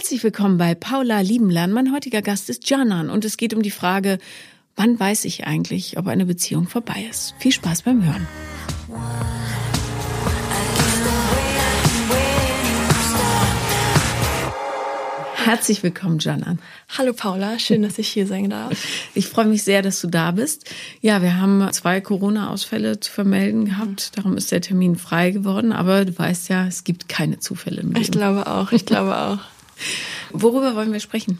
Herzlich 0.00 0.24
willkommen 0.24 0.56
bei 0.56 0.74
Paula 0.74 1.20
Liebenlern. 1.20 1.72
Mein 1.72 1.92
heutiger 1.92 2.22
Gast 2.22 2.48
ist 2.48 2.70
Janan 2.70 3.10
und 3.10 3.22
es 3.26 3.36
geht 3.36 3.52
um 3.52 3.60
die 3.60 3.70
Frage, 3.70 4.18
wann 4.74 4.98
weiß 4.98 5.26
ich 5.26 5.46
eigentlich, 5.46 5.98
ob 5.98 6.06
eine 6.06 6.24
Beziehung 6.24 6.66
vorbei 6.66 7.06
ist? 7.10 7.34
Viel 7.38 7.52
Spaß 7.52 7.82
beim 7.82 8.02
Hören. 8.02 8.26
Herzlich 15.34 15.82
willkommen, 15.82 16.18
Janan. 16.18 16.60
Hallo 16.96 17.12
Paula, 17.12 17.58
schön, 17.58 17.82
dass 17.82 17.98
ich 17.98 18.08
hier 18.08 18.26
sein 18.26 18.48
darf. 18.48 18.72
Ich 19.14 19.26
freue 19.26 19.46
mich 19.46 19.64
sehr, 19.64 19.82
dass 19.82 20.00
du 20.00 20.06
da 20.06 20.30
bist. 20.30 20.64
Ja, 21.02 21.20
wir 21.20 21.38
haben 21.38 21.70
zwei 21.72 22.00
Corona-Ausfälle 22.00 23.00
zu 23.00 23.12
vermelden 23.12 23.66
gehabt. 23.66 24.16
Darum 24.16 24.38
ist 24.38 24.50
der 24.50 24.62
Termin 24.62 24.96
frei 24.96 25.30
geworden. 25.30 25.72
Aber 25.72 26.06
du 26.06 26.18
weißt 26.18 26.48
ja, 26.48 26.66
es 26.66 26.84
gibt 26.84 27.10
keine 27.10 27.38
Zufälle 27.38 27.82
im 27.82 27.88
Leben. 27.88 28.00
Ich 28.00 28.10
glaube 28.10 28.46
auch, 28.46 28.72
ich 28.72 28.86
glaube 28.86 29.14
auch. 29.14 29.38
Worüber 30.32 30.74
wollen 30.74 30.92
wir 30.92 31.00
sprechen? 31.00 31.38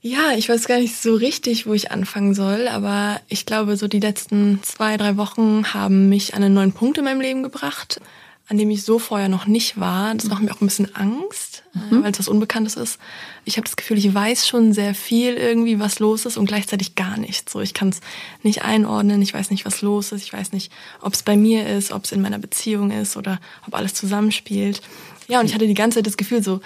Ja, 0.00 0.32
ich 0.36 0.48
weiß 0.48 0.66
gar 0.66 0.80
nicht 0.80 0.96
so 0.96 1.14
richtig, 1.14 1.66
wo 1.66 1.74
ich 1.74 1.92
anfangen 1.92 2.34
soll, 2.34 2.66
aber 2.66 3.20
ich 3.28 3.46
glaube, 3.46 3.76
so 3.76 3.86
die 3.86 4.00
letzten 4.00 4.60
zwei, 4.62 4.96
drei 4.96 5.16
Wochen 5.16 5.72
haben 5.72 6.08
mich 6.08 6.34
an 6.34 6.42
einen 6.42 6.54
neuen 6.54 6.72
Punkt 6.72 6.98
in 6.98 7.04
meinem 7.04 7.20
Leben 7.20 7.42
gebracht 7.44 8.00
an 8.48 8.58
dem 8.58 8.70
ich 8.70 8.82
so 8.82 8.98
vorher 8.98 9.28
noch 9.28 9.46
nicht 9.46 9.80
war. 9.80 10.14
Das 10.14 10.26
macht 10.26 10.42
mir 10.42 10.52
auch 10.52 10.60
ein 10.60 10.66
bisschen 10.66 10.94
Angst, 10.94 11.62
äh, 11.74 11.94
mhm. 11.94 12.02
weil 12.02 12.12
es 12.12 12.18
was 12.18 12.28
Unbekanntes 12.28 12.76
ist. 12.76 12.98
Ich 13.44 13.56
habe 13.56 13.64
das 13.64 13.76
Gefühl, 13.76 13.96
ich 13.98 14.12
weiß 14.12 14.46
schon 14.46 14.72
sehr 14.72 14.94
viel 14.94 15.34
irgendwie, 15.34 15.78
was 15.78 16.00
los 16.00 16.26
ist 16.26 16.36
und 16.36 16.46
gleichzeitig 16.46 16.94
gar 16.94 17.16
nichts. 17.16 17.52
So, 17.52 17.60
ich 17.60 17.72
kann 17.72 17.88
es 17.88 18.00
nicht 18.42 18.62
einordnen, 18.62 19.22
ich 19.22 19.32
weiß 19.32 19.50
nicht, 19.50 19.64
was 19.64 19.80
los 19.80 20.12
ist, 20.12 20.22
ich 20.22 20.32
weiß 20.32 20.52
nicht, 20.52 20.70
ob 21.00 21.14
es 21.14 21.22
bei 21.22 21.36
mir 21.36 21.66
ist, 21.66 21.92
ob 21.92 22.04
es 22.04 22.12
in 22.12 22.20
meiner 22.20 22.38
Beziehung 22.38 22.90
ist 22.90 23.16
oder 23.16 23.40
ob 23.66 23.74
alles 23.74 23.94
zusammenspielt. 23.94 24.82
Ja, 25.28 25.40
und 25.40 25.46
ich 25.46 25.54
hatte 25.54 25.66
die 25.66 25.74
ganze 25.74 25.98
Zeit 25.98 26.06
das 26.06 26.16
Gefühl 26.16 26.42
so, 26.42 26.60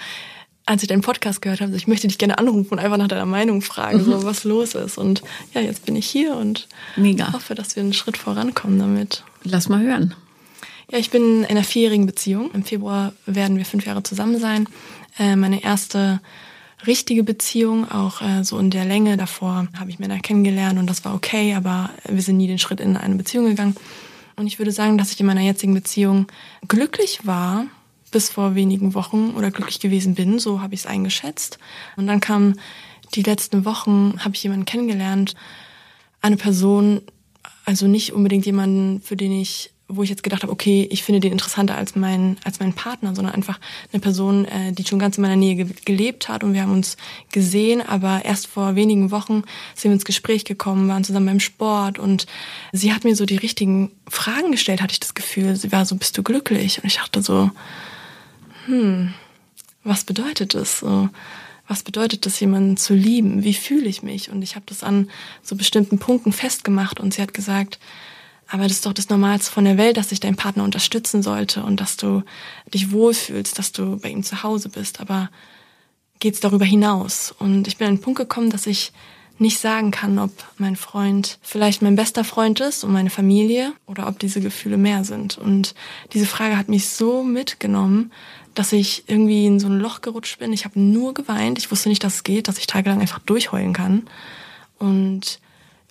als 0.67 0.83
ich 0.83 0.89
deinen 0.89 1.01
Podcast 1.01 1.41
gehört 1.41 1.61
habe, 1.61 1.75
ich 1.75 1.87
möchte 1.87 2.07
dich 2.07 2.17
gerne 2.17 2.37
anrufen 2.37 2.73
und 2.73 2.79
einfach 2.79 2.97
nach 2.97 3.07
deiner 3.07 3.25
Meinung 3.25 3.61
fragen, 3.61 4.03
so 4.03 4.17
mhm. 4.17 4.23
was 4.23 4.43
los 4.43 4.75
ist. 4.75 4.97
Und 4.97 5.23
ja, 5.53 5.61
jetzt 5.61 5.85
bin 5.85 5.95
ich 5.95 6.07
hier 6.07 6.35
und 6.35 6.67
Mega. 6.97 7.31
hoffe, 7.31 7.55
dass 7.55 7.75
wir 7.75 7.83
einen 7.83 7.93
Schritt 7.93 8.17
vorankommen 8.17 8.77
damit. 8.77 9.23
Lass 9.43 9.69
mal 9.69 9.81
hören. 9.81 10.13
Ja, 10.91 10.97
ich 10.99 11.09
bin 11.09 11.43
in 11.43 11.45
einer 11.45 11.63
vierjährigen 11.63 12.05
Beziehung. 12.05 12.51
Im 12.53 12.63
Februar 12.63 13.13
werden 13.25 13.57
wir 13.57 13.65
fünf 13.65 13.85
Jahre 13.85 14.03
zusammen 14.03 14.39
sein. 14.39 14.67
Äh, 15.17 15.37
meine 15.37 15.63
erste 15.63 16.19
richtige 16.85 17.23
Beziehung, 17.23 17.89
auch 17.89 18.21
äh, 18.21 18.43
so 18.43 18.59
in 18.59 18.69
der 18.69 18.83
Länge. 18.83 19.15
Davor 19.15 19.67
habe 19.79 19.89
ich 19.89 19.99
Männer 19.99 20.19
kennengelernt 20.19 20.77
und 20.77 20.89
das 20.89 21.05
war 21.05 21.15
okay, 21.15 21.55
aber 21.55 21.89
wir 22.07 22.21
sind 22.21 22.37
nie 22.37 22.47
den 22.47 22.59
Schritt 22.59 22.81
in 22.81 22.97
eine 22.97 23.15
Beziehung 23.15 23.45
gegangen. 23.45 23.75
Und 24.35 24.47
ich 24.47 24.59
würde 24.59 24.71
sagen, 24.71 24.97
dass 24.97 25.13
ich 25.13 25.19
in 25.19 25.25
meiner 25.25 25.41
jetzigen 25.41 25.73
Beziehung 25.73 26.27
glücklich 26.67 27.21
war, 27.23 27.65
bis 28.17 28.31
vor 28.31 28.55
wenigen 28.55 28.95
Wochen 28.95 29.35
oder 29.37 29.51
glücklich 29.51 29.79
gewesen 29.79 30.15
bin, 30.15 30.39
so 30.39 30.59
habe 30.59 30.73
ich 30.73 30.79
es 30.79 30.85
eingeschätzt. 30.87 31.59
Und 31.97 32.07
dann 32.07 32.19
kam 32.19 32.55
die 33.13 33.21
letzten 33.21 33.63
Wochen, 33.63 34.15
habe 34.17 34.33
ich 34.33 34.41
jemanden 34.41 34.65
kennengelernt, 34.65 35.35
eine 36.19 36.35
Person, 36.35 37.01
also 37.63 37.85
nicht 37.85 38.13
unbedingt 38.13 38.47
jemanden, 38.47 39.01
für 39.01 39.15
den 39.15 39.31
ich 39.31 39.71
wo 39.89 40.03
ich 40.03 40.09
jetzt 40.09 40.23
gedacht 40.23 40.43
habe, 40.43 40.51
okay, 40.51 40.85
ich 40.91 41.03
finde 41.03 41.21
den 41.21 41.31
interessanter 41.31 41.77
als 41.77 41.95
mein 41.95 42.37
als 42.43 42.59
mein 42.59 42.73
Partner, 42.73 43.15
sondern 43.15 43.35
einfach 43.35 43.59
eine 43.93 44.01
Person, 44.01 44.45
äh, 44.45 44.73
die 44.73 44.83
schon 44.83 44.99
ganz 44.99 45.17
in 45.17 45.21
meiner 45.21 45.37
Nähe 45.37 45.55
ge 45.55 45.67
gelebt 45.85 46.27
hat 46.27 46.43
und 46.43 46.53
wir 46.53 46.63
haben 46.63 46.73
uns 46.73 46.97
gesehen, 47.31 47.81
aber 47.81 48.25
erst 48.25 48.47
vor 48.47 48.75
wenigen 48.75 49.11
Wochen 49.11 49.43
sind 49.75 49.91
wir 49.91 49.93
ins 49.93 50.03
Gespräch 50.05 50.43
gekommen, 50.43 50.89
waren 50.89 51.05
zusammen 51.05 51.27
beim 51.27 51.39
Sport 51.39 51.99
und 51.99 52.25
sie 52.73 52.93
hat 52.93 53.05
mir 53.05 53.15
so 53.15 53.25
die 53.25 53.37
richtigen 53.37 53.91
Fragen 54.09 54.51
gestellt, 54.51 54.81
hatte 54.81 54.91
ich 54.91 54.99
das 54.99 55.13
Gefühl. 55.13 55.55
Sie 55.55 55.71
war 55.71 55.85
so, 55.85 55.95
bist 55.95 56.17
du 56.17 56.23
glücklich? 56.23 56.79
Und 56.79 56.87
ich 56.87 56.97
dachte 56.97 57.21
so, 57.21 57.51
hm, 58.67 59.13
was 59.83 60.03
bedeutet? 60.03 60.51
So, 60.51 61.09
was 61.67 61.83
bedeutet 61.83 62.25
das, 62.25 62.39
jemanden 62.39 62.77
zu 62.77 62.93
lieben? 62.93 63.43
Wie 63.43 63.53
fühle 63.53 63.87
ich 63.87 64.03
mich? 64.03 64.29
Und 64.29 64.41
ich 64.41 64.55
habe 64.55 64.65
das 64.67 64.83
an 64.83 65.09
so 65.41 65.55
bestimmten 65.55 65.99
Punkten 65.99 66.31
festgemacht 66.31 66.99
und 66.99 67.13
sie 67.13 67.21
hat 67.21 67.33
gesagt, 67.33 67.79
aber 68.49 68.63
das 68.63 68.73
ist 68.73 68.85
doch 68.85 68.93
das 68.93 69.09
Normalste 69.09 69.51
von 69.51 69.65
der 69.65 69.77
Welt, 69.77 69.97
dass 69.97 70.09
sich 70.09 70.21
dein 70.21 70.37
Partner 70.37 70.63
unterstützen 70.63 71.21
sollte 71.21 71.63
und 71.63 71.81
dass 71.81 71.97
du 71.97 72.23
dich 72.73 72.91
wohlfühlst, 72.91 73.59
dass 73.59 73.73
du 73.73 73.97
bei 73.97 74.09
ihm 74.09 74.23
zu 74.23 74.43
Hause 74.43 74.69
bist. 74.69 75.01
Aber 75.01 75.29
geht's 76.19 76.39
darüber 76.39 76.63
hinaus? 76.63 77.33
Und 77.37 77.67
ich 77.67 77.77
bin 77.77 77.87
an 77.87 77.95
den 77.95 78.01
Punkt 78.01 78.19
gekommen, 78.19 78.49
dass 78.49 78.65
ich 78.65 78.93
nicht 79.39 79.59
sagen 79.59 79.91
kann, 79.91 80.17
ob 80.17 80.31
mein 80.57 80.75
Freund 80.75 81.37
vielleicht 81.41 81.81
mein 81.81 81.95
bester 81.95 82.23
Freund 82.23 82.59
ist 82.59 82.83
und 82.83 82.91
meine 82.91 83.09
Familie 83.09 83.73
oder 83.85 84.07
ob 84.07 84.17
diese 84.17 84.41
Gefühle 84.41 84.77
mehr 84.77 85.03
sind. 85.03 85.37
Und 85.37 85.75
diese 86.13 86.25
Frage 86.25 86.57
hat 86.57 86.69
mich 86.69 86.89
so 86.89 87.23
mitgenommen, 87.23 88.11
dass 88.57 88.71
ich 88.71 89.03
irgendwie 89.07 89.45
in 89.45 89.59
so 89.59 89.67
ein 89.67 89.79
Loch 89.79 90.01
gerutscht 90.01 90.39
bin. 90.39 90.51
Ich 90.51 90.65
habe 90.65 90.79
nur 90.79 91.13
geweint. 91.13 91.57
Ich 91.57 91.69
wusste 91.69 91.89
nicht, 91.89 92.03
dass 92.03 92.15
es 92.15 92.23
geht, 92.23 92.47
dass 92.47 92.57
ich 92.57 92.67
tagelang 92.67 93.01
einfach 93.01 93.19
durchheulen 93.19 93.73
kann. 93.73 94.07
Und 94.79 95.39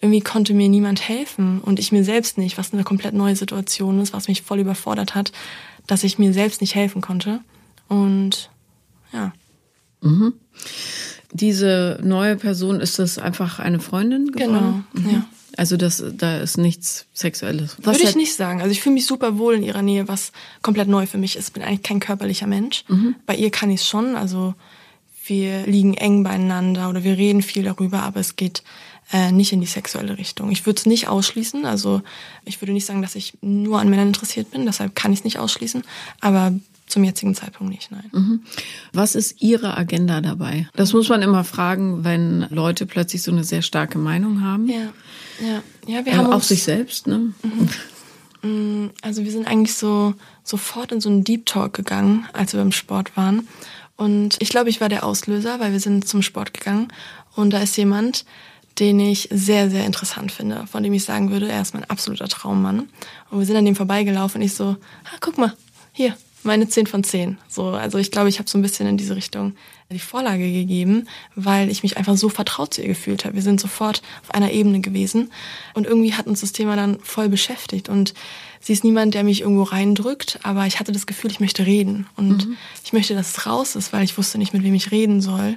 irgendwie 0.01 0.21
konnte 0.21 0.53
mir 0.53 0.69
niemand 0.69 1.09
helfen 1.09 1.61
und 1.61 1.79
ich 1.79 1.93
mir 1.93 2.05
selbst 2.05 2.39
nicht, 2.39 2.59
was 2.59 2.73
eine 2.73 2.85
komplett 2.85 3.15
neue 3.15 3.37
Situation 3.37 4.01
ist, 4.01 4.13
was 4.13 4.29
mich 4.29 4.43
voll 4.43 4.59
überfordert 4.59 5.15
hat, 5.15 5.33
dass 5.87 6.05
ich 6.05 6.19
mir 6.19 6.33
selbst 6.33 6.61
nicht 6.61 6.75
helfen 6.75 7.01
konnte. 7.01 7.41
Und 7.89 8.51
ja. 9.13 9.33
Mhm. 10.01 10.35
Diese 11.33 12.01
neue 12.03 12.37
Person, 12.37 12.81
ist 12.81 12.99
das 12.99 13.19
einfach 13.19 13.59
eine 13.59 13.81
Freundin 13.81 14.33
geworden? 14.33 14.85
Genau, 14.93 15.07
mhm. 15.09 15.15
ja. 15.15 15.29
Also 15.57 15.77
das, 15.77 16.05
da 16.13 16.39
ist 16.39 16.59
nichts 16.59 17.07
Sexuelles. 17.15 17.77
Was 17.83 17.97
Würde 17.97 18.09
ich 18.09 18.17
nicht 18.17 18.35
sagen. 18.35 18.61
Also 18.61 18.73
ich 18.73 18.81
fühle 18.81 18.95
mich 18.95 19.07
super 19.07 19.39
wohl 19.39 19.55
in 19.55 19.63
ihrer 19.63 19.83
Nähe, 19.83 20.07
was 20.07 20.33
komplett 20.63 20.89
neu 20.89 21.07
für 21.07 21.19
mich 21.19 21.37
ist. 21.37 21.49
Ich 21.49 21.53
bin 21.55 21.63
eigentlich 21.63 21.83
kein 21.83 22.01
körperlicher 22.01 22.47
Mensch. 22.47 22.85
Mhm. 22.89 23.15
Bei 23.25 23.35
ihr 23.35 23.51
kann 23.51 23.71
ich 23.71 23.81
es 23.81 23.89
schon. 23.89 24.17
Also 24.17 24.55
wir 25.27 25.67
liegen 25.67 25.95
eng 25.95 26.23
beieinander 26.23 26.89
oder 26.89 27.05
wir 27.05 27.17
reden 27.17 27.43
viel 27.43 27.65
darüber, 27.65 28.03
aber 28.03 28.21
es 28.21 28.37
geht 28.37 28.63
äh, 29.13 29.33
nicht 29.33 29.53
in 29.53 29.61
die 29.61 29.67
sexuelle 29.67 30.19
Richtung. 30.19 30.51
Ich 30.51 30.67
würde 30.67 30.79
es 30.79 30.87
nicht 30.87 31.09
ausschließen. 31.09 31.65
Also 31.65 32.03
ich 32.45 32.61
würde 32.61 32.73
nicht 32.73 32.87
sagen, 32.87 33.03
dass 33.03 33.15
ich 33.15 33.35
nur 33.41 33.81
an 33.81 33.89
Männern 33.89 34.09
interessiert 34.09 34.51
bin, 34.51 34.67
deshalb 34.67 34.95
kann 34.95 35.13
ich 35.13 35.21
es 35.21 35.25
nicht 35.25 35.39
ausschließen. 35.39 35.85
Aber 36.21 36.53
zum 36.97 37.05
jetzigen 37.05 37.35
Zeitpunkt 37.35 37.71
nicht, 37.71 37.91
nein. 37.91 38.09
Mhm. 38.11 38.41
Was 38.95 39.15
ist 39.15 39.43
Ihre 39.43 39.77
Agenda 39.77 40.23
dabei? 40.23 40.67
Das 40.77 40.95
muss 40.95 41.11
man 41.11 41.21
immer 41.21 41.45
fragen, 41.45 42.05
wenn 42.05 42.47
Leute 42.49 42.87
plötzlich 42.87 43.23
so 43.23 43.31
eine 43.31 43.45
sehr 43.45 43.61
starke 43.61 43.99
Meinung 43.99 44.41
haben. 44.41 44.67
Ja, 44.67 44.95
ja, 45.47 45.63
ja. 45.87 46.07
Wir 46.07 46.15
äh, 46.15 46.17
haben 46.17 46.33
auch 46.33 46.43
sich 46.43 46.63
selbst, 46.63 47.07
ne? 47.07 47.35
Mhm. 47.43 47.69
Mm, 48.41 48.91
also 49.03 49.25
wir 49.25 49.31
sind 49.31 49.47
eigentlich 49.47 49.75
so 49.75 50.15
sofort 50.43 50.91
in 50.91 51.03
so 51.03 51.11
einen 51.11 51.23
Deep 51.23 51.45
Talk 51.45 51.75
gegangen, 51.75 52.27
als 52.33 52.55
wir 52.55 52.61
beim 52.61 52.73
Sport 52.73 53.15
waren. 53.15 53.47
Und 53.97 54.37
ich 54.39 54.49
glaube, 54.49 54.71
ich 54.71 54.81
war 54.81 54.89
der 54.89 55.05
Auslöser, 55.05 55.61
weil 55.61 55.73
wir 55.73 55.81
sind 55.81 56.09
zum 56.09 56.23
Sport 56.23 56.55
gegangen 56.55 56.89
und 57.35 57.51
da 57.51 57.59
ist 57.59 57.77
jemand, 57.77 58.25
den 58.79 58.99
ich 59.01 59.29
sehr, 59.31 59.69
sehr 59.69 59.85
interessant 59.85 60.33
finde, 60.33 60.67
von 60.67 60.83
dem 60.83 60.95
ich 60.95 61.05
sagen 61.05 61.31
würde, 61.31 61.47
er 61.47 61.61
ist 61.61 61.75
mein 61.75 61.85
absoluter 61.85 62.29
Traummann. 62.29 62.89
Und 63.31 63.39
wir 63.39 63.45
sind 63.45 63.57
an 63.57 63.67
dem 63.67 63.77
vorbeigelaufen 63.77 64.41
und 64.41 64.47
ich 64.47 64.55
so, 64.55 64.77
ah, 65.05 65.17
guck 65.21 65.37
mal, 65.37 65.53
hier, 65.93 66.17
meine 66.47 66.69
10 66.69 66.87
von 66.87 67.05
10. 67.05 67.39
So, 67.49 67.69
also 67.71 67.99
ich 67.99 68.11
glaube, 68.11 68.29
ich 68.29 68.39
habe 68.39 68.49
so 68.49 68.59
ein 68.59 68.63
bisschen 68.63 68.87
in 68.87 68.97
diese 68.97 69.17
Richtung 69.17 69.55
die 69.91 69.99
Vorlage 70.01 70.51
gegeben, 70.51 71.07
weil 71.37 71.71
ich 71.71 71.83
mich 71.83 71.97
einfach 71.97 72.17
so 72.17 72.29
vertraut 72.29 72.75
zu 72.75 72.83
ihr 72.83 72.89
gefühlt 72.89 73.25
habe. 73.25 73.37
Wir 73.37 73.43
sind 73.43 73.61
sofort 73.61 74.03
auf 74.23 74.35
einer 74.35 74.51
Ebene 74.51 74.81
gewesen 74.81 75.31
und 75.75 75.87
irgendwie 75.87 76.15
hat 76.15 76.27
uns 76.27 76.41
das 76.41 76.53
Thema 76.53 76.75
dann 76.75 76.99
voll 77.01 77.29
beschäftigt 77.29 77.89
und 77.89 78.13
sie 78.61 78.73
ist 78.73 78.83
niemand, 78.83 79.15
der 79.15 79.23
mich 79.23 79.43
irgendwo 79.43 79.63
reindrückt, 79.63 80.41
aber 80.43 80.67
ich 80.67 80.81
hatte 80.81 80.91
das 80.91 81.07
Gefühl, 81.07 81.31
ich 81.31 81.39
möchte 81.39 81.67
reden 81.67 82.07
und 82.17 82.49
mhm. 82.49 82.57
ich 82.85 82.93
möchte, 82.93 83.15
dass 83.15 83.37
es 83.37 83.47
raus 83.47 83.77
ist, 83.77 83.93
weil 83.93 84.03
ich 84.03 84.19
wusste 84.19 84.39
nicht, 84.39 84.53
mit 84.53 84.65
wem 84.65 84.75
ich 84.75 84.91
reden 84.91 85.21
soll. 85.21 85.57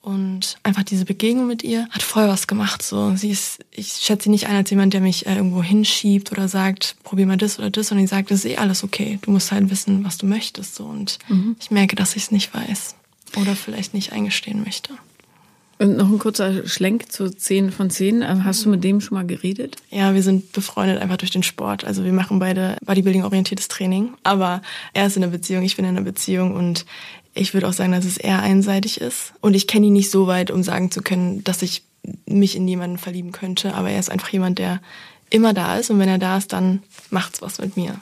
Und 0.00 0.58
einfach 0.62 0.84
diese 0.84 1.04
Begegnung 1.04 1.46
mit 1.46 1.64
ihr 1.64 1.88
hat 1.90 2.02
voll 2.02 2.28
was 2.28 2.46
gemacht. 2.46 2.82
So, 2.82 3.14
sie 3.16 3.30
ist, 3.30 3.58
ich 3.70 3.88
schätze 3.88 4.24
sie 4.24 4.30
nicht 4.30 4.46
ein 4.46 4.56
als 4.56 4.70
jemand, 4.70 4.94
der 4.94 5.00
mich 5.00 5.26
äh, 5.26 5.34
irgendwo 5.34 5.62
hinschiebt 5.62 6.32
oder 6.32 6.48
sagt, 6.48 6.96
probier 7.02 7.26
mal 7.26 7.36
das 7.36 7.58
oder 7.58 7.70
das. 7.70 7.90
Und 7.90 7.98
ich 7.98 8.08
sage, 8.08 8.26
das 8.28 8.44
ist 8.44 8.50
eh 8.50 8.56
alles 8.56 8.84
okay. 8.84 9.18
Du 9.22 9.30
musst 9.30 9.52
halt 9.52 9.70
wissen, 9.70 10.04
was 10.04 10.16
du 10.16 10.26
möchtest. 10.26 10.76
So. 10.76 10.84
Und 10.84 11.18
mhm. 11.28 11.56
ich 11.60 11.70
merke, 11.70 11.96
dass 11.96 12.16
ich 12.16 12.24
es 12.24 12.30
nicht 12.30 12.54
weiß. 12.54 12.94
Oder 13.36 13.56
vielleicht 13.56 13.92
nicht 13.92 14.12
eingestehen 14.12 14.62
möchte. 14.64 14.94
Und 15.80 15.96
noch 15.96 16.08
ein 16.08 16.18
kurzer 16.18 16.66
Schlenk 16.66 17.12
zu 17.12 17.30
10 17.30 17.70
von 17.70 17.88
10. 17.88 18.22
Äh, 18.22 18.40
hast 18.42 18.64
du 18.64 18.68
mit 18.68 18.82
dem 18.82 19.00
schon 19.00 19.16
mal 19.16 19.26
geredet? 19.26 19.76
Ja, 19.90 20.12
wir 20.12 20.22
sind 20.22 20.52
befreundet 20.52 21.00
einfach 21.00 21.18
durch 21.18 21.30
den 21.30 21.44
Sport. 21.44 21.84
Also 21.84 22.04
wir 22.04 22.12
machen 22.12 22.40
beide 22.40 22.76
Bodybuilding-orientiertes 22.84 23.68
Training. 23.68 24.14
Aber 24.24 24.60
er 24.92 25.06
ist 25.06 25.16
in 25.16 25.22
einer 25.22 25.30
Beziehung, 25.30 25.62
ich 25.62 25.76
bin 25.76 25.84
in 25.84 25.96
einer 25.96 26.04
Beziehung 26.04 26.54
und 26.54 26.84
ich 27.38 27.54
würde 27.54 27.68
auch 27.68 27.72
sagen, 27.72 27.92
dass 27.92 28.04
es 28.04 28.16
eher 28.16 28.40
einseitig 28.40 29.00
ist. 29.00 29.32
Und 29.40 29.54
ich 29.54 29.66
kenne 29.66 29.86
ihn 29.86 29.92
nicht 29.92 30.10
so 30.10 30.26
weit, 30.26 30.50
um 30.50 30.62
sagen 30.62 30.90
zu 30.90 31.02
können, 31.02 31.44
dass 31.44 31.62
ich 31.62 31.82
mich 32.26 32.56
in 32.56 32.68
jemanden 32.68 32.98
verlieben 32.98 33.32
könnte. 33.32 33.74
Aber 33.74 33.90
er 33.90 33.98
ist 33.98 34.10
einfach 34.10 34.28
jemand, 34.28 34.58
der 34.58 34.80
immer 35.30 35.54
da 35.54 35.76
ist. 35.76 35.90
Und 35.90 35.98
wenn 35.98 36.08
er 36.08 36.18
da 36.18 36.36
ist, 36.38 36.52
dann 36.52 36.82
macht's 37.10 37.42
was 37.42 37.58
mit 37.58 37.76
mir. 37.76 38.00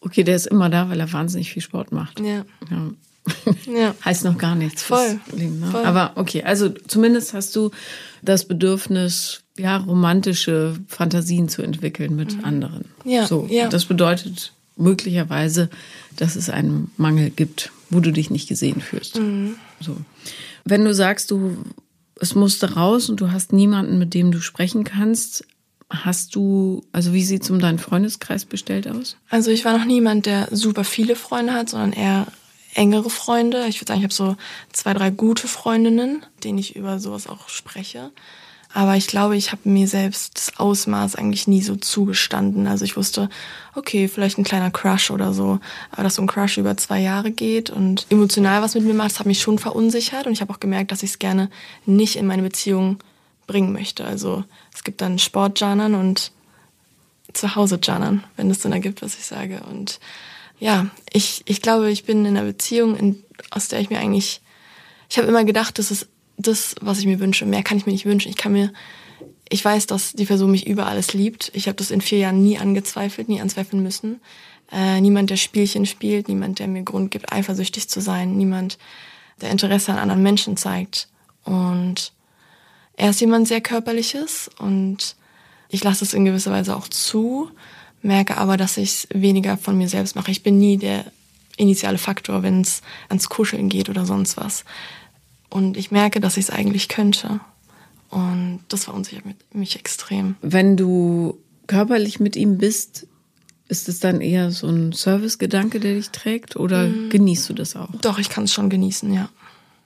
Okay, 0.00 0.24
der 0.24 0.36
ist 0.36 0.46
immer 0.46 0.70
da, 0.70 0.88
weil 0.88 1.00
er 1.00 1.12
wahnsinnig 1.12 1.52
viel 1.52 1.62
Sport 1.62 1.92
macht. 1.92 2.20
Ja. 2.20 2.44
ja. 2.70 2.90
ja. 3.66 3.94
heißt 4.04 4.24
noch 4.24 4.38
gar 4.38 4.54
nichts. 4.54 4.82
Voll. 4.82 5.20
Leben, 5.32 5.60
ne? 5.60 5.66
Voll. 5.66 5.84
Aber 5.84 6.12
okay, 6.16 6.42
also 6.42 6.70
zumindest 6.70 7.34
hast 7.34 7.54
du 7.54 7.70
das 8.22 8.46
Bedürfnis, 8.46 9.42
ja, 9.58 9.76
romantische 9.76 10.78
Fantasien 10.88 11.48
zu 11.48 11.62
entwickeln 11.62 12.16
mit 12.16 12.38
mhm. 12.38 12.44
anderen. 12.44 12.84
Ja. 13.04 13.26
So. 13.26 13.46
Ja. 13.50 13.68
Das 13.68 13.84
bedeutet 13.84 14.52
möglicherweise, 14.76 15.68
dass 16.16 16.36
es 16.36 16.48
einen 16.48 16.90
Mangel 16.96 17.28
gibt 17.28 17.70
wo 17.90 18.00
du 18.00 18.12
dich 18.12 18.30
nicht 18.30 18.48
gesehen 18.48 18.80
fühlst. 18.80 19.18
Mhm. 19.18 19.56
So. 19.80 19.96
Wenn 20.64 20.84
du 20.84 20.94
sagst, 20.94 21.30
du, 21.30 21.56
es 22.20 22.34
musste 22.34 22.74
raus 22.74 23.10
und 23.10 23.20
du 23.20 23.32
hast 23.32 23.52
niemanden, 23.52 23.98
mit 23.98 24.14
dem 24.14 24.30
du 24.30 24.40
sprechen 24.40 24.84
kannst, 24.84 25.44
hast 25.90 26.34
du, 26.34 26.84
also 26.92 27.12
wie 27.12 27.24
sieht 27.24 27.42
es 27.42 27.50
um 27.50 27.58
deinen 27.58 27.78
Freundeskreis 27.78 28.44
bestellt 28.44 28.88
aus? 28.88 29.16
Also 29.28 29.50
ich 29.50 29.64
war 29.64 29.76
noch 29.76 29.84
niemand, 29.84 30.26
der 30.26 30.48
super 30.52 30.84
viele 30.84 31.16
Freunde 31.16 31.52
hat, 31.52 31.68
sondern 31.68 31.92
eher 31.92 32.26
engere 32.74 33.10
Freunde. 33.10 33.66
Ich 33.66 33.80
würde 33.80 33.88
sagen, 33.88 34.00
ich 34.00 34.04
habe 34.04 34.14
so 34.14 34.36
zwei, 34.72 34.94
drei 34.94 35.10
gute 35.10 35.48
Freundinnen, 35.48 36.24
denen 36.44 36.58
ich 36.58 36.76
über 36.76 37.00
sowas 37.00 37.26
auch 37.26 37.48
spreche. 37.48 38.12
Aber 38.72 38.96
ich 38.96 39.08
glaube, 39.08 39.36
ich 39.36 39.50
habe 39.50 39.68
mir 39.68 39.88
selbst 39.88 40.36
das 40.36 40.58
Ausmaß 40.58 41.16
eigentlich 41.16 41.48
nie 41.48 41.60
so 41.60 41.74
zugestanden. 41.74 42.68
Also 42.68 42.84
ich 42.84 42.96
wusste, 42.96 43.28
okay, 43.74 44.06
vielleicht 44.06 44.38
ein 44.38 44.44
kleiner 44.44 44.70
Crush 44.70 45.10
oder 45.10 45.32
so. 45.32 45.58
Aber 45.90 46.04
dass 46.04 46.14
so 46.14 46.22
ein 46.22 46.28
Crush 46.28 46.56
über 46.58 46.76
zwei 46.76 47.00
Jahre 47.00 47.32
geht 47.32 47.70
und 47.70 48.06
emotional 48.10 48.62
was 48.62 48.74
mit 48.74 48.84
mir 48.84 48.94
macht, 48.94 49.10
das 49.10 49.18
hat 49.18 49.26
mich 49.26 49.40
schon 49.40 49.58
verunsichert. 49.58 50.26
Und 50.26 50.32
ich 50.32 50.40
habe 50.40 50.52
auch 50.52 50.60
gemerkt, 50.60 50.92
dass 50.92 51.02
ich 51.02 51.10
es 51.10 51.18
gerne 51.18 51.50
nicht 51.84 52.14
in 52.14 52.26
meine 52.26 52.42
Beziehung 52.42 52.98
bringen 53.48 53.72
möchte. 53.72 54.04
Also 54.04 54.44
es 54.72 54.84
gibt 54.84 55.00
dann 55.00 55.18
Sportjanern 55.18 55.96
und 55.96 56.30
Zuhause-Janern, 57.32 58.22
wenn 58.36 58.50
es 58.50 58.62
Sinn 58.62 58.72
ergibt, 58.72 59.02
was 59.02 59.16
ich 59.16 59.24
sage. 59.24 59.62
Und 59.68 59.98
ja, 60.60 60.86
ich, 61.12 61.42
ich 61.46 61.60
glaube, 61.60 61.90
ich 61.90 62.04
bin 62.04 62.24
in 62.24 62.36
einer 62.36 62.46
Beziehung, 62.46 62.96
in, 62.96 63.24
aus 63.50 63.66
der 63.66 63.80
ich 63.80 63.90
mir 63.90 63.98
eigentlich, 63.98 64.40
ich 65.08 65.18
habe 65.18 65.26
immer 65.26 65.44
gedacht, 65.44 65.78
das 65.80 65.90
ist 65.90 66.06
das, 66.40 66.74
was 66.80 66.98
ich 66.98 67.06
mir 67.06 67.20
wünsche. 67.20 67.46
Mehr 67.46 67.62
kann 67.62 67.76
ich 67.76 67.86
mir 67.86 67.92
nicht 67.92 68.06
wünschen. 68.06 68.30
Ich 68.30 68.36
kann 68.36 68.52
mir, 68.52 68.72
ich 69.48 69.64
weiß, 69.64 69.86
dass 69.86 70.12
die 70.12 70.24
Person 70.24 70.50
mich 70.50 70.66
über 70.66 70.86
alles 70.86 71.14
liebt. 71.14 71.50
Ich 71.54 71.66
habe 71.66 71.76
das 71.76 71.90
in 71.90 72.00
vier 72.00 72.18
Jahren 72.18 72.42
nie 72.42 72.58
angezweifelt, 72.58 73.28
nie 73.28 73.40
anzweifeln 73.40 73.82
müssen. 73.82 74.20
Äh, 74.72 75.00
niemand, 75.00 75.30
der 75.30 75.36
Spielchen 75.36 75.86
spielt, 75.86 76.28
niemand, 76.28 76.58
der 76.58 76.68
mir 76.68 76.82
Grund 76.82 77.10
gibt, 77.10 77.32
eifersüchtig 77.32 77.88
zu 77.88 78.00
sein, 78.00 78.36
niemand, 78.36 78.78
der 79.40 79.50
Interesse 79.50 79.92
an 79.92 79.98
anderen 79.98 80.22
Menschen 80.22 80.56
zeigt. 80.56 81.08
Und 81.44 82.12
er 82.96 83.10
ist 83.10 83.20
jemand 83.20 83.48
sehr 83.48 83.60
körperliches 83.60 84.50
und 84.58 85.16
ich 85.68 85.82
lasse 85.82 86.04
es 86.04 86.14
in 86.14 86.24
gewisser 86.24 86.52
Weise 86.52 86.76
auch 86.76 86.88
zu, 86.88 87.50
merke 88.02 88.36
aber, 88.36 88.56
dass 88.56 88.76
ich 88.76 88.90
es 88.90 89.08
weniger 89.12 89.56
von 89.56 89.76
mir 89.78 89.88
selbst 89.88 90.16
mache. 90.16 90.30
Ich 90.30 90.42
bin 90.42 90.58
nie 90.58 90.76
der 90.76 91.04
initiale 91.56 91.98
Faktor, 91.98 92.42
wenn 92.42 92.60
es 92.60 92.82
ans 93.08 93.28
Kuscheln 93.28 93.68
geht 93.68 93.88
oder 93.88 94.06
sonst 94.06 94.36
was. 94.36 94.64
Und 95.50 95.76
ich 95.76 95.90
merke, 95.90 96.20
dass 96.20 96.36
ich 96.36 96.44
es 96.44 96.50
eigentlich 96.50 96.88
könnte. 96.88 97.40
Und 98.08 98.60
das 98.68 98.84
verunsichert 98.84 99.24
mich 99.52 99.76
extrem. 99.76 100.36
Wenn 100.40 100.76
du 100.76 101.38
körperlich 101.66 102.18
mit 102.18 102.36
ihm 102.36 102.58
bist, 102.58 103.06
ist 103.68 103.88
es 103.88 104.00
dann 104.00 104.20
eher 104.20 104.50
so 104.50 104.66
ein 104.66 104.92
Servicegedanke, 104.92 105.78
der 105.78 105.94
dich 105.94 106.10
trägt 106.10 106.56
oder 106.56 106.88
mm. 106.88 107.10
genießt 107.10 107.48
du 107.48 107.54
das 107.54 107.76
auch? 107.76 107.88
Doch, 108.00 108.18
ich 108.18 108.28
kann 108.28 108.44
es 108.44 108.52
schon 108.52 108.68
genießen, 108.68 109.12
ja. 109.12 109.28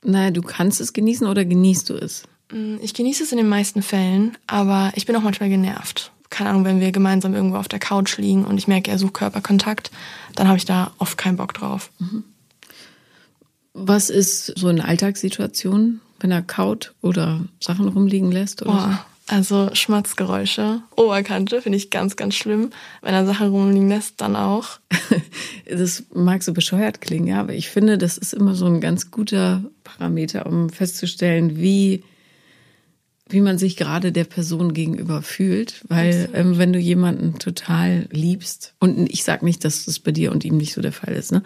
Naja, 0.02 0.30
du 0.30 0.40
kannst 0.40 0.80
es 0.80 0.94
genießen 0.94 1.26
oder 1.26 1.44
genießt 1.44 1.90
du 1.90 1.94
es? 1.94 2.22
Mm, 2.50 2.76
ich 2.80 2.94
genieße 2.94 3.24
es 3.24 3.32
in 3.32 3.38
den 3.38 3.48
meisten 3.48 3.82
Fällen, 3.82 4.38
aber 4.46 4.92
ich 4.94 5.04
bin 5.04 5.14
auch 5.16 5.22
manchmal 5.22 5.50
genervt. 5.50 6.12
Keine 6.30 6.50
Ahnung, 6.50 6.64
wenn 6.64 6.80
wir 6.80 6.92
gemeinsam 6.92 7.34
irgendwo 7.34 7.56
auf 7.56 7.68
der 7.68 7.78
Couch 7.78 8.16
liegen 8.16 8.46
und 8.46 8.56
ich 8.56 8.66
merke, 8.66 8.90
er 8.90 8.98
sucht 8.98 9.14
Körperkontakt, 9.14 9.90
dann 10.34 10.48
habe 10.48 10.56
ich 10.56 10.64
da 10.64 10.92
oft 10.98 11.18
keinen 11.18 11.36
Bock 11.36 11.52
drauf. 11.52 11.90
Mhm. 11.98 12.24
Was 13.74 14.08
ist 14.08 14.56
so 14.56 14.68
eine 14.68 14.84
Alltagssituation, 14.84 16.00
wenn 16.20 16.30
er 16.30 16.42
kaut 16.42 16.94
oder 17.02 17.44
Sachen 17.60 17.88
rumliegen 17.88 18.30
lässt? 18.30 18.62
Oder 18.62 18.72
Boah, 18.72 18.90
so? 18.90 19.34
Also 19.34 19.70
Schmatzgeräusche, 19.72 20.82
Oberkante 20.96 21.62
finde 21.62 21.78
ich 21.78 21.90
ganz, 21.90 22.16
ganz 22.16 22.34
schlimm. 22.34 22.70
Wenn 23.00 23.14
er 23.14 23.24
Sachen 23.24 23.48
rumliegen 23.48 23.88
lässt, 23.88 24.20
dann 24.20 24.36
auch. 24.36 24.78
das 25.68 26.04
mag 26.12 26.42
so 26.42 26.52
bescheuert 26.52 27.00
klingen, 27.00 27.26
ja, 27.26 27.40
aber 27.40 27.54
ich 27.54 27.70
finde, 27.70 27.96
das 27.96 28.18
ist 28.18 28.34
immer 28.34 28.54
so 28.54 28.66
ein 28.66 28.80
ganz 28.80 29.10
guter 29.10 29.64
Parameter, 29.82 30.46
um 30.46 30.68
festzustellen, 30.68 31.56
wie 31.56 32.04
wie 33.28 33.40
man 33.40 33.56
sich 33.56 33.76
gerade 33.76 34.12
der 34.12 34.24
Person 34.24 34.74
gegenüber 34.74 35.22
fühlt, 35.22 35.82
weil 35.88 36.28
ähm, 36.34 36.58
wenn 36.58 36.74
du 36.74 36.78
jemanden 36.78 37.38
total 37.38 38.06
liebst 38.10 38.74
und 38.80 39.10
ich 39.10 39.24
sag 39.24 39.42
nicht, 39.42 39.64
dass 39.64 39.86
das 39.86 39.98
bei 39.98 40.12
dir 40.12 40.30
und 40.30 40.44
ihm 40.44 40.58
nicht 40.58 40.74
so 40.74 40.82
der 40.82 40.92
Fall 40.92 41.14
ist, 41.14 41.32
ne? 41.32 41.42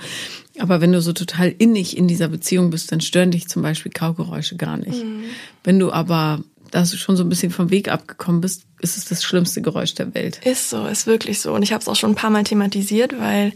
Aber 0.59 0.81
wenn 0.81 0.91
du 0.91 1.01
so 1.01 1.13
total 1.13 1.55
innig 1.57 1.97
in 1.97 2.09
dieser 2.09 2.27
Beziehung 2.27 2.71
bist, 2.71 2.91
dann 2.91 3.01
stören 3.01 3.31
dich 3.31 3.49
zum 3.49 3.63
Beispiel 3.63 3.93
Kaugeräusche 3.93 4.57
gar 4.57 4.77
nicht. 4.77 5.05
Mhm. 5.05 5.23
Wenn 5.63 5.79
du 5.79 5.93
aber 5.93 6.43
da 6.71 6.83
du 6.83 6.97
schon 6.97 7.17
so 7.17 7.23
ein 7.23 7.29
bisschen 7.29 7.51
vom 7.51 7.71
Weg 7.71 7.89
abgekommen 7.89 8.41
bist, 8.41 8.65
ist 8.81 8.99
es 8.99 9.07
das 9.07 9.23
schlimmste 9.23 9.63
Geräusch 9.63 9.95
der 9.95 10.15
Welt. 10.15 10.41
Ist 10.45 10.71
so, 10.71 10.87
ist 10.87 11.07
wirklich 11.07 11.41
so. 11.41 11.55
Und 11.55 11.63
ich 11.63 11.73
habe 11.73 11.81
es 11.81 11.89
auch 11.89 11.97
schon 11.97 12.11
ein 12.11 12.17
paar 12.17 12.31
Mal 12.31 12.45
thematisiert, 12.45 13.19
weil 13.19 13.53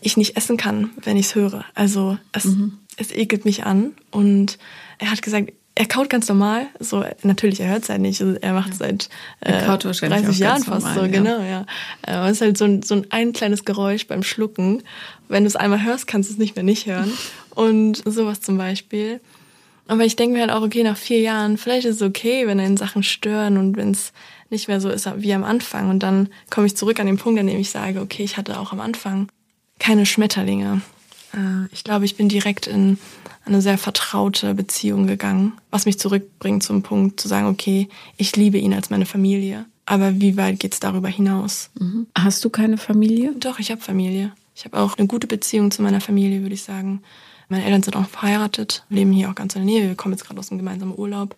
ich 0.00 0.16
nicht 0.16 0.36
essen 0.36 0.56
kann, 0.56 0.90
wenn 1.02 1.16
ich 1.16 1.26
es 1.26 1.34
höre. 1.34 1.64
Also 1.74 2.18
es, 2.32 2.44
mhm. 2.44 2.78
es 2.96 3.10
ekelt 3.10 3.44
mich 3.44 3.64
an. 3.64 3.92
Und 4.10 4.58
er 4.98 5.10
hat 5.10 5.22
gesagt, 5.22 5.52
er 5.76 5.86
kaut 5.86 6.08
ganz 6.08 6.28
normal, 6.28 6.66
so 6.78 7.04
natürlich, 7.22 7.60
er 7.60 7.68
hört 7.68 7.82
es 7.82 7.88
halt 7.88 8.00
nicht, 8.00 8.20
also, 8.20 8.36
er 8.40 8.52
macht 8.52 8.72
es 8.72 8.78
seit 8.78 9.08
äh, 9.40 9.60
30 9.60 10.38
Jahren 10.38 10.62
fast 10.62 10.86
normal, 10.86 10.94
so, 10.94 11.00
ja. 11.00 11.06
genau, 11.08 11.40
ja. 11.40 11.66
Aber 12.02 12.26
es 12.26 12.32
ist 12.32 12.40
halt 12.42 12.58
so 12.58 12.64
ein, 12.64 12.82
so 12.82 12.94
ein, 12.94 13.06
ein 13.10 13.32
kleines 13.32 13.64
Geräusch 13.64 14.06
beim 14.06 14.22
Schlucken. 14.22 14.82
Wenn 15.28 15.42
du 15.42 15.48
es 15.48 15.56
einmal 15.56 15.82
hörst, 15.82 16.06
kannst 16.06 16.30
du 16.30 16.34
es 16.34 16.38
nicht 16.38 16.54
mehr 16.54 16.62
nicht 16.62 16.86
hören. 16.86 17.12
Und 17.50 18.02
sowas 18.04 18.40
zum 18.40 18.56
Beispiel. 18.56 19.20
Aber 19.86 20.04
ich 20.04 20.16
denke 20.16 20.34
mir 20.34 20.42
halt 20.42 20.52
auch, 20.52 20.62
okay, 20.62 20.82
nach 20.82 20.96
vier 20.96 21.20
Jahren, 21.20 21.58
vielleicht 21.58 21.86
ist 21.86 21.96
es 21.96 22.02
okay, 22.02 22.46
wenn 22.46 22.60
einen 22.60 22.76
Sachen 22.76 23.02
stören 23.02 23.58
und 23.58 23.76
wenn 23.76 23.90
es 23.90 24.12
nicht 24.48 24.66
mehr 24.66 24.80
so 24.80 24.88
ist 24.88 25.08
wie 25.16 25.34
am 25.34 25.44
Anfang. 25.44 25.90
Und 25.90 26.02
dann 26.02 26.30
komme 26.50 26.66
ich 26.66 26.76
zurück 26.76 27.00
an 27.00 27.06
den 27.06 27.18
Punkt, 27.18 27.38
an 27.38 27.46
dem 27.46 27.60
ich 27.60 27.70
sage, 27.70 28.00
okay, 28.00 28.24
ich 28.24 28.36
hatte 28.36 28.58
auch 28.58 28.72
am 28.72 28.80
Anfang 28.80 29.28
keine 29.78 30.06
Schmetterlinge. 30.06 30.80
Äh, 31.34 31.66
ich 31.72 31.84
glaube, 31.84 32.06
ich 32.06 32.16
bin 32.16 32.28
direkt 32.28 32.66
in 32.66 32.98
eine 33.44 33.60
sehr 33.60 33.78
vertraute 33.78 34.54
Beziehung 34.54 35.06
gegangen, 35.06 35.52
was 35.70 35.86
mich 35.86 35.98
zurückbringt 35.98 36.62
zum 36.62 36.82
Punkt 36.82 37.20
zu 37.20 37.28
sagen, 37.28 37.46
okay, 37.46 37.88
ich 38.16 38.36
liebe 38.36 38.58
ihn 38.58 38.74
als 38.74 38.90
meine 38.90 39.06
Familie. 39.06 39.66
Aber 39.86 40.20
wie 40.20 40.36
weit 40.36 40.60
geht's 40.60 40.80
darüber 40.80 41.08
hinaus? 41.08 41.70
Mhm. 41.78 42.06
Hast 42.16 42.44
du 42.44 42.50
keine 42.50 42.78
Familie? 42.78 43.34
Doch, 43.38 43.58
ich 43.58 43.70
habe 43.70 43.80
Familie. 43.80 44.32
Ich 44.54 44.64
habe 44.64 44.78
auch 44.78 44.96
eine 44.96 45.06
gute 45.06 45.26
Beziehung 45.26 45.70
zu 45.70 45.82
meiner 45.82 46.00
Familie, 46.00 46.42
würde 46.42 46.54
ich 46.54 46.62
sagen. 46.62 47.02
Meine 47.48 47.64
Eltern 47.64 47.82
sind 47.82 47.96
auch 47.96 48.08
verheiratet, 48.08 48.84
leben 48.88 49.12
hier 49.12 49.28
auch 49.30 49.34
ganz 49.34 49.54
in 49.54 49.66
der 49.66 49.74
Nähe. 49.74 49.88
Wir 49.88 49.94
kommen 49.94 50.14
jetzt 50.14 50.24
gerade 50.24 50.40
aus 50.40 50.50
einem 50.50 50.58
gemeinsamen 50.58 50.96
Urlaub. 50.96 51.36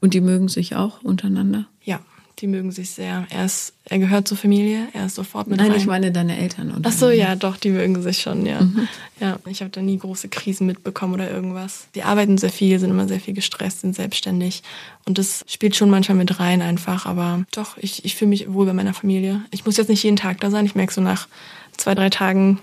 Und 0.00 0.14
die 0.14 0.20
mögen 0.20 0.48
sich 0.48 0.74
auch 0.74 1.02
untereinander? 1.02 1.66
Ja, 1.84 2.00
die 2.42 2.48
mögen 2.48 2.72
sich 2.72 2.90
sehr. 2.90 3.24
Er 3.30 3.44
ist, 3.44 3.72
er 3.84 4.00
gehört 4.00 4.26
zur 4.26 4.36
Familie, 4.36 4.88
er 4.92 5.06
ist 5.06 5.14
sofort 5.14 5.46
mit 5.46 5.58
Nein, 5.58 5.70
rein. 5.70 5.78
ich 5.78 5.86
meine 5.86 6.10
deine 6.10 6.36
Eltern. 6.36 6.74
Ach 6.82 6.92
so, 6.92 7.08
ja, 7.08 7.36
doch, 7.36 7.56
die 7.56 7.70
mögen 7.70 8.02
sich 8.02 8.20
schon, 8.20 8.44
ja. 8.44 8.60
Mhm. 8.60 8.88
Ja, 9.20 9.38
ich 9.46 9.60
habe 9.60 9.70
da 9.70 9.80
nie 9.80 9.96
große 9.96 10.28
Krisen 10.28 10.66
mitbekommen 10.66 11.14
oder 11.14 11.30
irgendwas. 11.30 11.86
Die 11.94 12.02
arbeiten 12.02 12.38
sehr 12.38 12.50
viel, 12.50 12.80
sind 12.80 12.90
immer 12.90 13.06
sehr 13.06 13.20
viel 13.20 13.32
gestresst, 13.32 13.82
sind 13.82 13.94
selbstständig 13.94 14.64
und 15.04 15.18
das 15.18 15.44
spielt 15.46 15.76
schon 15.76 15.88
manchmal 15.88 16.18
mit 16.18 16.40
rein 16.40 16.62
einfach. 16.62 17.06
Aber 17.06 17.44
doch, 17.52 17.78
ich, 17.78 18.04
ich 18.04 18.16
fühle 18.16 18.30
mich 18.30 18.52
wohl 18.52 18.66
bei 18.66 18.72
meiner 18.72 18.92
Familie. 18.92 19.40
Ich 19.52 19.64
muss 19.64 19.76
jetzt 19.76 19.88
nicht 19.88 20.02
jeden 20.02 20.16
Tag 20.16 20.40
da 20.40 20.50
sein. 20.50 20.66
Ich 20.66 20.74
merke 20.74 20.92
so 20.92 21.00
nach 21.00 21.28
zwei, 21.76 21.94
drei 21.94 22.10
Tagen, 22.10 22.58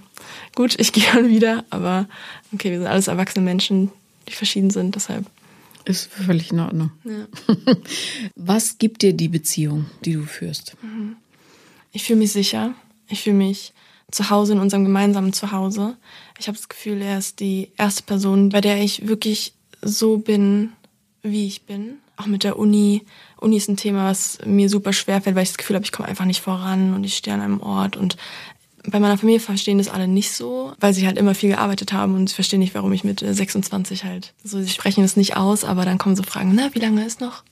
gut, 0.55 0.77
ich 0.77 0.91
gehe 0.93 1.05
dann 1.13 1.29
wieder, 1.29 1.63
aber 1.69 2.05
okay, 2.53 2.71
wir 2.71 2.79
sind 2.79 2.87
alles 2.87 3.07
erwachsene 3.07 3.45
Menschen, 3.45 3.91
die 4.27 4.33
verschieden 4.33 4.71
sind, 4.71 4.95
deshalb 4.95 5.25
ist 5.85 6.11
völlig 6.11 6.51
in 6.51 6.59
Ordnung. 6.59 6.91
Ja. 7.03 7.27
Was 8.35 8.77
gibt 8.77 9.01
dir 9.01 9.13
die 9.13 9.27
Beziehung, 9.27 9.85
die 10.05 10.13
du 10.13 10.23
führst? 10.23 10.75
Mhm. 10.81 11.15
Ich 11.91 12.03
fühle 12.03 12.19
mich 12.19 12.31
sicher. 12.31 12.73
Ich 13.07 13.23
fühle 13.23 13.35
mich 13.35 13.73
zu 14.11 14.29
Hause 14.29 14.53
in 14.53 14.59
unserem 14.59 14.85
gemeinsamen 14.85 15.33
Zuhause. 15.33 15.97
Ich 16.39 16.47
habe 16.47 16.57
das 16.57 16.69
Gefühl, 16.69 17.01
er 17.01 17.17
ist 17.17 17.39
die 17.39 17.71
erste 17.77 18.03
Person, 18.03 18.49
bei 18.49 18.61
der 18.61 18.81
ich 18.81 19.07
wirklich 19.07 19.53
so 19.81 20.17
bin, 20.17 20.73
wie 21.21 21.47
ich 21.47 21.63
bin. 21.63 21.97
Auch 22.17 22.25
mit 22.25 22.43
der 22.43 22.57
Uni. 22.57 23.05
Uni 23.37 23.57
ist 23.57 23.69
ein 23.69 23.77
Thema, 23.77 24.09
was 24.09 24.39
mir 24.45 24.69
super 24.69 24.93
schwer 24.93 25.21
fällt, 25.21 25.35
weil 25.35 25.43
ich 25.43 25.49
das 25.49 25.57
Gefühl 25.57 25.75
habe, 25.75 25.85
ich 25.85 25.91
komme 25.91 26.09
einfach 26.09 26.25
nicht 26.25 26.41
voran 26.41 26.93
und 26.93 27.03
ich 27.03 27.15
stehe 27.15 27.33
an 27.33 27.41
einem 27.41 27.61
Ort 27.61 27.95
und 27.95 28.17
bei 28.91 28.99
meiner 28.99 29.17
Familie 29.17 29.39
verstehen 29.39 29.77
das 29.77 29.89
alle 29.89 30.07
nicht 30.07 30.31
so, 30.31 30.73
weil 30.79 30.93
sie 30.93 31.05
halt 31.05 31.17
immer 31.17 31.35
viel 31.35 31.49
gearbeitet 31.49 31.93
haben 31.93 32.15
und 32.15 32.29
sie 32.29 32.35
verstehen 32.35 32.59
nicht, 32.59 32.75
warum 32.75 32.91
ich 32.93 33.03
mit 33.03 33.19
26 33.19 34.03
äh, 34.03 34.07
halt 34.07 34.33
so, 34.43 34.61
sie 34.61 34.69
sprechen 34.69 35.03
es 35.03 35.15
nicht 35.15 35.37
aus, 35.37 35.63
aber 35.63 35.85
dann 35.85 35.97
kommen 35.97 36.15
so 36.15 36.23
Fragen, 36.23 36.53
na, 36.55 36.69
wie 36.73 36.79
lange 36.79 37.05
ist 37.05 37.21
noch? 37.21 37.43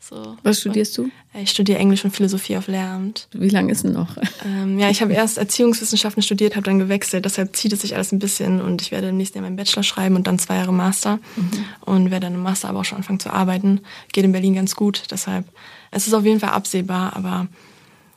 So. 0.00 0.36
Was 0.42 0.60
studierst 0.60 0.98
du? 0.98 1.08
Ich 1.32 1.48
studiere 1.48 1.78
Englisch 1.78 2.04
und 2.04 2.10
Philosophie 2.10 2.58
auf 2.58 2.66
Lehramt. 2.66 3.26
Wie 3.32 3.48
lange 3.48 3.72
ist 3.72 3.84
denn 3.84 3.92
noch? 3.92 4.16
Ähm, 4.44 4.78
ja, 4.78 4.90
ich 4.90 5.00
habe 5.00 5.14
erst 5.14 5.38
Erziehungswissenschaften 5.38 6.22
studiert, 6.22 6.56
habe 6.56 6.64
dann 6.64 6.78
gewechselt, 6.78 7.24
deshalb 7.24 7.56
zieht 7.56 7.72
es 7.72 7.80
sich 7.80 7.94
alles 7.94 8.12
ein 8.12 8.18
bisschen 8.18 8.60
und 8.60 8.82
ich 8.82 8.90
werde 8.90 9.10
nächstes 9.10 9.36
Jahr 9.36 9.44
meinen 9.44 9.56
Bachelor 9.56 9.82
schreiben 9.82 10.16
und 10.16 10.26
dann 10.26 10.38
zwei 10.38 10.56
Jahre 10.56 10.74
Master 10.74 11.18
mhm. 11.36 11.64
und 11.80 12.10
werde 12.10 12.26
dann 12.26 12.34
im 12.34 12.42
Master 12.42 12.68
aber 12.68 12.80
auch 12.80 12.84
schon 12.84 12.98
anfangen 12.98 13.20
zu 13.20 13.32
arbeiten. 13.32 13.80
Geht 14.12 14.24
in 14.24 14.32
Berlin 14.32 14.54
ganz 14.54 14.76
gut, 14.76 15.04
deshalb 15.10 15.46
es 15.90 16.06
ist 16.06 16.12
auf 16.12 16.24
jeden 16.24 16.40
Fall 16.40 16.50
absehbar, 16.50 17.16
aber 17.16 17.46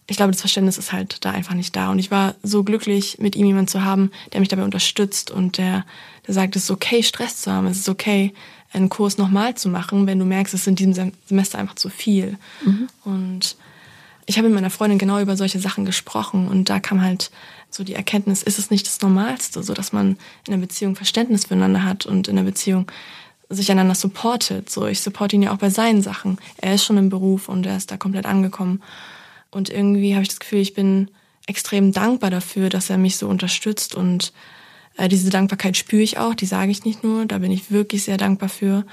ich 0.10 0.18
glaube, 0.18 0.32
das 0.32 0.42
Verständnis 0.42 0.78
ist 0.78 0.94
halt 0.94 1.26
da 1.26 1.32
einfach 1.32 1.54
nicht 1.54 1.76
da. 1.76 1.92
Und 1.92 2.00
ich 2.00 2.12
war 2.12 2.36
so 2.42 2.64
glücklich, 2.64 3.18
mit 3.20 3.36
ihm 3.36 3.46
jemanden 3.46 3.68
zu 3.68 3.84
haben, 3.84 4.12
der 4.32 4.40
mich 4.40 4.50
dabei 4.50 4.64
unterstützt 4.64 5.32
und 5.32 5.58
der, 5.58 5.86
der 6.26 6.34
sagt, 6.34 6.56
es 6.56 6.64
ist 6.64 6.72
okay, 6.72 7.04
Stress 7.04 7.42
zu 7.42 7.52
haben, 7.52 7.68
es 7.68 7.80
ist 7.80 7.90
okay, 7.90 8.34
einen 8.74 8.90
Kurs 8.90 9.18
nochmal 9.18 9.56
zu 9.56 9.70
machen, 9.70 10.08
wenn 10.08 10.20
du 10.20 10.26
merkst, 10.26 10.54
es 10.54 10.62
ist 10.62 10.68
in 10.68 10.76
diesem 10.76 11.14
Semester 11.26 11.58
einfach 11.58 11.76
zu 11.76 11.90
viel. 11.90 12.38
Mhm. 12.64 12.88
Und 13.04 13.58
ich 14.26 14.38
habe 14.38 14.48
mit 14.48 14.56
meiner 14.56 14.70
Freundin 14.70 14.98
genau 14.98 15.20
über 15.20 15.38
solche 15.38 15.60
Sachen 15.60 15.86
gesprochen 15.86 16.48
und 16.48 16.70
da 16.70 16.80
kam 16.80 17.02
halt 17.02 17.32
so 17.70 17.84
die 17.84 17.94
Erkenntnis, 17.94 18.44
ist 18.44 18.60
es 18.60 18.70
nicht 18.70 18.88
das 18.88 19.02
Normalste, 19.02 19.64
so 19.64 19.74
dass 19.74 19.94
man 19.94 20.18
in 20.46 20.54
einer 20.54 20.62
Beziehung 20.62 20.96
Verständnis 20.96 21.46
füreinander 21.46 21.84
hat 21.84 22.06
und 22.06 22.28
in 22.28 22.38
einer 22.38 22.46
Beziehung 22.46 22.90
sich 23.50 23.72
einander 23.72 23.96
supportet. 23.96 24.70
So, 24.70 24.86
ich 24.86 25.02
supporte 25.02 25.36
ihn 25.36 25.44
ja 25.44 25.54
auch 25.54 25.58
bei 25.58 25.70
seinen 25.70 26.02
Sachen. 26.02 26.38
Er 26.58 26.76
ist 26.76 26.84
schon 26.84 26.98
im 26.98 27.10
Beruf 27.10 27.48
und 27.50 27.66
er 27.66 27.78
ist 27.78 27.92
da 27.92 27.98
komplett 27.98 28.26
angekommen. 28.26 28.82
Und 29.58 29.72
irgendwie 29.72 30.14
habe 30.14 30.22
ich 30.22 30.30
das 30.30 30.40
Gefühl, 30.40 30.60
ich 30.60 30.76
bin 30.76 31.10
extrem 31.48 31.92
dankbar 31.92 32.30
dafür, 32.30 32.70
dass 32.70 32.92
er 32.92 33.00
mich 33.00 33.18
so 33.18 33.28
unterstützt 33.28 33.96
und 33.96 34.32
äh, 34.98 35.08
diese 35.08 35.32
Dankbarkeit 35.32 35.76
spüre 35.76 36.04
ich 36.04 36.20
auch, 36.20 36.36
die 36.36 36.46
sage 36.46 36.70
ich 36.70 36.86
nicht 36.86 37.04
nur, 37.04 37.26
da 37.26 37.40
bin 37.40 37.52
ich 37.52 37.72
wirklich 37.72 38.04
sehr 38.04 38.18
dankbar 38.18 38.50
für. 38.50 38.86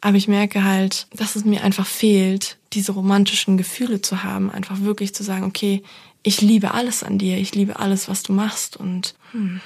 Aber 0.00 0.16
ich 0.16 0.28
merke 0.28 0.62
halt, 0.62 1.08
dass 1.12 1.34
es 1.34 1.44
mir 1.44 1.64
einfach 1.64 1.86
fehlt, 1.86 2.58
diese 2.72 2.92
romantischen 2.92 3.56
Gefühle 3.56 4.00
zu 4.00 4.22
haben, 4.22 4.48
einfach 4.48 4.80
wirklich 4.82 5.12
zu 5.12 5.24
sagen, 5.24 5.42
okay, 5.42 5.82
ich 6.22 6.40
liebe 6.40 6.72
alles 6.72 7.02
an 7.02 7.18
dir, 7.18 7.38
ich 7.38 7.56
liebe 7.56 7.80
alles, 7.80 8.08
was 8.08 8.22
du 8.22 8.32
machst 8.32 8.76
und 8.76 9.16
hm, 9.32 9.60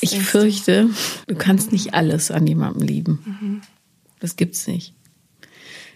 ich 0.00 0.16
fürchte, 0.20 0.90
du? 1.26 1.34
kannst 1.34 1.72
nicht 1.72 1.92
alles 1.92 2.30
an 2.30 2.46
jemandem 2.46 2.86
lieben. 2.86 3.18
Mhm. 3.40 3.60
Das 4.20 4.36
gibt's 4.36 4.68
nicht. 4.68 4.94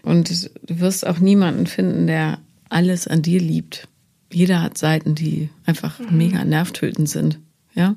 Und 0.03 0.29
du 0.29 0.81
wirst 0.81 1.07
auch 1.07 1.21
niemanden 1.21 1.69
finden, 1.69 2.09
der 2.09 2.41
alles 2.73 3.07
an 3.07 3.23
dir 3.23 3.41
liebt. 3.41 3.89
Jeder 4.33 4.63
hat 4.63 4.79
Seiten, 4.79 5.15
die 5.15 5.51
einfach 5.67 5.99
mhm. 5.99 6.17
mega 6.17 6.45
nervtötend 6.45 7.09
sind. 7.09 7.39
Ja. 7.75 7.97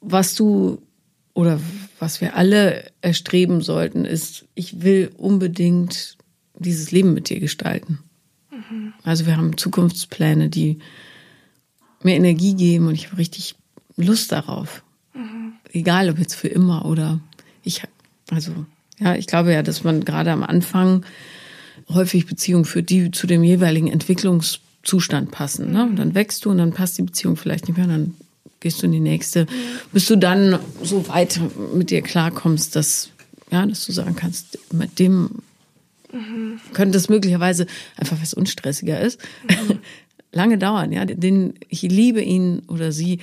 Was 0.00 0.34
du 0.34 0.82
oder 1.34 1.60
was 1.98 2.20
wir 2.20 2.36
alle 2.36 2.90
erstreben 3.00 3.60
sollten, 3.60 4.04
ist, 4.04 4.46
ich 4.54 4.82
will 4.82 5.10
unbedingt 5.16 6.16
dieses 6.58 6.90
Leben 6.90 7.14
mit 7.14 7.28
dir 7.28 7.40
gestalten. 7.40 7.98
Mhm. 8.50 8.92
Also 9.04 9.26
wir 9.26 9.36
haben 9.36 9.56
Zukunftspläne, 9.56 10.48
die 10.48 10.78
mir 12.02 12.16
Energie 12.16 12.54
geben 12.54 12.88
und 12.88 12.94
ich 12.94 13.06
habe 13.06 13.18
richtig 13.18 13.54
Lust 13.96 14.32
darauf. 14.32 14.82
Mhm. 15.14 15.54
Egal 15.72 16.10
ob 16.10 16.18
jetzt 16.18 16.34
für 16.34 16.48
immer 16.48 16.86
oder 16.86 17.20
ich, 17.62 17.82
also 18.30 18.52
ja, 18.98 19.14
ich 19.14 19.26
glaube 19.26 19.52
ja, 19.52 19.62
dass 19.62 19.84
man 19.84 20.04
gerade 20.04 20.32
am 20.32 20.42
Anfang 20.42 21.04
häufig 21.88 22.26
Beziehungen 22.26 22.64
führt, 22.64 22.90
die 22.90 23.10
zu 23.10 23.26
dem 23.26 23.42
jeweiligen 23.42 23.88
Entwicklungszustand 23.88 25.30
passen. 25.30 25.72
Ne? 25.72 25.84
Und 25.84 25.96
dann 25.96 26.14
wächst 26.14 26.44
du 26.44 26.50
und 26.50 26.58
dann 26.58 26.72
passt 26.72 26.98
die 26.98 27.02
Beziehung 27.02 27.36
vielleicht 27.36 27.68
nicht 27.68 27.76
mehr, 27.76 27.86
dann 27.86 28.14
gehst 28.60 28.82
du 28.82 28.86
in 28.86 28.92
die 28.92 29.00
nächste, 29.00 29.46
bis 29.92 30.06
du 30.06 30.16
dann 30.16 30.58
so 30.82 31.08
weit 31.08 31.40
mit 31.74 31.90
dir 31.90 32.02
klarkommst, 32.02 32.76
dass, 32.76 33.10
ja, 33.50 33.66
dass 33.66 33.84
du 33.86 33.92
sagen 33.92 34.14
kannst, 34.16 34.58
mit 34.72 34.98
dem 34.98 35.30
könnte 36.72 36.98
es 36.98 37.08
möglicherweise 37.08 37.66
einfach 37.96 38.20
was 38.20 38.34
unstressiger 38.34 39.00
ist. 39.00 39.18
Lange 40.32 40.58
dauern, 40.58 40.92
ja. 40.92 41.04
Den, 41.04 41.54
ich 41.68 41.82
liebe 41.82 42.22
ihn 42.22 42.62
oder 42.68 42.92
sie 42.92 43.18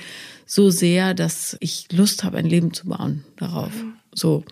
so 0.46 0.70
sehr, 0.70 1.14
dass 1.14 1.56
ich 1.60 1.86
Lust 1.92 2.24
habe, 2.24 2.38
ein 2.38 2.46
Leben 2.46 2.72
zu 2.72 2.88
bauen 2.88 3.24
darauf. 3.36 3.72
So. 4.12 4.44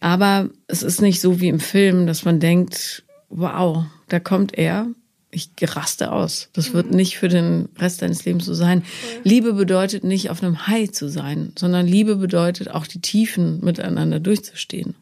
Aber 0.00 0.50
es 0.66 0.82
ist 0.82 1.00
nicht 1.00 1.20
so 1.20 1.40
wie 1.40 1.48
im 1.48 1.60
Film, 1.60 2.06
dass 2.06 2.24
man 2.24 2.38
denkt, 2.38 3.04
wow, 3.28 3.84
da 4.08 4.20
kommt 4.20 4.56
er 4.56 4.88
ich 5.36 5.50
raste 5.60 6.12
aus. 6.12 6.48
Das 6.54 6.72
wird 6.72 6.90
mhm. 6.90 6.96
nicht 6.96 7.18
für 7.18 7.28
den 7.28 7.68
Rest 7.78 8.00
deines 8.00 8.24
Lebens 8.24 8.46
so 8.46 8.54
sein. 8.54 8.82
Liebe 9.22 9.52
bedeutet 9.52 10.02
nicht 10.02 10.30
auf 10.30 10.42
einem 10.42 10.66
High 10.66 10.90
zu 10.90 11.08
sein, 11.08 11.52
sondern 11.58 11.86
Liebe 11.86 12.16
bedeutet 12.16 12.70
auch 12.70 12.86
die 12.86 13.00
Tiefen 13.00 13.62
miteinander 13.62 14.18
durchzustehen 14.18 14.94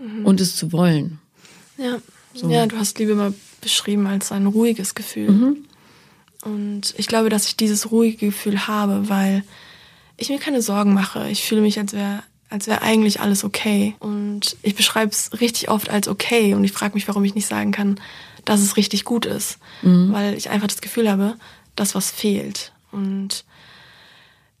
mhm. 0.00 0.24
und 0.24 0.40
es 0.40 0.56
zu 0.56 0.72
wollen. 0.72 1.18
Ja. 1.76 1.98
So. 2.34 2.50
ja, 2.50 2.66
du 2.66 2.76
hast 2.76 2.98
Liebe 2.98 3.14
mal 3.14 3.34
beschrieben 3.60 4.06
als 4.06 4.32
ein 4.32 4.46
ruhiges 4.46 4.94
Gefühl. 4.94 5.30
Mhm. 5.30 5.56
Und 6.42 6.94
ich 6.96 7.06
glaube, 7.06 7.28
dass 7.28 7.46
ich 7.46 7.56
dieses 7.56 7.90
ruhige 7.90 8.26
Gefühl 8.26 8.66
habe, 8.66 9.08
weil 9.08 9.42
ich 10.16 10.30
mir 10.30 10.38
keine 10.38 10.62
Sorgen 10.62 10.94
mache. 10.94 11.28
Ich 11.28 11.44
fühle 11.44 11.60
mich, 11.60 11.78
als 11.78 11.92
wäre 11.92 12.22
als 12.50 12.66
wäre 12.66 12.82
eigentlich 12.82 13.20
alles 13.20 13.44
okay. 13.44 13.96
Und 13.98 14.56
ich 14.62 14.74
beschreibe 14.74 15.10
es 15.10 15.30
richtig 15.40 15.68
oft 15.68 15.90
als 15.90 16.08
okay. 16.08 16.54
Und 16.54 16.64
ich 16.64 16.72
frage 16.72 16.94
mich, 16.94 17.08
warum 17.08 17.24
ich 17.24 17.34
nicht 17.34 17.46
sagen 17.46 17.72
kann, 17.72 18.00
dass 18.44 18.60
es 18.60 18.76
richtig 18.76 19.04
gut 19.04 19.26
ist, 19.26 19.58
mhm. 19.82 20.12
weil 20.12 20.34
ich 20.34 20.50
einfach 20.50 20.68
das 20.68 20.80
Gefühl 20.80 21.10
habe, 21.10 21.36
dass 21.74 21.94
was 21.94 22.10
fehlt. 22.10 22.72
Und 22.92 23.44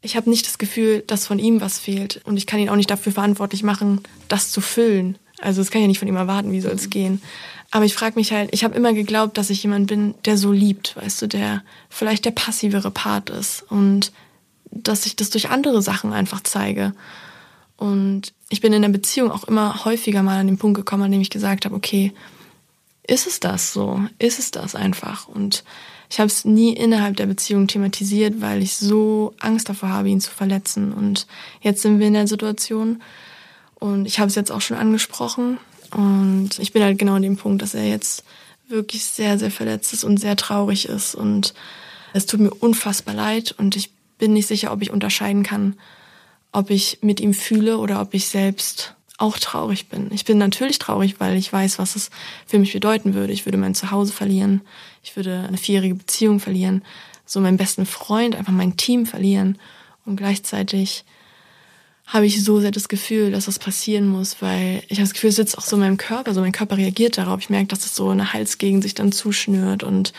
ich 0.02 0.16
habe 0.16 0.28
nicht 0.28 0.46
das 0.46 0.58
Gefühl, 0.58 1.02
dass 1.06 1.26
von 1.26 1.38
ihm 1.38 1.60
was 1.60 1.78
fehlt. 1.78 2.20
Und 2.24 2.36
ich 2.36 2.46
kann 2.46 2.60
ihn 2.60 2.68
auch 2.68 2.76
nicht 2.76 2.90
dafür 2.90 3.12
verantwortlich 3.12 3.62
machen, 3.62 4.00
das 4.28 4.50
zu 4.50 4.60
füllen. 4.60 5.18
Also 5.40 5.60
das 5.60 5.70
kann 5.70 5.80
ich 5.80 5.84
ja 5.84 5.88
nicht 5.88 5.98
von 5.98 6.08
ihm 6.08 6.16
erwarten, 6.16 6.52
wie 6.52 6.60
soll 6.60 6.72
es 6.72 6.90
gehen. 6.90 7.22
Aber 7.70 7.84
ich 7.84 7.94
frage 7.94 8.16
mich 8.16 8.32
halt, 8.32 8.50
ich 8.52 8.64
habe 8.64 8.74
immer 8.74 8.92
geglaubt, 8.92 9.38
dass 9.38 9.50
ich 9.50 9.62
jemand 9.62 9.88
bin, 9.88 10.14
der 10.24 10.38
so 10.38 10.52
liebt, 10.52 10.96
weißt 10.96 11.22
du, 11.22 11.26
der 11.26 11.62
vielleicht 11.88 12.24
der 12.24 12.30
passivere 12.30 12.90
Part 12.90 13.30
ist 13.30 13.64
und 13.68 14.12
dass 14.70 15.06
ich 15.06 15.16
das 15.16 15.30
durch 15.30 15.50
andere 15.50 15.82
Sachen 15.82 16.12
einfach 16.12 16.40
zeige. 16.42 16.94
Und 17.76 18.32
ich 18.48 18.60
bin 18.60 18.72
in 18.72 18.82
der 18.82 18.88
Beziehung 18.88 19.30
auch 19.30 19.44
immer 19.44 19.84
häufiger 19.84 20.22
mal 20.22 20.38
an 20.38 20.46
den 20.46 20.58
Punkt 20.58 20.76
gekommen, 20.76 21.04
an 21.04 21.12
dem 21.12 21.20
ich 21.20 21.30
gesagt 21.30 21.64
habe, 21.64 21.74
okay, 21.74 22.12
ist 23.06 23.26
es 23.26 23.40
das 23.40 23.72
so? 23.72 24.00
Ist 24.18 24.38
es 24.38 24.50
das 24.50 24.74
einfach? 24.74 25.28
Und 25.28 25.64
ich 26.08 26.18
habe 26.18 26.28
es 26.28 26.44
nie 26.44 26.72
innerhalb 26.72 27.16
der 27.16 27.26
Beziehung 27.26 27.66
thematisiert, 27.66 28.40
weil 28.40 28.62
ich 28.62 28.76
so 28.76 29.34
Angst 29.40 29.68
davor 29.68 29.90
habe, 29.90 30.08
ihn 30.08 30.20
zu 30.20 30.30
verletzen. 30.30 30.92
Und 30.92 31.26
jetzt 31.60 31.82
sind 31.82 31.98
wir 31.98 32.06
in 32.06 32.14
der 32.14 32.28
Situation 32.28 33.02
und 33.74 34.06
ich 34.06 34.18
habe 34.18 34.28
es 34.28 34.34
jetzt 34.34 34.52
auch 34.52 34.60
schon 34.60 34.76
angesprochen. 34.76 35.58
Und 35.92 36.58
ich 36.58 36.72
bin 36.72 36.82
halt 36.82 36.98
genau 36.98 37.14
an 37.14 37.22
dem 37.22 37.36
Punkt, 37.36 37.62
dass 37.62 37.74
er 37.74 37.86
jetzt 37.86 38.24
wirklich 38.68 39.04
sehr, 39.04 39.38
sehr 39.38 39.50
verletzt 39.50 39.92
ist 39.92 40.04
und 40.04 40.18
sehr 40.18 40.36
traurig 40.36 40.88
ist. 40.88 41.14
Und 41.14 41.54
es 42.12 42.26
tut 42.26 42.40
mir 42.40 42.50
unfassbar 42.50 43.14
leid 43.14 43.54
und 43.58 43.76
ich 43.76 43.90
bin 44.18 44.32
nicht 44.32 44.46
sicher, 44.46 44.72
ob 44.72 44.82
ich 44.82 44.90
unterscheiden 44.90 45.42
kann, 45.42 45.76
ob 46.56 46.70
ich 46.70 46.98
mit 47.02 47.20
ihm 47.20 47.34
fühle 47.34 47.76
oder 47.76 48.00
ob 48.00 48.14
ich 48.14 48.28
selbst 48.28 48.94
auch 49.18 49.38
traurig 49.38 49.88
bin. 49.88 50.10
Ich 50.10 50.24
bin 50.24 50.38
natürlich 50.38 50.78
traurig, 50.78 51.16
weil 51.18 51.36
ich 51.36 51.52
weiß, 51.52 51.78
was 51.78 51.96
es 51.96 52.10
für 52.46 52.58
mich 52.58 52.72
bedeuten 52.72 53.12
würde. 53.12 53.32
Ich 53.32 53.44
würde 53.44 53.58
mein 53.58 53.74
Zuhause 53.74 54.12
verlieren. 54.12 54.62
Ich 55.02 55.16
würde 55.16 55.44
eine 55.46 55.58
vierjährige 55.58 55.94
Beziehung 55.94 56.40
verlieren. 56.40 56.82
So 57.26 57.40
meinen 57.40 57.58
besten 57.58 57.84
Freund, 57.84 58.36
einfach 58.36 58.54
mein 58.54 58.76
Team 58.78 59.04
verlieren. 59.04 59.58
Und 60.06 60.16
gleichzeitig 60.16 61.04
habe 62.06 62.24
ich 62.24 62.42
so 62.42 62.60
sehr 62.60 62.70
das 62.70 62.88
Gefühl, 62.88 63.32
dass 63.32 63.44
das 63.44 63.58
passieren 63.58 64.08
muss, 64.08 64.40
weil 64.40 64.82
ich 64.88 64.98
habe 64.98 65.08
das 65.08 65.12
Gefühl, 65.12 65.30
es 65.30 65.36
sitzt 65.36 65.58
auch 65.58 65.64
so 65.64 65.76
in 65.76 65.80
meinem 65.80 65.96
Körper, 65.98 66.32
so 66.32 66.40
mein 66.40 66.52
Körper 66.52 66.78
reagiert 66.78 67.18
darauf. 67.18 67.40
Ich 67.40 67.50
merke, 67.50 67.66
dass 67.66 67.84
es 67.84 67.94
so 67.94 68.08
eine 68.08 68.32
Halsgegend 68.32 68.82
sich 68.82 68.94
dann 68.94 69.12
zuschnürt 69.12 69.82
und 69.82 70.14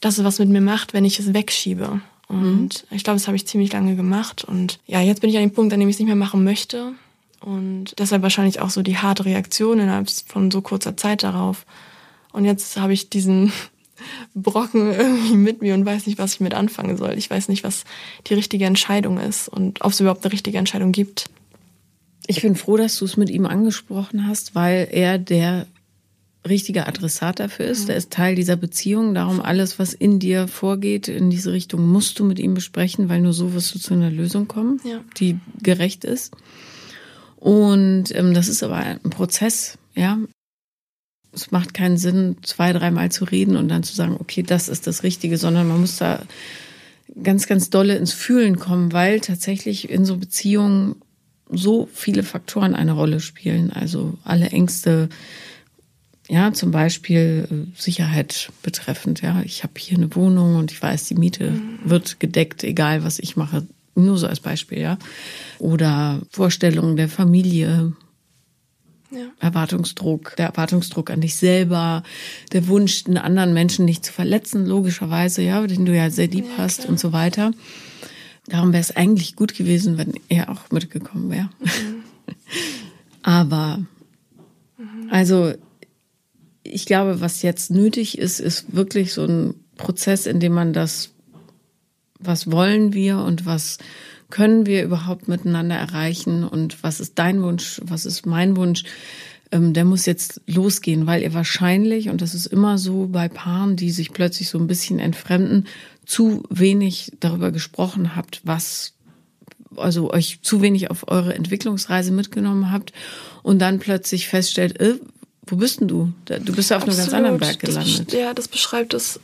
dass 0.00 0.18
es 0.18 0.24
was 0.24 0.38
mit 0.38 0.50
mir 0.50 0.60
macht, 0.60 0.92
wenn 0.92 1.04
ich 1.04 1.18
es 1.18 1.34
wegschiebe. 1.34 2.00
Und 2.32 2.86
mhm. 2.90 2.96
ich 2.96 3.04
glaube, 3.04 3.18
das 3.18 3.26
habe 3.26 3.36
ich 3.36 3.46
ziemlich 3.46 3.70
lange 3.72 3.94
gemacht. 3.94 4.42
Und 4.42 4.80
ja, 4.86 5.02
jetzt 5.02 5.20
bin 5.20 5.28
ich 5.28 5.36
an 5.36 5.42
dem 5.42 5.52
Punkt, 5.52 5.72
an 5.74 5.80
dem 5.80 5.88
ich 5.88 5.96
es 5.96 6.00
nicht 6.00 6.08
mehr 6.08 6.16
machen 6.16 6.42
möchte. 6.44 6.92
Und 7.40 7.94
deshalb 7.98 8.22
wahrscheinlich 8.22 8.60
auch 8.60 8.70
so 8.70 8.80
die 8.82 8.96
harte 8.96 9.26
Reaktion 9.26 9.78
innerhalb 9.78 10.08
von 10.10 10.50
so 10.50 10.62
kurzer 10.62 10.96
Zeit 10.96 11.22
darauf. 11.22 11.66
Und 12.32 12.46
jetzt 12.46 12.78
habe 12.78 12.94
ich 12.94 13.10
diesen 13.10 13.52
Brocken 14.34 14.92
irgendwie 14.92 15.36
mit 15.36 15.60
mir 15.60 15.74
und 15.74 15.84
weiß 15.84 16.06
nicht, 16.06 16.18
was 16.18 16.34
ich 16.34 16.40
mit 16.40 16.54
anfangen 16.54 16.96
soll. 16.96 17.18
Ich 17.18 17.28
weiß 17.28 17.48
nicht, 17.48 17.64
was 17.64 17.84
die 18.28 18.34
richtige 18.34 18.64
Entscheidung 18.64 19.18
ist 19.18 19.48
und 19.48 19.82
ob 19.82 19.92
es 19.92 20.00
überhaupt 20.00 20.24
eine 20.24 20.32
richtige 20.32 20.56
Entscheidung 20.56 20.92
gibt. 20.92 21.28
Ich 22.26 22.40
bin 22.40 22.56
froh, 22.56 22.78
dass 22.78 22.96
du 22.96 23.04
es 23.04 23.18
mit 23.18 23.28
ihm 23.28 23.44
angesprochen 23.44 24.26
hast, 24.26 24.54
weil 24.54 24.88
er 24.90 25.18
der 25.18 25.66
richtige 26.48 26.86
Adressat 26.86 27.38
dafür 27.40 27.66
ist. 27.66 27.84
Mhm. 27.84 27.90
Er 27.90 27.96
ist 27.96 28.10
Teil 28.10 28.34
dieser 28.34 28.56
Beziehung. 28.56 29.14
Darum 29.14 29.40
alles, 29.40 29.78
was 29.78 29.92
in 29.92 30.18
dir 30.18 30.48
vorgeht, 30.48 31.08
in 31.08 31.30
diese 31.30 31.52
Richtung, 31.52 31.86
musst 31.86 32.18
du 32.18 32.24
mit 32.24 32.38
ihm 32.38 32.54
besprechen, 32.54 33.08
weil 33.08 33.20
nur 33.20 33.32
so 33.32 33.54
wirst 33.54 33.74
du 33.74 33.78
zu 33.78 33.94
einer 33.94 34.10
Lösung 34.10 34.48
kommen, 34.48 34.80
ja. 34.84 35.00
die 35.18 35.38
gerecht 35.62 36.04
ist. 36.04 36.34
Und 37.36 38.14
ähm, 38.14 38.34
das 38.34 38.48
ist 38.48 38.62
aber 38.62 38.76
ein 38.76 39.00
Prozess, 39.02 39.78
ja. 39.94 40.18
Es 41.34 41.50
macht 41.50 41.72
keinen 41.72 41.96
Sinn, 41.96 42.36
zwei, 42.42 42.72
dreimal 42.74 43.10
zu 43.10 43.24
reden 43.24 43.56
und 43.56 43.68
dann 43.68 43.82
zu 43.82 43.94
sagen, 43.94 44.16
okay, 44.18 44.42
das 44.42 44.68
ist 44.68 44.86
das 44.86 45.02
Richtige, 45.02 45.38
sondern 45.38 45.66
man 45.66 45.80
muss 45.80 45.96
da 45.96 46.22
ganz, 47.22 47.46
ganz 47.46 47.70
dolle 47.70 47.96
ins 47.96 48.12
Fühlen 48.12 48.58
kommen, 48.58 48.92
weil 48.92 49.20
tatsächlich 49.20 49.88
in 49.88 50.04
so 50.04 50.18
Beziehungen 50.18 50.96
so 51.50 51.88
viele 51.92 52.22
Faktoren 52.22 52.74
eine 52.74 52.92
Rolle 52.92 53.20
spielen. 53.20 53.72
Also 53.72 54.18
alle 54.24 54.50
Ängste, 54.50 55.08
ja, 56.28 56.52
zum 56.52 56.70
Beispiel 56.70 57.48
äh, 57.50 57.80
Sicherheit 57.80 58.50
betreffend. 58.62 59.22
Ja, 59.22 59.42
ich 59.44 59.62
habe 59.62 59.74
hier 59.76 59.96
eine 59.96 60.14
Wohnung 60.14 60.56
und 60.56 60.70
ich 60.72 60.80
weiß, 60.80 61.06
die 61.06 61.14
Miete 61.14 61.50
mhm. 61.50 61.78
wird 61.84 62.20
gedeckt, 62.20 62.64
egal 62.64 63.04
was 63.04 63.18
ich 63.18 63.36
mache. 63.36 63.66
Nur 63.94 64.16
so 64.16 64.26
als 64.26 64.40
Beispiel, 64.40 64.78
ja. 64.78 64.98
Oder 65.58 66.22
Vorstellungen 66.30 66.96
der 66.96 67.10
Familie, 67.10 67.92
ja. 69.10 69.26
Erwartungsdruck, 69.40 70.34
der 70.36 70.46
Erwartungsdruck 70.46 71.10
an 71.10 71.20
dich 71.20 71.36
selber, 71.36 72.02
der 72.52 72.66
Wunsch, 72.68 73.04
einen 73.06 73.18
anderen 73.18 73.52
Menschen 73.52 73.84
nicht 73.84 74.06
zu 74.06 74.12
verletzen, 74.12 74.64
logischerweise, 74.64 75.42
ja, 75.42 75.66
den 75.66 75.84
du 75.84 75.94
ja 75.94 76.08
sehr 76.08 76.28
lieb 76.28 76.46
ja, 76.56 76.64
hast 76.64 76.86
und 76.86 76.98
so 76.98 77.12
weiter. 77.12 77.52
Darum 78.46 78.72
wäre 78.72 78.80
es 78.80 78.96
eigentlich 78.96 79.36
gut 79.36 79.54
gewesen, 79.54 79.98
wenn 79.98 80.14
er 80.28 80.48
auch 80.50 80.70
mitgekommen 80.70 81.30
wäre. 81.30 81.50
Mhm. 81.60 82.02
Aber, 83.22 83.84
mhm. 84.78 85.10
also, 85.10 85.52
ich 86.64 86.86
glaube, 86.86 87.20
was 87.20 87.42
jetzt 87.42 87.70
nötig 87.70 88.18
ist, 88.18 88.40
ist 88.40 88.74
wirklich 88.74 89.12
so 89.12 89.24
ein 89.24 89.54
Prozess, 89.76 90.26
in 90.26 90.40
dem 90.40 90.52
man 90.52 90.72
das 90.72 91.12
was 92.24 92.50
wollen 92.50 92.92
wir 92.92 93.18
und 93.18 93.46
was 93.46 93.78
können 94.30 94.64
wir 94.66 94.82
überhaupt 94.82 95.28
miteinander 95.28 95.76
erreichen 95.76 96.44
und 96.44 96.82
was 96.82 97.00
ist 97.00 97.18
dein 97.18 97.42
Wunsch, 97.42 97.80
was 97.84 98.06
ist 98.06 98.24
mein 98.24 98.56
Wunsch, 98.56 98.84
ähm, 99.50 99.74
der 99.74 99.84
muss 99.84 100.06
jetzt 100.06 100.40
losgehen, 100.46 101.06
weil 101.06 101.22
ihr 101.22 101.34
wahrscheinlich, 101.34 102.08
und 102.08 102.22
das 102.22 102.34
ist 102.34 102.46
immer 102.46 102.78
so 102.78 103.08
bei 103.08 103.28
Paaren, 103.28 103.76
die 103.76 103.90
sich 103.90 104.12
plötzlich 104.12 104.48
so 104.48 104.58
ein 104.58 104.66
bisschen 104.66 104.98
entfremden, 104.98 105.66
zu 106.06 106.44
wenig 106.48 107.12
darüber 107.20 107.52
gesprochen 107.52 108.16
habt, 108.16 108.40
was 108.44 108.94
also 109.76 110.12
euch 110.12 110.40
zu 110.42 110.60
wenig 110.60 110.90
auf 110.90 111.08
eure 111.08 111.34
Entwicklungsreise 111.34 112.12
mitgenommen 112.12 112.70
habt 112.70 112.92
und 113.42 113.58
dann 113.58 113.78
plötzlich 113.78 114.28
feststellt, 114.28 114.80
äh, 114.80 114.98
wo 115.46 115.56
bist 115.56 115.80
denn 115.80 115.88
du? 115.88 116.12
Du 116.26 116.54
bist 116.54 116.70
ja 116.70 116.76
auf 116.76 116.84
Absolut. 116.84 117.00
einem 117.00 117.10
ganz 117.10 117.14
anderen 117.14 117.38
Berg 117.38 117.58
gelandet. 117.58 118.12
Das, 118.12 118.14
ja, 118.18 118.34
das 118.34 118.48
beschreibt 118.48 118.94
es, 118.94 119.20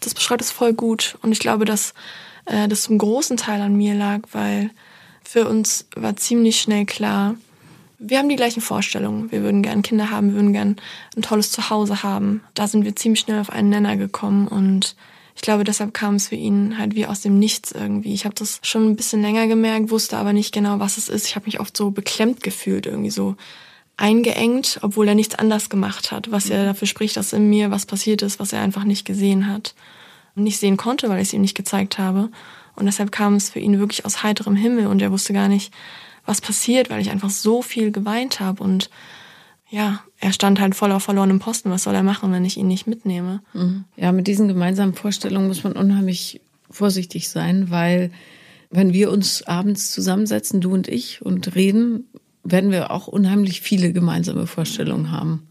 das 0.00 0.14
beschreibt 0.14 0.42
es 0.42 0.50
voll 0.50 0.72
gut. 0.72 1.16
Und 1.22 1.32
ich 1.32 1.38
glaube, 1.38 1.64
dass 1.64 1.94
äh, 2.46 2.68
das 2.68 2.82
zum 2.82 2.98
großen 2.98 3.36
Teil 3.36 3.60
an 3.60 3.76
mir 3.76 3.94
lag, 3.94 4.20
weil 4.32 4.70
für 5.22 5.48
uns 5.48 5.86
war 5.94 6.16
ziemlich 6.16 6.60
schnell 6.60 6.84
klar, 6.84 7.36
wir 8.04 8.18
haben 8.18 8.28
die 8.28 8.36
gleichen 8.36 8.60
Vorstellungen. 8.60 9.30
Wir 9.30 9.42
würden 9.42 9.62
gern 9.62 9.82
Kinder 9.82 10.10
haben, 10.10 10.30
wir 10.30 10.34
würden 10.34 10.52
gern 10.52 10.76
ein 11.16 11.22
tolles 11.22 11.52
Zuhause 11.52 12.02
haben. 12.02 12.42
Da 12.54 12.66
sind 12.66 12.84
wir 12.84 12.96
ziemlich 12.96 13.20
schnell 13.20 13.40
auf 13.40 13.50
einen 13.50 13.70
Nenner 13.70 13.96
gekommen 13.96 14.48
und 14.48 14.96
ich 15.34 15.40
glaube, 15.40 15.64
deshalb 15.64 15.94
kam 15.94 16.16
es 16.16 16.28
für 16.28 16.34
ihn 16.34 16.76
halt 16.76 16.94
wie 16.94 17.06
aus 17.06 17.22
dem 17.22 17.38
Nichts 17.38 17.72
irgendwie. 17.72 18.12
Ich 18.12 18.24
habe 18.24 18.34
das 18.34 18.60
schon 18.62 18.88
ein 18.88 18.96
bisschen 18.96 19.22
länger 19.22 19.46
gemerkt, 19.46 19.90
wusste 19.90 20.18
aber 20.18 20.32
nicht 20.32 20.52
genau, 20.52 20.78
was 20.78 20.98
es 20.98 21.08
ist. 21.08 21.26
Ich 21.26 21.36
habe 21.36 21.46
mich 21.46 21.58
oft 21.58 21.76
so 21.76 21.90
beklemmt 21.90 22.42
gefühlt, 22.42 22.86
irgendwie 22.86 23.10
so 23.10 23.36
eingeengt, 23.96 24.78
obwohl 24.82 25.08
er 25.08 25.14
nichts 25.14 25.34
anders 25.34 25.70
gemacht 25.70 26.12
hat, 26.12 26.30
was 26.30 26.48
ja 26.48 26.64
dafür 26.64 26.88
spricht, 26.88 27.16
dass 27.16 27.32
in 27.32 27.48
mir 27.48 27.70
was 27.70 27.86
passiert 27.86 28.22
ist, 28.22 28.40
was 28.40 28.52
er 28.52 28.60
einfach 28.60 28.84
nicht 28.84 29.04
gesehen 29.04 29.46
hat 29.48 29.74
und 30.34 30.44
nicht 30.44 30.58
sehen 30.58 30.76
konnte, 30.76 31.08
weil 31.08 31.20
ich 31.20 31.28
es 31.28 31.34
ihm 31.34 31.42
nicht 31.42 31.56
gezeigt 31.56 31.98
habe. 31.98 32.30
Und 32.74 32.86
deshalb 32.86 33.12
kam 33.12 33.34
es 33.34 33.50
für 33.50 33.60
ihn 33.60 33.78
wirklich 33.78 34.04
aus 34.06 34.22
heiterem 34.22 34.56
Himmel 34.56 34.86
und 34.86 35.02
er 35.02 35.12
wusste 35.12 35.32
gar 35.32 35.48
nicht, 35.48 35.72
was 36.24 36.40
passiert, 36.40 36.88
weil 36.88 37.00
ich 37.00 37.10
einfach 37.10 37.30
so 37.30 37.62
viel 37.62 37.90
geweint 37.90 38.40
habe 38.40 38.62
und 38.62 38.90
ja, 39.68 40.04
er 40.20 40.34
stand 40.34 40.60
halt 40.60 40.74
voll 40.74 40.92
auf 40.92 41.04
verlorenem 41.04 41.38
Posten. 41.38 41.70
Was 41.70 41.84
soll 41.84 41.94
er 41.94 42.02
machen, 42.02 42.30
wenn 42.30 42.44
ich 42.44 42.58
ihn 42.58 42.68
nicht 42.68 42.86
mitnehme? 42.86 43.40
Mhm. 43.54 43.84
Ja, 43.96 44.12
mit 44.12 44.26
diesen 44.26 44.46
gemeinsamen 44.46 44.92
Vorstellungen 44.92 45.48
muss 45.48 45.64
man 45.64 45.72
unheimlich 45.72 46.42
vorsichtig 46.70 47.30
sein, 47.30 47.70
weil 47.70 48.10
wenn 48.70 48.92
wir 48.92 49.10
uns 49.10 49.42
abends 49.44 49.90
zusammensetzen, 49.90 50.60
du 50.60 50.74
und 50.74 50.88
ich, 50.88 51.22
und 51.22 51.54
reden, 51.54 52.06
werden 52.44 52.70
wir 52.70 52.90
auch 52.90 53.06
unheimlich 53.06 53.60
viele 53.60 53.92
gemeinsame 53.92 54.46
Vorstellungen 54.46 55.10
haben. 55.10 55.48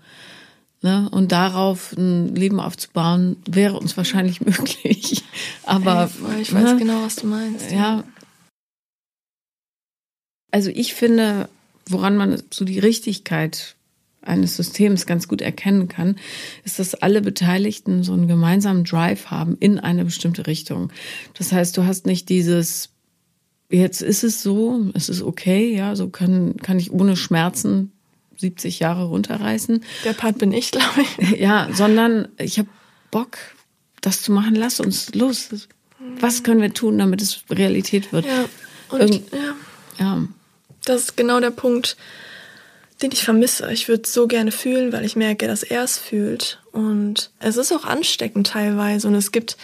Ne? 0.82 1.10
Und 1.12 1.32
darauf 1.32 1.94
ein 1.94 2.36
Leben 2.36 2.60
aufzubauen, 2.60 3.38
wäre 3.46 3.78
uns 3.78 3.96
wahrscheinlich 3.98 4.42
möglich. 4.46 5.24
Aber 5.64 6.10
hey, 6.32 6.42
ich 6.42 6.54
weiß 6.54 6.74
ne? 6.74 6.78
genau, 6.78 7.04
was 7.04 7.18
du 7.18 7.28
meinst. 7.28 7.72
Ja. 7.72 8.04
Also 10.52 10.70
ich 10.70 10.94
finde, 10.94 11.50
woran 11.88 12.18
man 12.18 12.42
so 12.52 12.66
die 12.66 12.80
Richtigkeit 12.80 13.76
eines 14.22 14.56
Systems 14.56 15.06
ganz 15.06 15.28
gut 15.28 15.42
erkennen 15.42 15.88
kann, 15.88 16.16
ist, 16.64 16.80
dass 16.80 16.96
alle 16.96 17.22
Beteiligten 17.22 18.04
so 18.04 18.14
einen 18.14 18.28
gemeinsamen 18.28 18.84
Drive 18.84 19.28
haben 19.28 19.58
in 19.60 19.80
eine 19.80 20.06
bestimmte 20.06 20.48
Richtung. 20.48 20.92
Das 21.38 21.52
heißt, 21.52 21.76
du 21.78 21.86
hast 21.86 22.06
nicht 22.06 22.30
dieses, 22.30 22.90
jetzt 23.72 24.02
ist 24.02 24.24
es 24.24 24.42
so, 24.42 24.92
es 24.94 25.10
ist 25.10 25.22
okay, 25.22 25.76
ja, 25.76 25.96
so 25.96 26.10
kann, 26.10 26.58
kann 26.58 26.80
ich 26.80 26.92
ohne 26.92 27.16
Schmerzen 27.16 27.92
70 28.38 28.80
Jahre 28.80 29.06
runterreißen. 29.06 29.84
Der 30.04 30.14
Part 30.14 30.38
bin 30.38 30.52
ich, 30.52 30.72
glaube 30.72 31.02
ich. 31.02 31.32
Ja, 31.40 31.70
sondern 31.74 32.28
ich 32.38 32.60
habe 32.60 32.70
Bock, 33.12 33.38
das 34.02 34.22
zu 34.22 34.32
machen. 34.32 34.56
Lass 34.56 34.80
uns 34.80 35.14
los. 35.14 35.50
Was 36.20 36.44
können 36.44 36.62
wir 36.62 36.74
tun, 36.74 36.98
damit 36.98 37.22
es 37.22 37.44
Realität 37.50 38.12
wird? 38.12 38.26
Ja, 38.26 38.46
und, 38.90 39.14
ja. 39.32 39.56
ja. 40.00 40.28
Das 40.86 41.02
ist 41.02 41.18
genau 41.18 41.40
der 41.40 41.52
Punkt 41.52 41.98
den 43.02 43.12
ich 43.12 43.24
vermisse. 43.24 43.72
Ich 43.72 43.88
würde 43.88 44.08
so 44.08 44.28
gerne 44.28 44.52
fühlen, 44.52 44.94
weil 44.94 45.06
ich 45.06 45.16
merke, 45.16 45.48
dass 45.48 45.64
er 45.64 45.84
es 45.84 45.98
fühlt. 45.98 46.60
Und 46.72 47.32
es 47.40 47.58
ist 47.58 47.72
auch 47.72 47.84
ansteckend 47.84 48.48
teilweise. 48.48 49.08
Und 49.08 49.16
es 49.16 49.32
gibt, 49.32 49.58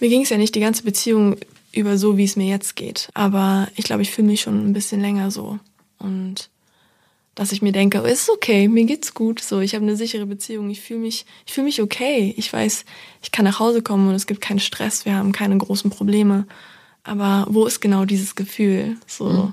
mir 0.00 0.08
ging 0.08 0.22
es 0.22 0.30
ja 0.30 0.36
nicht 0.36 0.54
die 0.54 0.60
ganze 0.60 0.82
Beziehung 0.82 1.36
über 1.76 1.98
so, 1.98 2.16
wie 2.16 2.24
es 2.24 2.36
mir 2.36 2.46
jetzt 2.46 2.76
geht. 2.76 3.08
Aber 3.14 3.68
ich 3.76 3.84
glaube, 3.84 4.02
ich 4.02 4.10
fühle 4.10 4.28
mich 4.28 4.40
schon 4.40 4.66
ein 4.66 4.72
bisschen 4.72 5.00
länger 5.00 5.30
so. 5.30 5.58
Und 5.98 6.50
dass 7.34 7.52
ich 7.52 7.62
mir 7.62 7.72
denke, 7.72 8.02
oh, 8.02 8.06
ist 8.06 8.30
okay, 8.30 8.68
mir 8.68 8.84
geht's 8.84 9.14
gut. 9.14 9.40
So, 9.40 9.60
ich 9.60 9.74
habe 9.74 9.84
eine 9.84 9.96
sichere 9.96 10.26
Beziehung. 10.26 10.70
Ich 10.70 10.80
fühle 10.80 11.00
mich, 11.00 11.26
ich 11.46 11.52
fühle 11.52 11.66
mich 11.66 11.82
okay. 11.82 12.34
Ich 12.36 12.52
weiß, 12.52 12.84
ich 13.22 13.32
kann 13.32 13.44
nach 13.44 13.58
Hause 13.58 13.82
kommen 13.82 14.08
und 14.08 14.14
es 14.14 14.26
gibt 14.26 14.40
keinen 14.40 14.60
Stress. 14.60 15.04
Wir 15.04 15.16
haben 15.16 15.32
keine 15.32 15.58
großen 15.58 15.90
Probleme. 15.90 16.46
Aber 17.02 17.46
wo 17.50 17.66
ist 17.66 17.80
genau 17.80 18.04
dieses 18.04 18.34
Gefühl? 18.34 18.96
So. 19.06 19.28
Mhm 19.28 19.52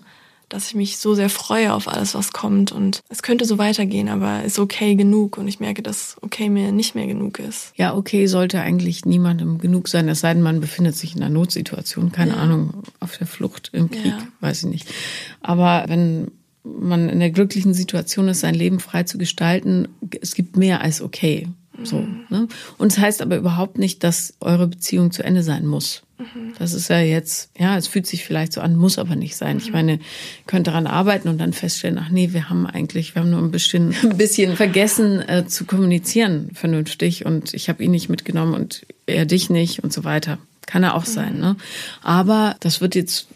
dass 0.54 0.68
ich 0.68 0.76
mich 0.76 0.98
so 0.98 1.16
sehr 1.16 1.30
freue 1.30 1.74
auf 1.74 1.88
alles, 1.88 2.16
was 2.16 2.34
kommt. 2.34 2.72
Und 2.72 3.02
es 3.10 3.24
könnte 3.24 3.46
so 3.46 3.58
weitergehen, 3.58 4.10
aber 4.10 4.44
ist 4.44 4.60
okay 4.60 4.96
genug. 4.96 5.38
Und 5.38 5.48
ich 5.48 5.60
merke, 5.60 5.82
dass 5.82 6.18
okay 6.22 6.50
mir 6.50 6.72
nicht 6.72 6.96
mehr 6.96 7.08
genug 7.08 7.40
ist. 7.40 7.74
Ja, 7.76 7.96
okay 7.96 8.28
sollte 8.28 8.62
eigentlich 8.62 9.06
niemandem 9.06 9.58
genug 9.58 9.88
sein, 9.88 10.08
es 10.10 10.22
sei 10.22 10.34
denn, 10.34 10.44
man 10.44 10.62
befindet 10.62 10.96
sich 10.96 11.16
in 11.16 11.24
einer 11.24 11.34
Notsituation, 11.34 12.12
keine 12.12 12.32
ja. 12.32 12.38
Ahnung, 12.38 12.84
auf 13.00 13.18
der 13.18 13.28
Flucht, 13.28 13.70
im 13.74 13.90
Krieg, 13.90 14.06
ja. 14.06 14.28
weiß 14.40 14.64
ich 14.64 14.70
nicht. 14.70 14.94
Aber 15.42 15.86
wenn 15.88 16.32
man 16.64 17.10
in 17.10 17.20
der 17.20 17.32
glücklichen 17.32 17.74
Situation 17.74 18.28
ist, 18.28 18.42
sein 18.42 18.56
Leben 18.56 18.80
frei 18.80 19.04
zu 19.04 19.18
gestalten, 19.18 19.88
es 20.22 20.36
gibt 20.36 20.58
mehr 20.58 20.82
als 20.82 21.02
okay. 21.02 21.48
So, 21.84 21.98
mhm. 21.98 22.26
ne? 22.30 22.48
Und 22.78 22.88
es 22.88 22.96
das 22.96 23.04
heißt 23.04 23.22
aber 23.22 23.38
überhaupt 23.38 23.78
nicht, 23.78 24.04
dass 24.04 24.34
eure 24.40 24.68
Beziehung 24.68 25.12
zu 25.12 25.24
Ende 25.24 25.44
sein 25.44 25.66
muss. 25.66 26.04
Mhm. 26.22 26.54
Das 26.60 26.74
ist 26.74 26.90
ja 26.90 27.00
jetzt, 27.00 27.50
ja, 27.58 27.78
es 27.78 27.88
fühlt 27.88 28.06
sich 28.06 28.24
vielleicht 28.24 28.54
so 28.54 28.62
an, 28.62 28.76
muss 28.76 28.98
aber 28.98 29.16
nicht 29.16 29.36
sein. 29.36 29.58
Mhm. 29.58 29.64
Ich 29.64 29.72
meine, 29.72 29.94
ihr 29.94 30.00
könnt 30.48 30.68
daran 30.68 30.88
arbeiten 30.88 31.28
und 31.28 31.40
dann 31.40 31.54
feststellen, 31.54 31.98
ach 31.98 32.10
nee, 32.10 32.34
wir 32.34 32.50
haben 32.50 32.66
eigentlich, 32.66 33.16
wir 33.16 33.22
haben 33.22 33.32
nur 33.32 33.42
ein 33.42 33.52
bisschen, 33.52 33.96
ein 34.04 34.18
bisschen 34.18 34.56
vergessen 34.56 35.28
äh, 35.28 35.46
zu 35.48 35.66
kommunizieren 35.66 36.50
vernünftig 36.54 37.26
und 37.26 37.54
ich 37.54 37.70
habe 37.70 37.84
ihn 37.84 37.92
nicht 37.92 38.10
mitgenommen 38.10 38.54
und 38.54 38.86
er 39.06 39.26
dich 39.26 39.50
nicht 39.50 39.84
und 39.84 39.92
so 39.94 40.04
weiter. 40.04 40.38
Kann 40.66 40.84
er 40.84 40.96
auch 40.96 41.08
mhm. 41.08 41.12
sein, 41.12 41.40
ne? 41.40 41.56
Aber 42.02 42.56
das 42.60 42.82
wird 42.82 42.96
jetzt 42.96 43.28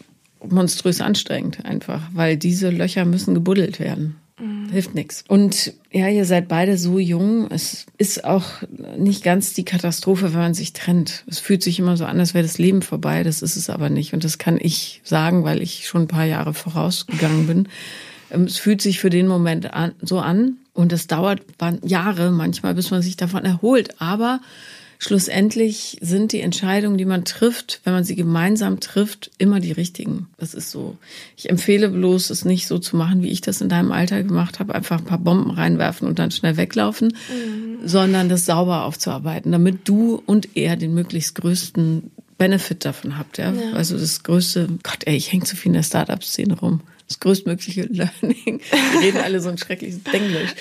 monströs 0.48 1.00
anstrengend 1.00 1.64
einfach, 1.64 2.02
weil 2.12 2.36
diese 2.36 2.70
Löcher 2.70 3.04
müssen 3.04 3.34
gebuddelt 3.34 3.80
werden. 3.80 4.16
Mhm. 4.38 4.68
Hilft 4.70 4.94
nichts. 4.94 5.24
Und 5.28 5.72
ja, 5.90 6.08
ihr 6.08 6.26
seid 6.26 6.48
beide 6.48 6.76
so 6.76 6.98
jung. 6.98 7.50
Es 7.50 7.86
ist 7.96 8.24
auch 8.24 8.44
nicht 8.98 9.24
ganz 9.24 9.54
die 9.54 9.64
Katastrophe, 9.64 10.32
wenn 10.32 10.40
man 10.40 10.54
sich 10.54 10.72
trennt. 10.72 11.24
Es 11.26 11.38
fühlt 11.38 11.62
sich 11.62 11.78
immer 11.78 11.96
so 11.96 12.04
an, 12.04 12.20
als 12.20 12.34
wäre 12.34 12.44
das 12.44 12.58
Leben 12.58 12.82
vorbei. 12.82 13.22
Das 13.22 13.42
ist 13.42 13.56
es 13.56 13.70
aber 13.70 13.88
nicht. 13.88 14.12
Und 14.12 14.24
das 14.24 14.38
kann 14.38 14.58
ich 14.60 15.00
sagen, 15.04 15.44
weil 15.44 15.62
ich 15.62 15.86
schon 15.86 16.02
ein 16.02 16.08
paar 16.08 16.26
Jahre 16.26 16.52
vorausgegangen 16.52 17.46
bin. 17.46 17.68
Ähm, 18.30 18.44
es 18.44 18.58
fühlt 18.58 18.82
sich 18.82 19.00
für 19.00 19.10
den 19.10 19.26
Moment 19.26 19.72
an, 19.72 19.92
so 20.02 20.18
an. 20.18 20.58
Und 20.74 20.92
es 20.92 21.06
dauert 21.06 21.40
Jahre 21.84 22.30
manchmal, 22.30 22.74
bis 22.74 22.90
man 22.90 23.00
sich 23.00 23.16
davon 23.16 23.46
erholt. 23.46 23.98
Aber 24.00 24.40
schlussendlich 24.98 25.98
sind 26.00 26.32
die 26.32 26.40
Entscheidungen, 26.40 26.98
die 26.98 27.04
man 27.04 27.24
trifft, 27.24 27.80
wenn 27.84 27.92
man 27.92 28.04
sie 28.04 28.16
gemeinsam 28.16 28.80
trifft, 28.80 29.30
immer 29.38 29.60
die 29.60 29.72
richtigen. 29.72 30.28
Das 30.38 30.54
ist 30.54 30.70
so. 30.70 30.96
Ich 31.36 31.50
empfehle 31.50 31.88
bloß, 31.88 32.30
es 32.30 32.44
nicht 32.44 32.66
so 32.66 32.78
zu 32.78 32.96
machen, 32.96 33.22
wie 33.22 33.30
ich 33.30 33.40
das 33.40 33.60
in 33.60 33.68
deinem 33.68 33.92
Alter 33.92 34.22
gemacht 34.22 34.60
habe, 34.60 34.74
einfach 34.74 34.98
ein 34.98 35.04
paar 35.04 35.18
Bomben 35.18 35.50
reinwerfen 35.50 36.08
und 36.08 36.18
dann 36.18 36.30
schnell 36.30 36.56
weglaufen, 36.56 37.08
mhm. 37.08 37.86
sondern 37.86 38.28
das 38.28 38.46
sauber 38.46 38.84
aufzuarbeiten, 38.84 39.52
damit 39.52 39.88
du 39.88 40.22
und 40.26 40.56
er 40.56 40.76
den 40.76 40.94
möglichst 40.94 41.34
größten 41.34 42.10
Benefit 42.38 42.84
davon 42.84 43.18
habt. 43.18 43.38
Ja? 43.38 43.52
ja. 43.52 43.72
Also 43.72 43.98
das 43.98 44.22
größte, 44.22 44.68
Gott, 44.82 45.06
ey, 45.06 45.16
ich 45.16 45.32
hänge 45.32 45.44
zu 45.44 45.56
viel 45.56 45.70
in 45.70 45.74
der 45.74 45.82
Startup-Szene 45.82 46.58
rum 46.58 46.80
das 47.08 47.20
größtmögliche 47.20 47.82
Learning. 47.84 48.60
Wir 48.92 49.00
reden 49.00 49.18
alle 49.18 49.40
so 49.40 49.48
ein 49.48 49.58
schreckliches 49.58 50.00
Englisch. 50.12 50.54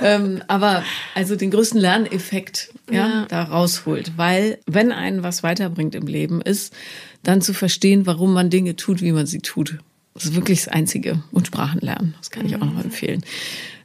Ähm, 0.00 0.42
aber 0.46 0.84
also 1.14 1.34
den 1.34 1.50
größten 1.50 1.80
Lerneffekt 1.80 2.72
ja, 2.90 3.08
ja, 3.08 3.26
da 3.26 3.42
rausholt. 3.44 4.12
Weil 4.16 4.58
wenn 4.66 4.92
einen 4.92 5.22
was 5.22 5.42
weiterbringt 5.42 5.94
im 5.94 6.06
Leben, 6.06 6.40
ist 6.40 6.72
dann 7.22 7.40
zu 7.40 7.52
verstehen, 7.52 8.06
warum 8.06 8.32
man 8.32 8.50
Dinge 8.50 8.76
tut, 8.76 9.02
wie 9.02 9.12
man 9.12 9.26
sie 9.26 9.40
tut. 9.40 9.78
Das 10.14 10.26
ist 10.26 10.34
wirklich 10.34 10.64
das 10.64 10.68
Einzige. 10.72 11.22
Und 11.32 11.48
Sprachen 11.48 11.80
lernen. 11.80 12.14
Das 12.18 12.30
kann 12.30 12.46
ich 12.46 12.56
auch 12.56 12.60
noch 12.60 12.74
mhm. 12.74 12.82
empfehlen. 12.82 13.24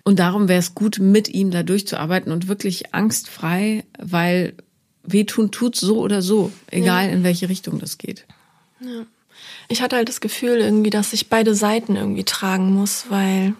Und 0.03 0.19
darum 0.19 0.47
wäre 0.47 0.59
es 0.59 0.75
gut, 0.75 0.99
mit 0.99 1.29
ihm 1.29 1.49
da 1.49 1.63
durchzuarbeiten 1.63 2.31
und 2.31 2.47
wirklich 2.47 2.93
angstfrei, 2.93 3.85
weil 3.97 4.53
wehtun 5.03 5.51
tut 5.51 5.75
so 5.75 5.99
oder 5.99 6.21
so, 6.21 6.51
egal 6.69 7.07
ja. 7.07 7.11
in 7.11 7.23
welche 7.23 7.49
Richtung 7.49 7.79
das 7.79 7.97
geht. 7.97 8.25
Ja 8.81 9.05
ich 9.67 9.81
hatte 9.81 9.95
halt 9.95 10.09
das 10.09 10.21
Gefühl 10.21 10.57
irgendwie, 10.57 10.89
dass 10.89 11.13
ich 11.13 11.29
beide 11.29 11.55
Seiten 11.55 11.95
irgendwie 11.95 12.23
tragen 12.23 12.73
muss, 12.73 13.05
weil 13.09 13.53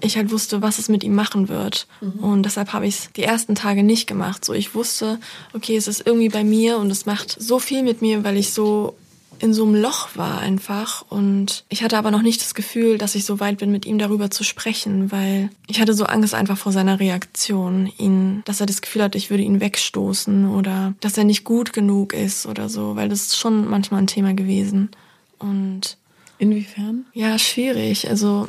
ich 0.00 0.16
halt 0.16 0.30
wusste, 0.30 0.62
was 0.62 0.78
es 0.78 0.88
mit 0.88 1.04
ihm 1.04 1.14
machen 1.14 1.48
wird. 1.48 1.86
Mhm. 2.00 2.24
Und 2.24 2.42
deshalb 2.42 2.72
habe 2.72 2.86
ich 2.86 2.96
es 2.96 3.12
die 3.12 3.22
ersten 3.22 3.54
Tage 3.54 3.82
nicht 3.82 4.06
gemacht. 4.06 4.44
So, 4.44 4.52
ich 4.52 4.74
wusste, 4.74 5.18
okay, 5.52 5.76
es 5.76 5.88
ist 5.88 6.06
irgendwie 6.06 6.28
bei 6.28 6.44
mir 6.44 6.78
und 6.78 6.90
es 6.90 7.06
macht 7.06 7.36
so 7.40 7.58
viel 7.58 7.82
mit 7.82 8.02
mir, 8.02 8.24
weil 8.24 8.36
ich 8.36 8.52
so 8.52 8.94
in 9.40 9.52
so 9.52 9.64
einem 9.64 9.74
Loch 9.74 10.10
war 10.14 10.38
einfach. 10.38 11.04
Und 11.08 11.64
ich 11.68 11.82
hatte 11.82 11.98
aber 11.98 12.10
noch 12.10 12.22
nicht 12.22 12.40
das 12.40 12.54
Gefühl, 12.54 12.98
dass 12.98 13.14
ich 13.14 13.24
so 13.24 13.40
weit 13.40 13.58
bin, 13.58 13.72
mit 13.72 13.84
ihm 13.86 13.98
darüber 13.98 14.30
zu 14.30 14.44
sprechen, 14.44 15.10
weil 15.12 15.50
ich 15.66 15.80
hatte 15.80 15.94
so 15.94 16.04
Angst 16.04 16.34
einfach 16.34 16.56
vor 16.56 16.72
seiner 16.72 17.00
Reaktion, 17.00 17.92
ihn, 17.98 18.42
dass 18.44 18.60
er 18.60 18.66
das 18.66 18.80
Gefühl 18.80 19.02
hat, 19.02 19.14
ich 19.14 19.30
würde 19.30 19.42
ihn 19.42 19.60
wegstoßen 19.60 20.48
oder 20.50 20.94
dass 21.00 21.18
er 21.18 21.24
nicht 21.24 21.44
gut 21.44 21.72
genug 21.72 22.12
ist 22.12 22.46
oder 22.46 22.68
so, 22.68 22.96
weil 22.96 23.08
das 23.08 23.22
ist 23.22 23.38
schon 23.38 23.68
manchmal 23.68 24.02
ein 24.02 24.06
Thema 24.06 24.34
gewesen. 24.34 24.90
Und 25.44 25.98
inwiefern? 26.38 27.04
Ja, 27.12 27.38
schwierig. 27.38 28.08
Also 28.08 28.48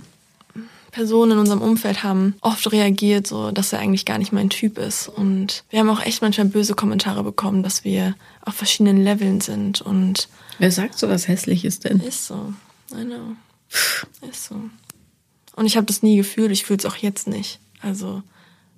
Personen 0.92 1.34
in 1.34 1.40
unserem 1.40 1.62
Umfeld 1.62 2.04
haben 2.04 2.36
oft 2.40 2.72
reagiert, 2.72 3.28
so 3.28 3.52
dass 3.52 3.74
er 3.74 3.80
eigentlich 3.80 4.06
gar 4.06 4.18
nicht 4.18 4.32
mein 4.32 4.50
Typ 4.50 4.78
ist. 4.78 5.10
Und 5.10 5.66
wir 5.70 5.80
haben 5.80 5.90
auch 5.90 6.02
echt 6.02 6.22
manchmal 6.22 6.48
böse 6.48 6.74
Kommentare 6.74 7.22
bekommen, 7.22 7.64
dass 7.64 7.84
wir 7.84 8.16
auf 8.46 8.54
verschiedenen 8.54 9.04
Leveln 9.04 9.42
sind. 9.42 9.82
Und 9.82 10.30
wer 10.58 10.72
sagt 10.72 10.98
so 10.98 11.10
was 11.10 11.28
Hässliches 11.28 11.82
denn? 11.82 12.00
Ist 12.00 12.28
so. 12.28 12.54
I 12.94 13.04
know. 13.04 13.36
Ist 14.30 14.46
so. 14.46 14.56
Und 15.58 15.66
ich 15.66 15.76
habe 15.76 15.86
das 15.86 16.02
nie 16.02 16.16
gefühlt. 16.16 16.52
Ich 16.52 16.64
fühle 16.64 16.80
es 16.80 16.86
auch 16.86 16.96
jetzt 16.96 17.28
nicht. 17.28 17.60
Also 17.82 18.24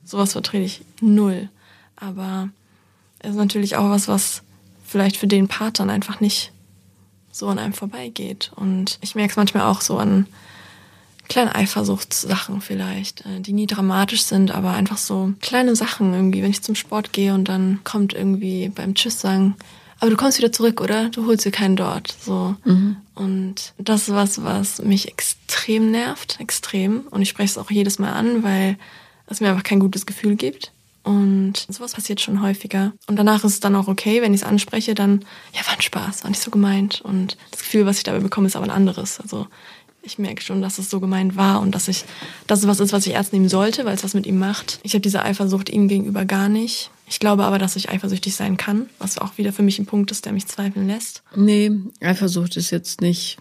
sowas 0.03 0.31
vertrete 0.31 0.63
ich 0.63 0.81
null. 1.01 1.49
Aber 1.95 2.49
es 3.19 3.31
ist 3.31 3.35
natürlich 3.35 3.75
auch 3.75 3.91
was, 3.91 4.07
was 4.07 4.41
vielleicht 4.83 5.17
für 5.17 5.27
den 5.27 5.47
Part 5.47 5.77
dann 5.79 5.91
einfach 5.91 6.19
nicht 6.19 6.51
so 7.37 7.47
an 7.47 7.59
einem 7.59 7.73
vorbeigeht. 7.73 8.51
Und 8.55 8.97
ich 9.01 9.15
merke 9.15 9.31
es 9.31 9.37
manchmal 9.37 9.63
auch 9.63 9.81
so 9.81 9.97
an 9.97 10.25
kleine 11.27 11.55
Eifersuchtssachen 11.55 12.61
vielleicht, 12.61 13.25
äh, 13.25 13.39
die 13.39 13.53
nie 13.53 13.67
dramatisch 13.67 14.23
sind, 14.23 14.51
aber 14.51 14.71
einfach 14.71 14.97
so 14.97 15.33
kleine 15.41 15.75
Sachen 15.75 16.13
irgendwie, 16.13 16.41
wenn 16.41 16.51
ich 16.51 16.61
zum 16.61 16.75
Sport 16.75 17.13
gehe 17.13 17.33
und 17.33 17.45
dann 17.45 17.79
kommt 17.83 18.13
irgendwie 18.13 18.69
beim 18.69 18.95
Tschüss 18.95 19.19
sagen, 19.19 19.55
aber 19.99 20.11
du 20.11 20.17
kommst 20.17 20.37
wieder 20.37 20.51
zurück, 20.51 20.79
oder? 20.79 21.09
Du 21.09 21.25
holst 21.25 21.45
dir 21.45 21.51
keinen 21.51 21.75
dort. 21.75 22.15
So. 22.21 22.55
Mhm. 22.65 22.97
Und 23.15 23.73
das 23.79 24.03
ist 24.03 24.13
was, 24.13 24.43
was 24.43 24.81
mich 24.81 25.07
extrem 25.07 25.89
nervt, 25.91 26.39
extrem. 26.39 27.01
Und 27.09 27.23
ich 27.23 27.29
spreche 27.29 27.49
es 27.49 27.57
auch 27.57 27.71
jedes 27.71 27.97
Mal 27.97 28.11
an, 28.11 28.43
weil 28.43 28.77
es 29.25 29.41
mir 29.41 29.49
einfach 29.49 29.63
kein 29.63 29.79
gutes 29.79 30.05
Gefühl 30.05 30.35
gibt. 30.35 30.71
Und 31.07 31.53
sowas 31.69 31.93
passiert 31.93 32.19
schon 32.19 32.41
häufiger. 32.41 32.91
Und 33.07 33.15
danach 33.15 33.45
ist 33.45 33.53
es 33.53 33.59
dann 33.61 33.75
auch 33.77 33.87
okay, 33.87 34.21
wenn 34.21 34.33
ich 34.33 34.41
es 34.41 34.47
anspreche, 34.47 34.93
dann, 34.93 35.23
ja, 35.53 35.65
war 35.65 35.73
ein 35.73 35.81
Spaß, 35.81 36.23
war 36.23 36.29
nicht 36.29 36.43
so 36.43 36.51
gemeint. 36.51 36.99
Und 36.99 37.37
das 37.51 37.61
Gefühl, 37.61 37.85
was 37.85 37.99
ich 37.99 38.03
dabei 38.03 38.19
bekomme, 38.19 38.47
ist 38.47 38.57
aber 38.57 38.65
ein 38.65 38.71
anderes. 38.71 39.21
Also 39.21 39.47
ich 40.03 40.19
merke 40.19 40.41
schon, 40.41 40.61
dass 40.61 40.79
es 40.79 40.89
so 40.89 40.99
gemeint 40.99 41.37
war 41.37 41.61
und 41.61 41.73
dass 41.73 41.87
ich, 41.87 42.03
dass 42.45 42.59
es 42.59 42.67
was 42.67 42.81
ist, 42.81 42.91
was 42.91 43.07
ich 43.07 43.13
ernst 43.13 43.31
nehmen 43.31 43.47
sollte, 43.47 43.85
weil 43.85 43.95
es 43.95 44.03
was 44.03 44.15
mit 44.15 44.25
ihm 44.25 44.37
macht. 44.37 44.81
Ich 44.83 44.93
habe 44.93 45.01
diese 45.01 45.23
Eifersucht 45.23 45.69
ihm 45.69 45.87
gegenüber 45.87 46.25
gar 46.25 46.49
nicht. 46.49 46.91
Ich 47.07 47.19
glaube 47.19 47.45
aber, 47.45 47.57
dass 47.57 47.77
ich 47.77 47.89
eifersüchtig 47.89 48.35
sein 48.35 48.57
kann, 48.57 48.89
was 48.99 49.17
auch 49.17 49.37
wieder 49.37 49.53
für 49.53 49.63
mich 49.63 49.79
ein 49.79 49.85
Punkt 49.85 50.11
ist, 50.11 50.25
der 50.25 50.33
mich 50.33 50.47
zweifeln 50.47 50.87
lässt. 50.87 51.23
Nee, 51.37 51.71
Eifersucht 52.01 52.57
ist 52.57 52.71
jetzt 52.71 52.99
nicht. 52.99 53.37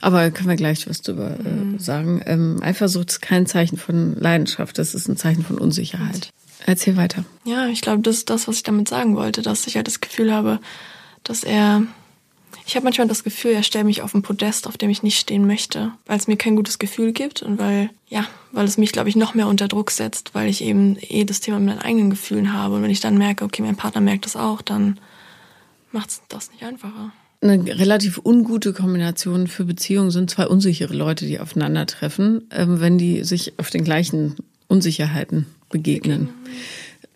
Aber 0.00 0.30
können 0.30 0.48
wir 0.48 0.56
gleich 0.56 0.88
was 0.88 1.02
drüber 1.02 1.38
äh, 1.38 1.50
mhm. 1.50 1.78
sagen. 1.78 2.22
Ähm, 2.24 2.60
Eifersucht 2.62 3.10
ist 3.10 3.20
kein 3.20 3.46
Zeichen 3.46 3.76
von 3.76 4.18
Leidenschaft, 4.18 4.78
das 4.78 4.94
ist 4.94 5.08
ein 5.08 5.18
Zeichen 5.18 5.44
von 5.44 5.58
Unsicherheit. 5.58 6.30
Erzähl 6.66 6.96
weiter. 6.96 7.24
Ja, 7.44 7.66
ich 7.66 7.82
glaube, 7.82 8.02
das 8.02 8.16
ist 8.16 8.30
das, 8.30 8.48
was 8.48 8.56
ich 8.56 8.62
damit 8.62 8.88
sagen 8.88 9.16
wollte, 9.16 9.42
dass 9.42 9.66
ich 9.66 9.76
halt 9.76 9.86
das 9.86 10.00
Gefühl 10.00 10.32
habe, 10.32 10.60
dass 11.22 11.44
er 11.44 11.82
ich 12.66 12.76
habe 12.76 12.84
manchmal 12.84 13.08
das 13.08 13.24
Gefühl, 13.24 13.52
er 13.52 13.62
stellt 13.62 13.84
mich 13.84 14.00
auf 14.00 14.14
ein 14.14 14.22
Podest, 14.22 14.66
auf 14.66 14.78
dem 14.78 14.88
ich 14.88 15.02
nicht 15.02 15.18
stehen 15.18 15.46
möchte, 15.46 15.92
weil 16.06 16.16
es 16.16 16.26
mir 16.26 16.36
kein 16.36 16.56
gutes 16.56 16.78
Gefühl 16.78 17.12
gibt 17.12 17.42
und 17.42 17.58
weil, 17.58 17.90
ja, 18.08 18.26
weil 18.52 18.64
es 18.64 18.78
mich, 18.78 18.92
glaube 18.92 19.10
ich, 19.10 19.16
noch 19.16 19.34
mehr 19.34 19.48
unter 19.48 19.68
Druck 19.68 19.90
setzt, 19.90 20.34
weil 20.34 20.48
ich 20.48 20.62
eben 20.62 20.96
eh 21.00 21.24
das 21.24 21.40
Thema 21.40 21.58
mit 21.58 21.68
meinen 21.68 21.84
eigenen 21.84 22.10
Gefühlen 22.10 22.54
habe. 22.54 22.76
Und 22.76 22.82
wenn 22.82 22.90
ich 22.90 23.00
dann 23.00 23.18
merke, 23.18 23.44
okay, 23.44 23.60
mein 23.60 23.76
Partner 23.76 24.00
merkt 24.00 24.24
das 24.24 24.34
auch, 24.34 24.62
dann 24.62 24.98
macht 25.92 26.10
es 26.10 26.22
das 26.28 26.50
nicht 26.52 26.62
einfacher. 26.62 27.12
Eine 27.42 27.66
relativ 27.78 28.18
ungute 28.24 28.72
Kombination 28.72 29.46
für 29.46 29.66
Beziehungen 29.66 30.10
sind 30.10 30.30
zwei 30.30 30.46
unsichere 30.46 30.94
Leute, 30.94 31.26
die 31.26 31.40
aufeinandertreffen, 31.40 32.48
ähm, 32.50 32.80
wenn 32.80 32.96
die 32.96 33.24
sich 33.24 33.58
auf 33.58 33.68
den 33.68 33.84
gleichen 33.84 34.36
Unsicherheiten 34.68 35.46
begegnen. 35.74 36.28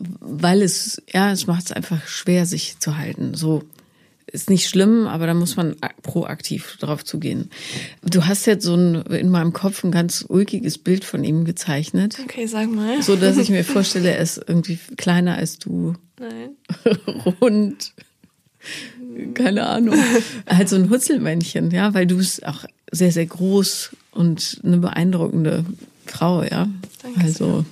Weil 0.01 0.63
es, 0.63 1.01
ja, 1.13 1.31
es 1.31 1.47
macht 1.47 1.67
es 1.67 1.73
einfach 1.73 2.07
schwer, 2.09 2.45
sich 2.45 2.81
zu 2.81 2.99
halten. 2.99 3.35
So, 3.35 3.63
ist 4.27 4.51
nicht 4.51 4.69
schlimm, 4.69 5.07
aber 5.07 5.27
da 5.27 5.35
muss 5.35 5.57
man 5.57 5.77
proaktiv 6.03 6.77
drauf 6.81 7.05
zugehen. 7.05 7.51
Du 8.03 8.27
hast 8.27 8.47
jetzt 8.47 8.65
so 8.65 8.75
ein, 8.75 8.97
in 9.07 9.31
meinem 9.31 9.53
Kopf 9.53 9.85
ein 9.85 9.93
ganz 9.93 10.25
ulkiges 10.29 10.77
Bild 10.79 11.05
von 11.05 11.23
ihm 11.23 11.45
gezeichnet. 11.45 12.19
Okay, 12.25 12.47
sag 12.47 12.71
mal. 12.71 13.01
So, 13.01 13.15
dass 13.15 13.37
ich 13.39 13.49
mir 13.49 13.65
vorstelle, 13.77 14.11
er 14.11 14.19
ist 14.19 14.41
irgendwie 14.45 14.79
kleiner 14.97 15.37
als 15.37 15.59
du. 15.59 15.95
Nein. 16.19 16.51
Rund. 17.41 17.93
Keine 19.35 19.67
Ahnung. 19.67 19.97
Halt 20.49 20.69
so 20.69 20.77
ein 20.77 20.91
Hutzelmännchen, 20.91 21.71
ja, 21.71 21.95
weil 21.95 22.07
du 22.07 22.17
bist 22.17 22.45
auch 22.45 22.65
sehr, 22.91 23.13
sehr 23.13 23.27
groß 23.27 23.91
und 24.11 24.61
eine 24.65 24.79
beeindruckende 24.79 25.65
Frau, 26.07 26.43
ja. 26.43 26.69
Danke 27.03 27.21
also, 27.21 27.65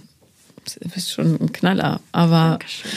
du 0.74 0.88
bist 0.88 1.12
schon 1.12 1.40
ein 1.40 1.52
Knaller. 1.52 2.00
Aber 2.12 2.50
Dankeschön. 2.50 2.90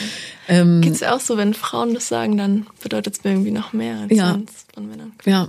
Ähm, 0.48 0.80
Geht 0.80 0.94
es 0.94 1.00
ja 1.00 1.14
auch 1.14 1.20
so, 1.20 1.36
wenn 1.36 1.54
Frauen 1.54 1.94
das 1.94 2.08
sagen, 2.08 2.36
dann 2.36 2.66
bedeutet 2.82 3.16
es 3.16 3.24
mir 3.24 3.30
irgendwie 3.30 3.50
noch 3.50 3.72
mehr 3.72 4.00
als 4.00 4.12
ja, 4.12 4.38
von 4.74 4.88
Männern. 4.88 5.12
Ja, 5.24 5.48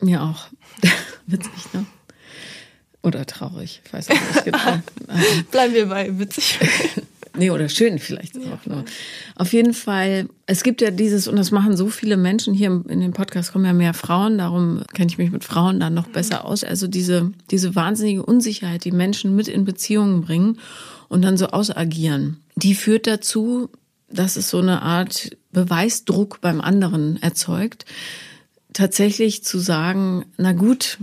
mir 0.00 0.22
auch. 0.22 0.46
witzig, 1.26 1.72
ne? 1.72 1.86
Oder 3.02 3.24
traurig, 3.26 3.80
ich 3.84 3.92
weiß 3.92 4.10
auch 4.10 4.14
nicht 4.14 4.44
genau. 4.44 4.82
Bleiben 5.50 5.74
wir 5.74 5.86
bei 5.86 6.18
witzig. 6.18 6.58
nee, 7.38 7.50
oder 7.50 7.68
schön 7.68 7.98
vielleicht 7.98 8.36
ja, 8.36 8.54
auch 8.54 8.66
nur. 8.66 8.84
Auf 9.36 9.52
jeden 9.52 9.74
Fall, 9.74 10.28
es 10.46 10.62
gibt 10.62 10.80
ja 10.80 10.90
dieses, 10.90 11.28
und 11.28 11.36
das 11.36 11.50
machen 11.50 11.76
so 11.76 11.88
viele 11.88 12.16
Menschen 12.16 12.54
hier 12.54 12.84
in 12.88 13.00
den 13.00 13.12
Podcast 13.12 13.52
kommen 13.52 13.64
ja 13.64 13.72
mehr 13.72 13.94
Frauen, 13.94 14.38
darum 14.38 14.82
kenne 14.94 15.08
ich 15.08 15.18
mich 15.18 15.30
mit 15.30 15.44
Frauen 15.44 15.80
dann 15.80 15.94
noch 15.94 16.08
besser 16.08 16.44
aus. 16.44 16.64
Also 16.64 16.86
diese, 16.86 17.32
diese 17.50 17.74
wahnsinnige 17.74 18.24
Unsicherheit, 18.24 18.84
die 18.84 18.92
Menschen 18.92 19.34
mit 19.36 19.48
in 19.48 19.64
Beziehungen 19.64 20.22
bringen 20.22 20.58
und 21.08 21.22
dann 21.22 21.36
so 21.36 21.46
ausagieren 21.46 22.38
die 22.58 22.74
führt 22.74 23.06
dazu, 23.06 23.70
dass 24.10 24.36
es 24.36 24.50
so 24.50 24.58
eine 24.58 24.82
Art 24.82 25.36
Beweisdruck 25.52 26.40
beim 26.40 26.60
anderen 26.60 27.20
erzeugt, 27.22 27.84
tatsächlich 28.72 29.44
zu 29.44 29.58
sagen, 29.58 30.24
na 30.36 30.52
gut, 30.52 30.98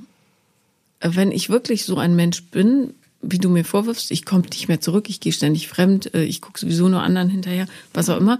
wenn 1.02 1.32
ich 1.32 1.50
wirklich 1.50 1.86
so 1.86 1.98
ein 1.98 2.15
Mensch 2.15 2.43
bin, 2.45 2.93
wie 3.28 3.40
du 3.40 3.50
mir 3.50 3.66
vorwirfst, 3.66 4.12
ich 4.12 4.26
komme 4.26 4.44
nicht 4.44 4.68
mehr 4.68 4.82
zurück, 4.82 5.10
ich 5.10 5.20
gehe 5.20 5.34
ständig 5.34 5.68
fremd, 5.68 6.14
äh, 6.14 6.24
ich 6.24 6.42
gucke 6.42 6.60
sowieso 6.60 6.90
nur 6.90 7.02
anderen 7.02 7.30
hinterher, 7.30 7.68
was 7.94 8.10
auch 8.10 8.18
immer, 8.18 8.38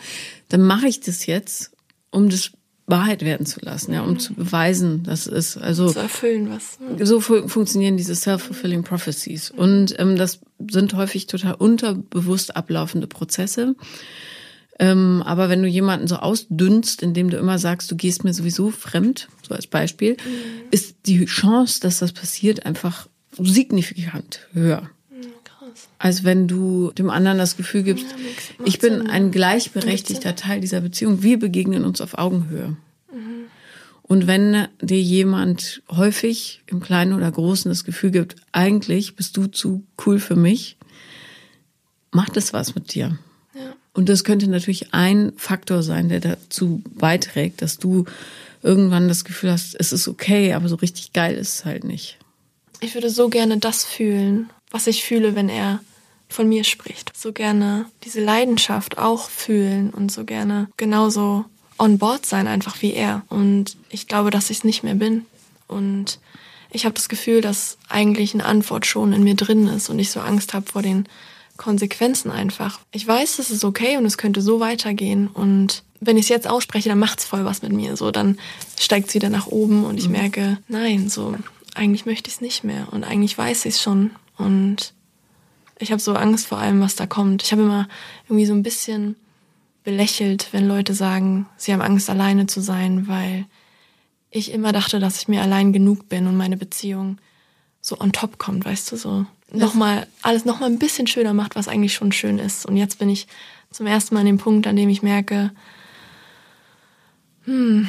dann 0.50 0.62
mache 0.62 0.88
ich 0.88 1.00
das 1.00 1.26
jetzt, 1.26 1.71
um 2.12 2.30
das 2.30 2.52
Wahrheit 2.88 3.24
werden 3.24 3.48
zu 3.48 3.60
lassen, 3.62 3.93
ja, 3.93 4.02
um 4.02 4.12
mhm. 4.12 4.19
zu 4.19 4.34
beweisen, 4.36 5.04
dass 5.04 5.26
es 5.26 5.58
also 5.58 5.91
zu 5.91 6.00
erfüllen 6.00 6.50
was. 6.52 6.80
Ne? 6.80 7.06
So 7.06 7.19
fu 7.19 7.48
funktionieren 7.48 7.98
diese 7.98 8.15
self-fulfilling 8.15 8.84
prophecies 8.84 9.52
mhm. 9.52 9.60
und 9.60 10.00
ähm, 10.00 10.15
das 10.15 10.39
sind 10.69 10.93
häufig 10.93 11.26
total 11.26 11.56
unterbewusst 11.56 12.56
ablaufende 12.56 13.08
Prozesse. 13.08 13.76
Ähm, 14.78 15.24
aber 15.26 15.50
wenn 15.50 15.63
du 15.63 15.69
jemanden 15.69 16.08
so 16.08 16.17
ausdünnst, 16.17 17.02
indem 17.02 17.30
du 17.30 17.38
immer 17.38 17.58
sagst, 17.60 17.89
du 17.89 17.95
gehst 17.95 18.24
mir 18.24 18.34
sowieso 18.34 18.71
fremd, 18.71 19.30
so 19.48 19.56
als 19.56 19.67
Beispiel, 19.67 20.13
mhm. 20.13 20.67
ist 20.69 20.98
die 21.06 21.26
Chance, 21.26 21.80
dass 21.80 22.00
das 22.00 22.12
passiert, 22.12 22.65
einfach 22.65 23.08
signifikant 23.38 24.48
höher. 24.54 24.89
Als 25.98 26.24
wenn 26.24 26.48
du 26.48 26.91
dem 26.91 27.10
anderen 27.10 27.38
das 27.38 27.58
Gefühl 27.58 27.84
gibst, 27.84 28.06
ja, 28.12 28.65
ich 28.65 28.80
bin 28.80 29.10
ein 29.10 29.32
gleichberechtigter 29.32 30.36
Teil 30.36 30.62
dieser 30.62 30.82
Beziehung. 30.82 31.24
Wir 31.24 31.39
begegnen 31.39 31.84
uns 31.84 32.02
auf 32.02 32.17
Augenhöhe. 32.17 32.78
Mhm. 33.12 33.45
Und 34.04 34.28
wenn 34.28 34.67
dir 34.82 35.02
jemand 35.02 35.82
häufig 35.89 36.62
im 36.67 36.80
Kleinen 36.80 37.13
oder 37.13 37.32
Großen 37.32 37.69
das 37.69 37.84
Gefühl 37.84 38.12
gibt, 38.12 38.36
eigentlich 38.52 39.15
bist 39.15 39.36
du 39.36 39.48
zu 39.48 39.84
cool 40.06 40.19
für 40.19 40.36
mich, 40.36 40.78
macht 42.12 42.38
es 42.38 42.54
was 42.54 42.76
mit 42.76 42.93
dir. 42.93 43.17
Ja. 43.56 43.76
Und 43.93 44.10
das 44.10 44.24
könnte 44.24 44.48
natürlich 44.48 44.93
ein 44.93 45.34
Faktor 45.38 45.82
sein, 45.82 46.10
der 46.10 46.19
dazu 46.19 46.84
beiträgt, 46.93 47.62
dass 47.62 47.78
du 47.78 48.06
irgendwann 48.62 49.08
das 49.08 49.26
Gefühl 49.26 49.52
hast, 49.52 49.76
es 49.80 49.91
ist 49.91 50.08
okay, 50.08 50.54
aber 50.54 50.69
so 50.69 50.76
richtig 50.76 51.13
geil 51.13 51.36
ist 51.36 51.54
es 51.54 51.65
halt 51.65 51.84
nicht. 51.84 52.17
Ich 52.81 52.93
würde 52.93 53.09
so 53.09 53.29
gerne 53.29 53.57
das 53.57 53.83
fühlen, 53.83 54.49
was 54.71 54.88
ich 54.88 55.03
fühle, 55.03 55.35
wenn 55.35 55.49
er 55.49 55.79
von 56.29 56.49
mir 56.49 56.63
spricht. 56.63 57.15
So 57.15 57.31
gerne 57.31 57.85
diese 58.03 58.21
Leidenschaft 58.21 58.97
auch 58.97 59.29
fühlen 59.29 59.91
und 59.91 60.11
so 60.11 60.25
gerne 60.25 60.67
genauso 60.77 61.45
on 61.77 61.97
board 61.97 62.25
sein, 62.25 62.47
einfach 62.47 62.81
wie 62.81 62.93
er. 62.93 63.23
Und 63.29 63.77
ich 63.89 64.07
glaube, 64.07 64.31
dass 64.31 64.49
ich 64.49 64.57
es 64.57 64.63
nicht 64.63 64.83
mehr 64.83 64.95
bin. 64.95 65.25
Und 65.67 66.19
ich 66.71 66.85
habe 66.85 66.95
das 66.95 67.09
Gefühl, 67.09 67.41
dass 67.41 67.77
eigentlich 67.89 68.33
eine 68.33 68.45
Antwort 68.45 68.85
schon 68.85 69.13
in 69.13 69.23
mir 69.23 69.35
drin 69.35 69.67
ist 69.67 69.89
und 69.89 69.99
ich 69.99 70.11
so 70.11 70.19
Angst 70.19 70.53
habe 70.53 70.69
vor 70.69 70.81
den 70.81 71.07
Konsequenzen 71.57 72.31
einfach. 72.31 72.79
Ich 72.91 73.07
weiß, 73.07 73.39
es 73.39 73.49
ist 73.49 73.63
okay 73.63 73.97
und 73.97 74.05
es 74.05 74.17
könnte 74.17 74.41
so 74.41 74.59
weitergehen. 74.59 75.27
Und 75.27 75.83
wenn 76.01 76.17
ich 76.17 76.23
es 76.23 76.29
jetzt 76.29 76.49
ausspreche, 76.49 76.89
dann 76.89 76.99
macht 76.99 77.19
es 77.19 77.25
voll 77.25 77.45
was 77.45 77.61
mit 77.61 77.71
mir. 77.71 77.95
So, 77.95 78.11
dann 78.11 78.38
steigt 78.77 79.07
es 79.09 79.13
wieder 79.15 79.29
nach 79.29 79.47
oben 79.47 79.85
und 79.85 79.97
ich 79.97 80.07
mhm. 80.07 80.13
merke, 80.13 80.57
nein, 80.67 81.07
so 81.09 81.35
eigentlich 81.75 82.05
möchte 82.05 82.29
ich 82.29 82.35
es 82.35 82.41
nicht 82.41 82.63
mehr 82.63 82.88
und 82.91 83.03
eigentlich 83.03 83.38
weiß 83.38 83.65
ich 83.65 83.75
es 83.75 83.81
schon 83.81 84.11
und 84.38 84.93
ich 85.77 85.91
habe 85.91 86.01
so 86.01 86.13
Angst 86.13 86.47
vor 86.47 86.57
allem, 86.57 86.81
was 86.81 86.95
da 86.95 87.05
kommt. 87.05 87.43
Ich 87.43 87.51
habe 87.51 87.63
immer 87.63 87.88
irgendwie 88.27 88.45
so 88.45 88.53
ein 88.53 88.63
bisschen 88.63 89.17
belächelt, 89.83 90.47
wenn 90.51 90.67
Leute 90.67 90.93
sagen, 90.93 91.47
sie 91.57 91.73
haben 91.73 91.81
Angst, 91.81 92.09
alleine 92.09 92.47
zu 92.47 92.61
sein, 92.61 93.07
weil 93.07 93.45
ich 94.31 94.51
immer 94.51 94.71
dachte, 94.71 94.99
dass 94.99 95.19
ich 95.19 95.27
mir 95.27 95.41
allein 95.41 95.73
genug 95.73 96.09
bin 96.09 96.27
und 96.27 96.38
meine 96.38 96.57
Beziehung 96.57 97.17
so 97.81 97.99
on 97.99 98.11
top 98.11 98.38
kommt, 98.38 98.65
weißt 98.65 98.91
du, 98.91 98.97
so 98.97 99.25
nochmal 99.51 100.07
alles 100.21 100.43
nochmal 100.43 100.69
ein 100.69 100.79
bisschen 100.79 101.07
schöner 101.07 101.33
macht, 101.33 101.55
was 101.55 101.67
eigentlich 101.67 101.93
schon 101.93 102.11
schön 102.11 102.39
ist. 102.39 102.65
Und 102.65 102.77
jetzt 102.77 102.97
bin 102.97 103.09
ich 103.09 103.27
zum 103.69 103.85
ersten 103.85 104.15
Mal 104.15 104.21
an 104.21 104.25
dem 104.25 104.38
Punkt, 104.38 104.67
an 104.67 104.75
dem 104.75 104.89
ich 104.89 105.03
merke, 105.03 105.51
hm, 107.43 107.88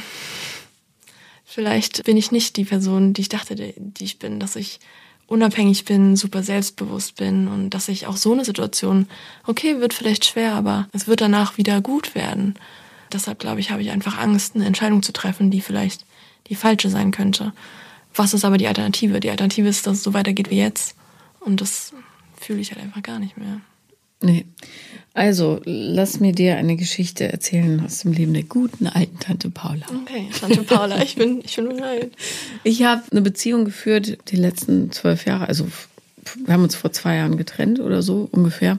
vielleicht 1.46 2.04
bin 2.04 2.18
ich 2.18 2.32
nicht 2.32 2.56
die 2.56 2.64
Person, 2.64 3.14
die 3.14 3.22
ich 3.22 3.28
dachte, 3.30 3.54
die 3.56 4.04
ich 4.04 4.18
bin, 4.18 4.38
dass 4.38 4.56
ich 4.56 4.80
unabhängig 5.28 5.84
bin, 5.84 6.16
super 6.16 6.42
selbstbewusst 6.42 7.16
bin 7.16 7.48
und 7.48 7.70
dass 7.70 7.88
ich 7.88 8.06
auch 8.06 8.16
so 8.16 8.32
eine 8.32 8.44
Situation, 8.44 9.08
okay, 9.46 9.80
wird 9.80 9.94
vielleicht 9.94 10.24
schwer, 10.24 10.54
aber 10.54 10.88
es 10.92 11.08
wird 11.08 11.20
danach 11.20 11.56
wieder 11.56 11.80
gut 11.80 12.14
werden. 12.14 12.54
Deshalb 13.12 13.38
glaube 13.38 13.60
ich, 13.60 13.70
habe 13.70 13.82
ich 13.82 13.90
einfach 13.90 14.18
Angst, 14.18 14.54
eine 14.54 14.66
Entscheidung 14.66 15.02
zu 15.02 15.12
treffen, 15.12 15.50
die 15.50 15.60
vielleicht 15.60 16.04
die 16.48 16.54
falsche 16.54 16.90
sein 16.90 17.10
könnte. 17.10 17.52
Was 18.14 18.34
ist 18.34 18.44
aber 18.44 18.58
die 18.58 18.68
Alternative? 18.68 19.20
Die 19.20 19.30
Alternative 19.30 19.68
ist, 19.68 19.86
dass 19.86 19.98
es 19.98 20.02
so 20.02 20.14
weitergeht 20.14 20.50
wie 20.50 20.58
jetzt. 20.58 20.96
Und 21.40 21.60
das 21.60 21.92
fühle 22.36 22.60
ich 22.60 22.72
halt 22.72 22.82
einfach 22.82 23.02
gar 23.02 23.18
nicht 23.18 23.36
mehr. 23.36 23.60
Nee. 24.22 24.46
Also, 25.14 25.60
lass 25.64 26.20
mir 26.20 26.32
dir 26.32 26.56
eine 26.56 26.76
Geschichte 26.76 27.32
erzählen 27.32 27.82
aus 27.84 28.00
dem 28.00 28.12
Leben 28.12 28.34
der 28.34 28.42
guten 28.42 28.86
alten 28.86 29.18
Tante 29.18 29.48
Paula. 29.48 29.86
Okay, 30.02 30.28
Tante 30.38 30.62
Paula, 30.62 31.02
ich 31.02 31.16
bin, 31.16 31.40
ich 31.42 31.56
bin 31.56 31.70
bereit. 31.70 32.10
Ich 32.64 32.82
habe 32.82 33.02
eine 33.10 33.22
Beziehung 33.22 33.64
geführt 33.64 34.18
die 34.28 34.36
letzten 34.36 34.92
zwölf 34.92 35.24
Jahre, 35.24 35.48
also 35.48 35.66
wir 36.44 36.54
haben 36.54 36.62
uns 36.62 36.74
vor 36.74 36.92
zwei 36.92 37.16
Jahren 37.16 37.36
getrennt 37.36 37.80
oder 37.80 38.02
so 38.02 38.28
ungefähr. 38.30 38.78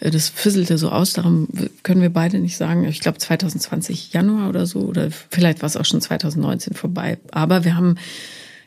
Äh, 0.00 0.10
das 0.10 0.28
fisselte 0.28 0.78
so 0.78 0.90
aus, 0.90 1.12
darum 1.12 1.48
können 1.82 2.02
wir 2.02 2.10
beide 2.10 2.38
nicht 2.38 2.56
sagen. 2.56 2.84
Ich 2.84 3.00
glaube 3.00 3.18
2020 3.18 4.12
Januar 4.12 4.48
oder 4.48 4.66
so 4.66 4.80
oder 4.80 5.08
vielleicht 5.30 5.62
war 5.62 5.66
es 5.66 5.76
auch 5.76 5.84
schon 5.84 6.00
2019 6.00 6.74
vorbei. 6.74 7.18
Aber 7.30 7.64
wir 7.64 7.76
haben, 7.76 7.96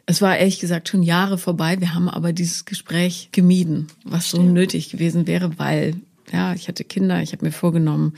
es 0.05 0.21
war 0.21 0.37
ehrlich 0.37 0.59
gesagt 0.59 0.89
schon 0.89 1.03
Jahre 1.03 1.37
vorbei. 1.37 1.79
Wir 1.79 1.93
haben 1.93 2.09
aber 2.09 2.33
dieses 2.33 2.65
Gespräch 2.65 3.29
gemieden, 3.31 3.87
was 4.03 4.29
so 4.29 4.41
nötig 4.41 4.89
gewesen 4.91 5.27
wäre, 5.27 5.57
weil 5.57 5.95
ja, 6.31 6.53
ich 6.53 6.67
hatte 6.67 6.83
Kinder, 6.83 7.21
ich 7.21 7.31
habe 7.33 7.45
mir 7.45 7.51
vorgenommen, 7.51 8.13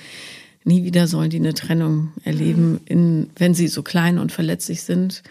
nie 0.63 0.84
wieder 0.84 1.08
sollen 1.08 1.30
die 1.30 1.38
eine 1.38 1.54
Trennung 1.54 2.12
erleben, 2.23 2.82
in, 2.86 3.30
wenn 3.38 3.54
sie 3.54 3.67
so 3.67 3.84
klein 3.84 4.19
und 4.19 4.32
verletzlich 4.32 4.84
sind 4.84 5.23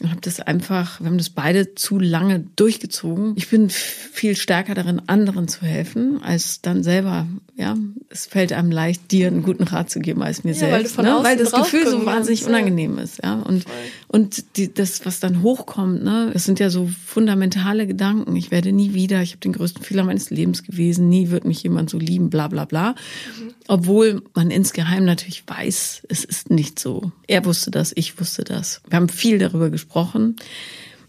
und 0.00 0.10
habe 0.10 0.20
das 0.20 0.38
einfach, 0.38 1.00
wir 1.00 1.08
haben 1.08 1.18
das 1.18 1.30
beide 1.30 1.74
zu 1.74 1.98
lange 1.98 2.44
durchgezogen. 2.54 3.32
Ich 3.34 3.48
bin 3.48 3.68
viel 3.68 4.36
stärker 4.36 4.74
darin, 4.74 5.02
anderen 5.08 5.48
zu 5.48 5.62
helfen, 5.62 6.22
als 6.22 6.60
dann 6.60 6.84
selber, 6.84 7.26
ja, 7.56 7.76
es 8.08 8.26
fällt 8.26 8.52
einem 8.52 8.70
leicht, 8.70 9.10
dir 9.10 9.26
einen 9.26 9.42
guten 9.42 9.64
Rat 9.64 9.90
zu 9.90 9.98
geben 9.98 10.22
als 10.22 10.44
mir 10.44 10.52
ja, 10.52 10.58
selbst, 10.58 10.96
weil, 10.98 11.04
ne? 11.04 11.18
weil 11.22 11.36
das 11.36 11.50
Gefühl 11.50 11.84
so 11.88 12.06
wahnsinnig 12.06 12.46
unangenehm 12.46 12.96
ist, 12.98 13.18
ja. 13.24 13.40
Und, 13.40 13.64
und 14.06 14.56
die, 14.56 14.72
das, 14.72 15.04
was 15.04 15.18
dann 15.18 15.42
hochkommt, 15.42 16.04
ne, 16.04 16.30
das 16.32 16.44
sind 16.44 16.60
ja 16.60 16.70
so 16.70 16.88
fundamentale 17.04 17.88
Gedanken. 17.88 18.36
Ich 18.36 18.52
werde 18.52 18.70
nie 18.70 18.94
wieder, 18.94 19.20
ich 19.22 19.32
habe 19.32 19.40
den 19.40 19.52
größten 19.52 19.82
Fehler 19.82 20.04
meines 20.04 20.30
Lebens 20.30 20.62
gewesen, 20.62 21.08
nie 21.08 21.30
wird 21.30 21.44
mich 21.44 21.64
jemand 21.64 21.90
so 21.90 21.98
lieben, 21.98 22.30
bla 22.30 22.46
bla 22.46 22.66
bla. 22.66 22.90
Mhm. 22.90 23.54
Obwohl 23.66 24.22
man 24.34 24.52
insgeheim 24.52 25.04
natürlich 25.04 25.42
weiß, 25.46 26.02
es 26.08 26.24
ist 26.24 26.50
nicht 26.50 26.78
so. 26.78 27.10
Er 27.26 27.44
wusste 27.44 27.70
das, 27.70 27.92
ich 27.96 28.18
wusste 28.20 28.44
das. 28.44 28.80
Wir 28.88 28.96
haben 28.96 29.08
viel 29.08 29.38
darüber 29.38 29.68
gesprochen. 29.68 29.87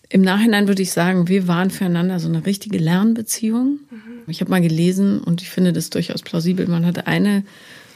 Im 0.09 0.21
Nachhinein 0.21 0.67
würde 0.67 0.81
ich 0.81 0.91
sagen, 0.91 1.27
wir 1.27 1.47
waren 1.47 1.69
füreinander 1.69 2.19
so 2.19 2.27
eine 2.27 2.45
richtige 2.45 2.79
Lernbeziehung. 2.79 3.79
Mhm. 3.91 4.23
Ich 4.27 4.41
habe 4.41 4.49
mal 4.49 4.61
gelesen 4.61 5.19
und 5.19 5.41
ich 5.41 5.49
finde 5.49 5.71
das 5.71 5.89
durchaus 5.89 6.23
plausibel. 6.23 6.67
Man 6.67 6.85
hatte 6.85 7.07
eine 7.07 7.43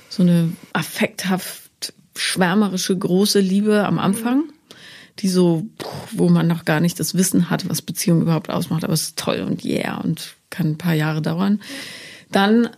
so 0.09 0.21
eine 0.21 0.51
affekthaft 0.73 1.93
schwärmerische 2.15 2.95
große 2.95 3.39
Liebe 3.39 3.85
am 3.85 3.97
Anfang, 3.97 4.43
die 5.19 5.27
so, 5.27 5.65
wo 6.11 6.29
man 6.29 6.47
noch 6.47 6.65
gar 6.65 6.79
nicht 6.79 6.99
das 6.99 7.15
Wissen 7.15 7.49
hat, 7.49 7.67
was 7.67 7.81
Beziehung 7.81 8.21
überhaupt 8.21 8.49
ausmacht, 8.49 8.83
aber 8.83 8.93
es 8.93 9.03
ist 9.03 9.17
toll 9.17 9.43
und 9.47 9.65
yeah 9.65 9.97
und 9.97 10.35
kann 10.51 10.71
ein 10.71 10.77
paar 10.77 10.93
Jahre 10.93 11.21
dauern. 11.21 11.61
Dann 12.31 12.69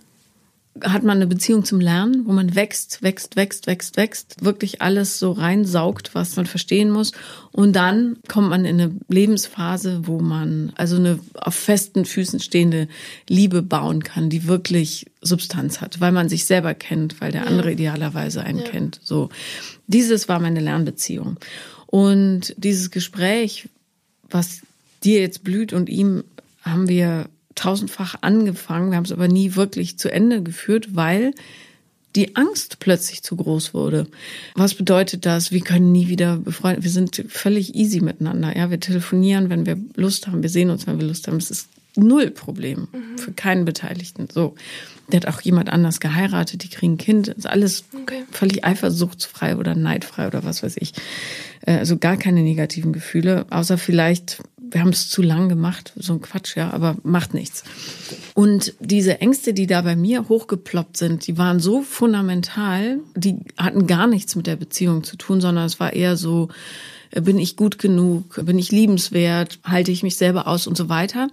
hat 0.81 1.03
man 1.03 1.17
eine 1.17 1.27
Beziehung 1.27 1.63
zum 1.63 1.79
Lernen, 1.79 2.25
wo 2.25 2.33
man 2.33 2.53
wächst, 2.53 3.01
wächst, 3.01 3.37
wächst, 3.37 3.65
wächst, 3.65 3.95
wächst, 3.95 4.43
wirklich 4.43 4.81
alles 4.81 5.19
so 5.19 5.31
reinsaugt, 5.31 6.13
was 6.13 6.35
man 6.35 6.45
verstehen 6.45 6.91
muss. 6.91 7.13
Und 7.53 7.77
dann 7.77 8.17
kommt 8.27 8.49
man 8.49 8.65
in 8.65 8.81
eine 8.81 8.95
Lebensphase, 9.07 10.01
wo 10.05 10.19
man 10.19 10.73
also 10.75 10.97
eine 10.97 11.19
auf 11.35 11.55
festen 11.55 12.03
Füßen 12.03 12.41
stehende 12.41 12.89
Liebe 13.29 13.61
bauen 13.61 14.03
kann, 14.03 14.29
die 14.29 14.47
wirklich 14.47 15.05
Substanz 15.21 15.79
hat, 15.79 16.01
weil 16.01 16.11
man 16.11 16.27
sich 16.27 16.45
selber 16.45 16.73
kennt, 16.73 17.21
weil 17.21 17.31
der 17.31 17.47
andere 17.47 17.71
idealerweise 17.71 18.43
einen 18.43 18.59
ja. 18.59 18.65
kennt. 18.65 18.99
So, 19.01 19.29
dieses 19.87 20.27
war 20.27 20.41
meine 20.41 20.59
Lernbeziehung. 20.59 21.37
Und 21.87 22.53
dieses 22.57 22.91
Gespräch, 22.91 23.69
was 24.29 24.59
dir 25.05 25.21
jetzt 25.21 25.45
blüht 25.45 25.71
und 25.71 25.87
ihm, 25.87 26.25
haben 26.63 26.89
wir 26.89 27.29
tausendfach 27.55 28.15
angefangen. 28.21 28.91
Wir 28.91 28.97
haben 28.97 29.05
es 29.05 29.11
aber 29.11 29.27
nie 29.27 29.55
wirklich 29.55 29.97
zu 29.97 30.11
Ende 30.11 30.43
geführt, 30.43 30.95
weil 30.95 31.33
die 32.15 32.35
Angst 32.35 32.79
plötzlich 32.79 33.23
zu 33.23 33.35
groß 33.35 33.73
wurde. 33.73 34.07
Was 34.55 34.73
bedeutet 34.73 35.25
das? 35.25 35.51
Wir 35.51 35.61
können 35.61 35.91
nie 35.91 36.07
wieder 36.07 36.37
befreundet. 36.37 36.83
Wir 36.83 36.91
sind 36.91 37.25
völlig 37.27 37.75
easy 37.75 37.99
miteinander. 37.99 38.55
Ja, 38.55 38.71
wir 38.71 38.79
telefonieren, 38.79 39.49
wenn 39.49 39.65
wir 39.65 39.77
Lust 39.95 40.27
haben. 40.27 40.41
Wir 40.41 40.49
sehen 40.49 40.69
uns, 40.69 40.87
wenn 40.87 40.99
wir 40.99 41.07
Lust 41.07 41.27
haben. 41.27 41.37
Es 41.37 41.51
ist 41.51 41.67
null 41.97 42.31
Problem 42.31 42.87
mhm. 42.91 43.17
für 43.17 43.31
keinen 43.33 43.65
Beteiligten. 43.65 44.27
So, 44.31 44.55
der 45.11 45.21
hat 45.21 45.27
auch 45.27 45.41
jemand 45.41 45.69
anders 45.69 45.99
geheiratet. 45.99 46.63
Die 46.63 46.69
kriegen 46.69 46.93
ein 46.93 46.97
Kind. 46.97 47.27
Ist 47.27 47.47
alles 47.47 47.85
okay. 47.93 48.23
völlig 48.31 48.63
eifersuchtsfrei 48.63 49.57
oder 49.57 49.75
neidfrei 49.75 50.27
oder 50.27 50.43
was 50.43 50.63
weiß 50.63 50.75
ich. 50.79 50.93
Äh, 51.65 51.77
also 51.77 51.97
gar 51.97 52.17
keine 52.17 52.41
negativen 52.41 52.93
Gefühle, 52.93 53.45
außer 53.49 53.77
vielleicht 53.77 54.41
wir 54.75 54.81
haben 54.81 54.89
es 54.89 55.07
zu 55.07 55.21
lang 55.21 55.47
gemacht, 55.47 55.93
so 55.95 56.11
ein 56.11 56.21
Quatsch, 56.21 56.57
ja, 56.57 56.71
aber 56.71 56.97
macht 57.01 57.33
nichts. 57.33 57.63
Und 58.33 58.73
diese 58.81 59.21
Ängste, 59.21 59.53
die 59.53 59.67
da 59.67 59.81
bei 59.81 59.95
mir 59.95 60.27
hochgeploppt 60.27 60.97
sind, 60.97 61.27
die 61.27 61.37
waren 61.37 61.61
so 61.61 61.81
fundamental, 61.81 62.99
die 63.15 63.37
hatten 63.55 63.87
gar 63.87 64.05
nichts 64.05 64.35
mit 64.35 64.47
der 64.47 64.57
Beziehung 64.57 65.05
zu 65.05 65.15
tun, 65.15 65.39
sondern 65.39 65.65
es 65.65 65.79
war 65.79 65.93
eher 65.93 66.17
so, 66.17 66.49
äh, 67.11 67.21
bin 67.21 67.39
ich 67.39 67.55
gut 67.55 67.79
genug, 67.79 68.45
bin 68.45 68.59
ich 68.59 68.69
liebenswert, 68.69 69.59
halte 69.63 69.91
ich 69.91 70.03
mich 70.03 70.17
selber 70.17 70.45
aus 70.45 70.67
und 70.67 70.75
so 70.75 70.89
weiter. 70.89 71.29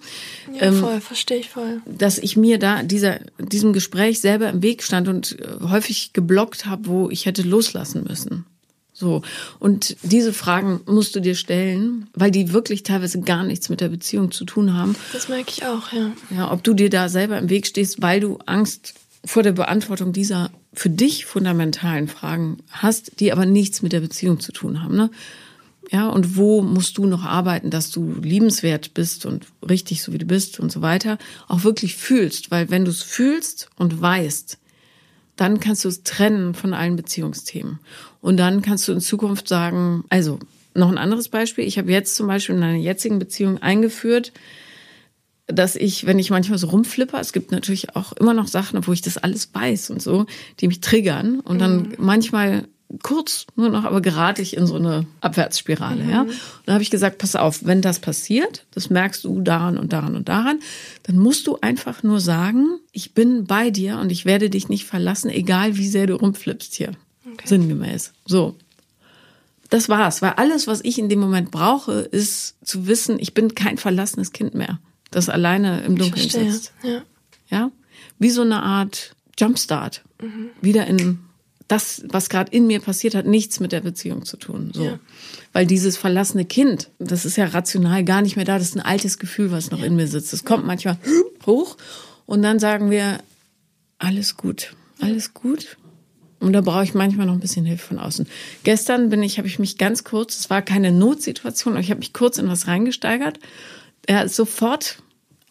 Ja, 0.54 0.68
ähm, 0.68 0.76
voll, 0.78 1.00
verstehe 1.00 1.38
ich 1.38 1.48
voll. 1.48 1.82
Dass 1.84 2.18
ich 2.18 2.36
mir 2.36 2.60
da 2.60 2.84
dieser, 2.84 3.18
diesem 3.40 3.72
Gespräch 3.72 4.20
selber 4.20 4.50
im 4.50 4.62
Weg 4.62 4.84
stand 4.84 5.08
und 5.08 5.36
äh, 5.40 5.68
häufig 5.68 6.12
geblockt 6.12 6.66
habe, 6.66 6.86
wo 6.86 7.10
ich 7.10 7.26
hätte 7.26 7.42
loslassen 7.42 8.04
müssen. 8.08 8.44
So. 8.92 9.22
Und 9.58 9.96
diese 10.02 10.32
Fragen 10.32 10.80
musst 10.86 11.16
du 11.16 11.20
dir 11.20 11.34
stellen, 11.34 12.08
weil 12.14 12.30
die 12.30 12.52
wirklich 12.52 12.82
teilweise 12.82 13.20
gar 13.20 13.42
nichts 13.42 13.68
mit 13.68 13.80
der 13.80 13.88
Beziehung 13.88 14.30
zu 14.30 14.44
tun 14.44 14.74
haben. 14.74 14.94
Das 15.12 15.28
merke 15.28 15.50
ich 15.50 15.64
auch, 15.64 15.92
ja. 15.92 16.12
Ja, 16.30 16.52
ob 16.52 16.62
du 16.62 16.74
dir 16.74 16.90
da 16.90 17.08
selber 17.08 17.38
im 17.38 17.48
Weg 17.48 17.66
stehst, 17.66 18.02
weil 18.02 18.20
du 18.20 18.38
Angst 18.46 18.94
vor 19.24 19.42
der 19.42 19.52
Beantwortung 19.52 20.12
dieser 20.12 20.50
für 20.74 20.90
dich 20.90 21.26
fundamentalen 21.26 22.08
Fragen 22.08 22.58
hast, 22.70 23.20
die 23.20 23.32
aber 23.32 23.46
nichts 23.46 23.82
mit 23.82 23.92
der 23.92 24.00
Beziehung 24.00 24.40
zu 24.40 24.52
tun 24.52 24.82
haben, 24.82 24.96
ne? 24.96 25.10
Ja, 25.90 26.08
und 26.08 26.36
wo 26.36 26.62
musst 26.62 26.96
du 26.96 27.06
noch 27.06 27.24
arbeiten, 27.24 27.68
dass 27.68 27.90
du 27.90 28.14
liebenswert 28.22 28.94
bist 28.94 29.26
und 29.26 29.46
richtig 29.68 30.02
so 30.02 30.12
wie 30.12 30.18
du 30.18 30.24
bist 30.24 30.58
und 30.58 30.72
so 30.72 30.80
weiter, 30.80 31.18
auch 31.48 31.64
wirklich 31.64 31.96
fühlst, 31.96 32.50
weil 32.50 32.70
wenn 32.70 32.86
du 32.86 32.90
es 32.90 33.02
fühlst 33.02 33.68
und 33.76 34.00
weißt, 34.00 34.58
dann 35.42 35.58
kannst 35.58 35.84
du 35.84 35.88
es 35.88 36.04
trennen 36.04 36.54
von 36.54 36.72
allen 36.72 36.94
Beziehungsthemen. 36.94 37.80
Und 38.20 38.36
dann 38.36 38.62
kannst 38.62 38.86
du 38.86 38.92
in 38.92 39.00
Zukunft 39.00 39.48
sagen, 39.48 40.04
also 40.08 40.38
noch 40.72 40.88
ein 40.88 40.98
anderes 40.98 41.28
Beispiel. 41.28 41.66
Ich 41.66 41.78
habe 41.78 41.90
jetzt 41.90 42.14
zum 42.14 42.28
Beispiel 42.28 42.54
in 42.54 42.62
einer 42.62 42.78
jetzigen 42.78 43.18
Beziehung 43.18 43.58
eingeführt, 43.58 44.32
dass 45.48 45.74
ich, 45.74 46.06
wenn 46.06 46.20
ich 46.20 46.30
manchmal 46.30 46.58
so 46.58 46.68
rumflipper, 46.68 47.20
es 47.20 47.32
gibt 47.32 47.50
natürlich 47.50 47.96
auch 47.96 48.12
immer 48.12 48.34
noch 48.34 48.46
Sachen, 48.46 48.86
wo 48.86 48.92
ich 48.92 49.02
das 49.02 49.18
alles 49.18 49.52
weiß 49.52 49.90
und 49.90 50.00
so, 50.00 50.26
die 50.60 50.68
mich 50.68 50.80
triggern. 50.80 51.40
Und 51.40 51.58
dann 51.58 51.88
mhm. 51.88 51.94
manchmal 51.98 52.68
kurz 53.02 53.46
nur 53.56 53.70
noch, 53.70 53.84
aber 53.84 54.00
gerate 54.00 54.42
ich 54.42 54.56
in 54.56 54.66
so 54.66 54.76
eine 54.76 55.06
Abwärtsspirale. 55.20 56.04
Mhm. 56.04 56.10
Ja? 56.10 56.20
Und 56.22 56.32
da 56.66 56.74
habe 56.74 56.82
ich 56.82 56.90
gesagt, 56.90 57.18
pass 57.18 57.36
auf, 57.36 57.64
wenn 57.64 57.80
das 57.80 58.00
passiert, 58.00 58.66
das 58.72 58.90
merkst 58.90 59.24
du 59.24 59.40
daran 59.40 59.78
und 59.78 59.92
daran 59.92 60.16
und 60.16 60.28
daran, 60.28 60.60
dann 61.04 61.18
musst 61.18 61.46
du 61.46 61.58
einfach 61.60 62.02
nur 62.02 62.20
sagen, 62.20 62.78
ich 62.92 63.14
bin 63.14 63.44
bei 63.46 63.70
dir 63.70 63.98
und 63.98 64.10
ich 64.10 64.24
werde 64.24 64.50
dich 64.50 64.68
nicht 64.68 64.84
verlassen, 64.84 65.30
egal 65.30 65.76
wie 65.76 65.88
sehr 65.88 66.06
du 66.06 66.16
rumflippst 66.16 66.74
hier. 66.74 66.92
Okay. 67.32 67.46
Sinngemäß. 67.46 68.12
So. 68.26 68.56
Das 69.70 69.88
war's, 69.88 70.20
weil 70.20 70.32
alles, 70.32 70.66
was 70.66 70.80
ich 70.84 70.98
in 70.98 71.08
dem 71.08 71.20
Moment 71.20 71.50
brauche, 71.50 71.92
ist 71.92 72.56
zu 72.62 72.86
wissen, 72.86 73.18
ich 73.18 73.32
bin 73.32 73.54
kein 73.54 73.78
verlassenes 73.78 74.32
Kind 74.32 74.54
mehr, 74.54 74.78
das 75.10 75.30
alleine 75.30 75.80
im 75.82 75.96
Dunkeln 75.96 76.28
sitzt. 76.28 76.72
Ja. 76.82 77.02
ja. 77.48 77.70
Wie 78.18 78.30
so 78.30 78.42
eine 78.42 78.62
Art 78.62 79.14
Jumpstart. 79.38 80.02
Mhm. 80.20 80.50
Wieder 80.60 80.86
in 80.86 81.20
das, 81.72 82.04
was 82.08 82.28
gerade 82.28 82.52
in 82.52 82.66
mir 82.66 82.80
passiert, 82.80 83.14
hat 83.14 83.26
nichts 83.26 83.58
mit 83.58 83.72
der 83.72 83.80
Beziehung 83.80 84.24
zu 84.24 84.36
tun. 84.36 84.72
So. 84.74 84.84
Ja. 84.84 84.98
Weil 85.52 85.66
dieses 85.66 85.96
verlassene 85.96 86.44
Kind, 86.44 86.90
das 86.98 87.24
ist 87.24 87.36
ja 87.36 87.46
rational 87.46 88.04
gar 88.04 88.20
nicht 88.20 88.36
mehr 88.36 88.44
da. 88.44 88.58
Das 88.58 88.68
ist 88.68 88.76
ein 88.76 88.82
altes 88.82 89.18
Gefühl, 89.18 89.50
was 89.50 89.70
noch 89.70 89.80
ja. 89.80 89.86
in 89.86 89.96
mir 89.96 90.06
sitzt. 90.06 90.32
Das 90.32 90.44
kommt 90.44 90.66
manchmal 90.66 90.98
hoch 91.46 91.78
und 92.26 92.42
dann 92.42 92.58
sagen 92.58 92.90
wir, 92.90 93.18
alles 93.98 94.36
gut, 94.36 94.74
alles 95.00 95.32
gut. 95.32 95.78
Und 96.40 96.52
da 96.52 96.60
brauche 96.60 96.84
ich 96.84 96.92
manchmal 96.92 97.26
noch 97.26 97.34
ein 97.34 97.40
bisschen 97.40 97.64
Hilfe 97.64 97.86
von 97.86 97.98
außen. 97.98 98.26
Gestern 98.64 99.08
bin 99.08 99.22
ich, 99.22 99.38
habe 99.38 99.48
ich 99.48 99.58
mich 99.58 99.78
ganz 99.78 100.04
kurz, 100.04 100.40
es 100.40 100.50
war 100.50 100.60
keine 100.60 100.92
Notsituation, 100.92 101.74
aber 101.74 101.80
ich 101.80 101.90
habe 101.90 102.00
mich 102.00 102.12
kurz 102.12 102.36
in 102.36 102.48
was 102.48 102.66
reingesteigert. 102.66 103.38
Er 104.06 104.18
hat 104.18 104.30
sofort, 104.30 104.98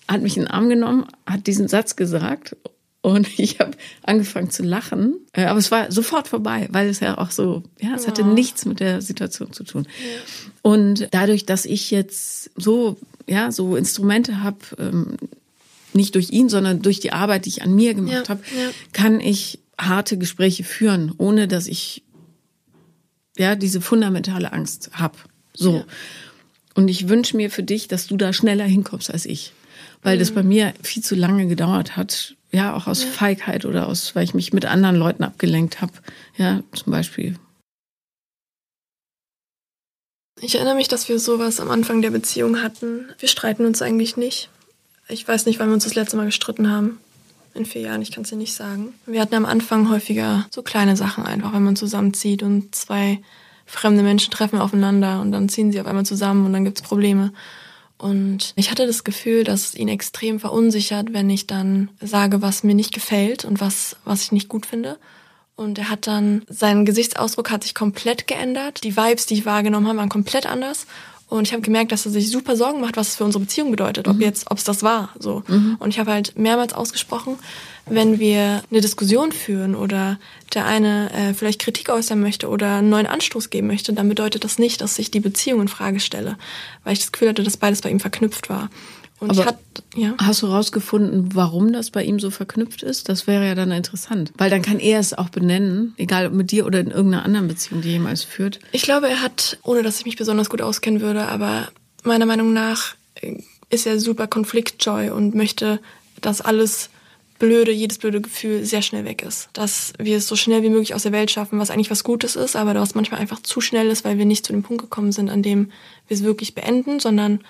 hat 0.07 0.21
mich 0.21 0.37
in 0.37 0.43
den 0.43 0.51
Arm 0.51 0.69
genommen, 0.69 1.05
hat 1.25 1.47
diesen 1.47 1.67
Satz 1.67 1.95
gesagt 1.95 2.57
und 3.01 3.27
ich 3.39 3.59
habe 3.59 3.71
angefangen 4.03 4.49
zu 4.49 4.63
lachen. 4.63 5.15
Äh, 5.33 5.45
aber 5.45 5.59
es 5.59 5.71
war 5.71 5.91
sofort 5.91 6.27
vorbei, 6.27 6.67
weil 6.71 6.87
es 6.89 6.99
ja 6.99 7.17
auch 7.17 7.31
so, 7.31 7.63
ja, 7.79 7.95
es 7.95 8.07
hatte 8.07 8.23
nichts 8.23 8.65
mit 8.65 8.79
der 8.79 9.01
Situation 9.01 9.53
zu 9.53 9.63
tun. 9.63 9.85
Ja. 9.85 10.21
Und 10.61 11.07
dadurch, 11.11 11.45
dass 11.45 11.65
ich 11.65 11.91
jetzt 11.91 12.51
so, 12.55 12.97
ja, 13.27 13.51
so 13.51 13.75
Instrumente 13.75 14.43
habe, 14.43 14.59
ähm, 14.77 15.17
nicht 15.93 16.15
durch 16.15 16.29
ihn, 16.29 16.47
sondern 16.47 16.81
durch 16.81 16.99
die 16.99 17.11
Arbeit, 17.11 17.45
die 17.45 17.49
ich 17.49 17.63
an 17.63 17.75
mir 17.75 17.93
gemacht 17.93 18.27
ja, 18.27 18.29
habe, 18.29 18.41
ja. 18.57 18.69
kann 18.93 19.19
ich 19.19 19.59
harte 19.77 20.17
Gespräche 20.17 20.63
führen, 20.63 21.13
ohne 21.17 21.47
dass 21.47 21.67
ich 21.67 22.03
ja 23.37 23.55
diese 23.55 23.81
fundamentale 23.81 24.53
Angst 24.53 24.91
habe. 24.93 25.17
So. 25.53 25.77
Ja. 25.77 25.85
Und 26.75 26.87
ich 26.87 27.09
wünsche 27.09 27.35
mir 27.35 27.49
für 27.49 27.63
dich, 27.63 27.87
dass 27.87 28.07
du 28.07 28.15
da 28.15 28.31
schneller 28.31 28.65
hinkommst 28.65 29.11
als 29.11 29.25
ich. 29.25 29.53
Weil 30.01 30.15
mhm. 30.15 30.19
das 30.19 30.31
bei 30.31 30.43
mir 30.43 30.73
viel 30.81 31.03
zu 31.03 31.15
lange 31.15 31.47
gedauert 31.47 31.97
hat. 31.97 32.35
Ja, 32.51 32.75
auch 32.75 32.87
aus 32.87 33.03
ja. 33.03 33.09
Feigheit 33.09 33.65
oder 33.65 33.87
aus, 33.87 34.15
weil 34.15 34.23
ich 34.23 34.33
mich 34.33 34.51
mit 34.53 34.65
anderen 34.65 34.95
Leuten 34.95 35.23
abgelenkt 35.23 35.81
habe. 35.81 35.93
Ja, 36.37 36.61
zum 36.73 36.91
Beispiel. 36.91 37.37
Ich 40.41 40.55
erinnere 40.55 40.75
mich, 40.75 40.87
dass 40.87 41.07
wir 41.07 41.19
sowas 41.19 41.59
am 41.59 41.69
Anfang 41.69 42.01
der 42.01 42.09
Beziehung 42.09 42.61
hatten. 42.61 43.05
Wir 43.19 43.29
streiten 43.29 43.65
uns 43.65 43.81
eigentlich 43.81 44.17
nicht. 44.17 44.49
Ich 45.07 45.27
weiß 45.27 45.45
nicht, 45.45 45.59
wann 45.59 45.67
wir 45.67 45.73
uns 45.73 45.83
das 45.83 45.95
letzte 45.95 46.17
Mal 46.17 46.25
gestritten 46.25 46.69
haben 46.69 46.99
in 47.53 47.65
vier 47.65 47.81
Jahren, 47.81 48.01
ich 48.01 48.11
kann 48.11 48.23
es 48.23 48.29
dir 48.29 48.37
nicht 48.37 48.53
sagen. 48.53 48.93
Wir 49.05 49.21
hatten 49.21 49.35
am 49.35 49.45
Anfang 49.45 49.89
häufiger 49.89 50.45
so 50.51 50.61
kleine 50.61 50.95
Sachen 50.95 51.25
einfach, 51.25 51.53
wenn 51.53 51.63
man 51.63 51.75
zusammenzieht 51.75 52.43
und 52.43 52.73
zwei 52.75 53.19
fremde 53.65 54.03
Menschen 54.03 54.31
treffen 54.31 54.59
aufeinander 54.59 55.21
und 55.21 55.31
dann 55.31 55.49
ziehen 55.49 55.71
sie 55.71 55.79
auf 55.79 55.87
einmal 55.87 56.05
zusammen 56.05 56.45
und 56.45 56.53
dann 56.53 56.65
gibt 56.65 56.79
es 56.79 56.83
Probleme. 56.83 57.33
Und 58.01 58.53
ich 58.55 58.71
hatte 58.71 58.87
das 58.87 59.03
Gefühl, 59.03 59.43
dass 59.43 59.67
es 59.67 59.75
ihn 59.75 59.87
extrem 59.87 60.39
verunsichert, 60.39 61.13
wenn 61.13 61.29
ich 61.29 61.45
dann 61.45 61.89
sage, 62.01 62.41
was 62.41 62.63
mir 62.63 62.73
nicht 62.73 62.95
gefällt 62.95 63.45
und 63.45 63.61
was, 63.61 63.95
was 64.05 64.23
ich 64.23 64.31
nicht 64.31 64.49
gut 64.49 64.65
finde. 64.65 64.97
Und 65.55 65.77
er 65.77 65.89
hat 65.89 66.07
dann, 66.07 66.41
sein 66.49 66.85
Gesichtsausdruck 66.85 67.51
hat 67.51 67.61
sich 67.61 67.75
komplett 67.75 68.25
geändert. 68.25 68.83
Die 68.83 68.97
Vibes, 68.97 69.27
die 69.27 69.35
ich 69.35 69.45
wahrgenommen 69.45 69.87
habe, 69.87 69.99
waren 69.99 70.09
komplett 70.09 70.47
anders. 70.47 70.87
Und 71.31 71.47
ich 71.47 71.53
habe 71.53 71.61
gemerkt, 71.61 71.93
dass 71.93 72.05
er 72.05 72.11
sich 72.11 72.29
super 72.29 72.57
Sorgen 72.57 72.81
macht, 72.81 72.97
was 72.97 73.07
es 73.07 73.15
für 73.15 73.23
unsere 73.23 73.45
Beziehung 73.45 73.71
bedeutet, 73.71 74.09
ob 74.09 74.17
mhm. 74.17 74.21
jetzt, 74.21 74.51
ob 74.51 74.57
es 74.57 74.65
das 74.65 74.83
war. 74.83 75.11
So. 75.17 75.43
Mhm. 75.47 75.77
Und 75.79 75.91
ich 75.91 75.97
habe 75.97 76.11
halt 76.11 76.37
mehrmals 76.37 76.73
ausgesprochen, 76.73 77.37
wenn 77.85 78.19
wir 78.19 78.61
eine 78.69 78.81
Diskussion 78.81 79.31
führen 79.31 79.73
oder 79.73 80.19
der 80.53 80.65
eine 80.65 81.09
äh, 81.13 81.33
vielleicht 81.33 81.61
Kritik 81.61 81.87
äußern 81.87 82.19
möchte 82.19 82.49
oder 82.49 82.79
einen 82.79 82.89
neuen 82.89 83.07
Anstoß 83.07 83.49
geben 83.49 83.67
möchte, 83.67 83.93
dann 83.93 84.09
bedeutet 84.09 84.43
das 84.43 84.59
nicht, 84.59 84.81
dass 84.81 84.99
ich 84.99 85.09
die 85.09 85.21
Beziehung 85.21 85.61
in 85.61 85.67
Frage 85.69 86.01
stelle, 86.01 86.37
weil 86.83 86.91
ich 86.91 86.99
das 86.99 87.13
Gefühl 87.13 87.29
hatte, 87.29 87.43
dass 87.43 87.55
beides 87.55 87.79
bei 87.79 87.89
ihm 87.89 88.01
verknüpft 88.01 88.49
war. 88.49 88.69
Und 89.21 89.29
Aber 89.29 89.45
hat, 89.45 89.59
ja. 89.95 90.15
hast 90.17 90.41
du 90.41 90.47
rausgefunden, 90.47 91.35
warum 91.35 91.71
das 91.71 91.91
bei 91.91 92.03
ihm 92.03 92.19
so 92.19 92.31
verknüpft 92.31 92.81
ist? 92.81 93.07
Das 93.07 93.27
wäre 93.27 93.45
ja 93.45 93.53
dann 93.53 93.71
interessant. 93.71 94.33
Weil 94.35 94.49
dann 94.49 94.63
kann 94.63 94.79
er 94.79 94.99
es 94.99 95.13
auch 95.13 95.29
benennen, 95.29 95.93
egal 95.97 96.25
ob 96.25 96.33
mit 96.33 96.49
dir 96.49 96.65
oder 96.65 96.79
in 96.79 96.89
irgendeiner 96.89 97.23
anderen 97.23 97.47
Beziehung, 97.47 97.81
die 97.81 97.89
jemals 97.89 98.23
führt. 98.23 98.59
Ich 98.71 98.81
glaube, 98.81 99.07
er 99.07 99.21
hat, 99.21 99.59
ohne 99.61 99.83
dass 99.83 99.99
ich 99.99 100.05
mich 100.05 100.17
besonders 100.17 100.49
gut 100.49 100.63
auskennen 100.63 101.01
würde, 101.01 101.27
aber 101.27 101.67
meiner 102.03 102.25
Meinung 102.25 102.51
nach 102.51 102.95
ist 103.69 103.85
er 103.85 103.99
super 103.99 104.25
konfliktscheu 104.25 105.13
und 105.13 105.35
möchte, 105.35 105.79
dass 106.19 106.41
alles 106.41 106.89
blöde, 107.37 107.71
jedes 107.71 107.99
blöde 107.99 108.21
Gefühl 108.21 108.65
sehr 108.65 108.81
schnell 108.81 109.05
weg 109.05 109.21
ist. 109.21 109.49
Dass 109.53 109.93
wir 109.99 110.17
es 110.17 110.27
so 110.27 110.35
schnell 110.35 110.63
wie 110.63 110.69
möglich 110.69 110.95
aus 110.95 111.03
der 111.03 111.11
Welt 111.11 111.29
schaffen, 111.29 111.59
was 111.59 111.69
eigentlich 111.69 111.91
was 111.91 112.03
Gutes 112.03 112.35
ist, 112.35 112.55
aber 112.55 112.73
was 112.73 112.95
manchmal 112.95 113.19
einfach 113.19 113.43
zu 113.43 113.61
schnell 113.61 113.87
ist, 113.89 114.03
weil 114.03 114.17
wir 114.17 114.25
nicht 114.25 114.47
zu 114.47 114.53
dem 114.53 114.63
Punkt 114.63 114.81
gekommen 114.81 115.11
sind, 115.11 115.29
an 115.29 115.43
dem 115.43 115.71
wir 116.07 116.17
es 116.17 116.23
wirklich 116.23 116.55
beenden, 116.55 116.99
sondern 116.99 117.41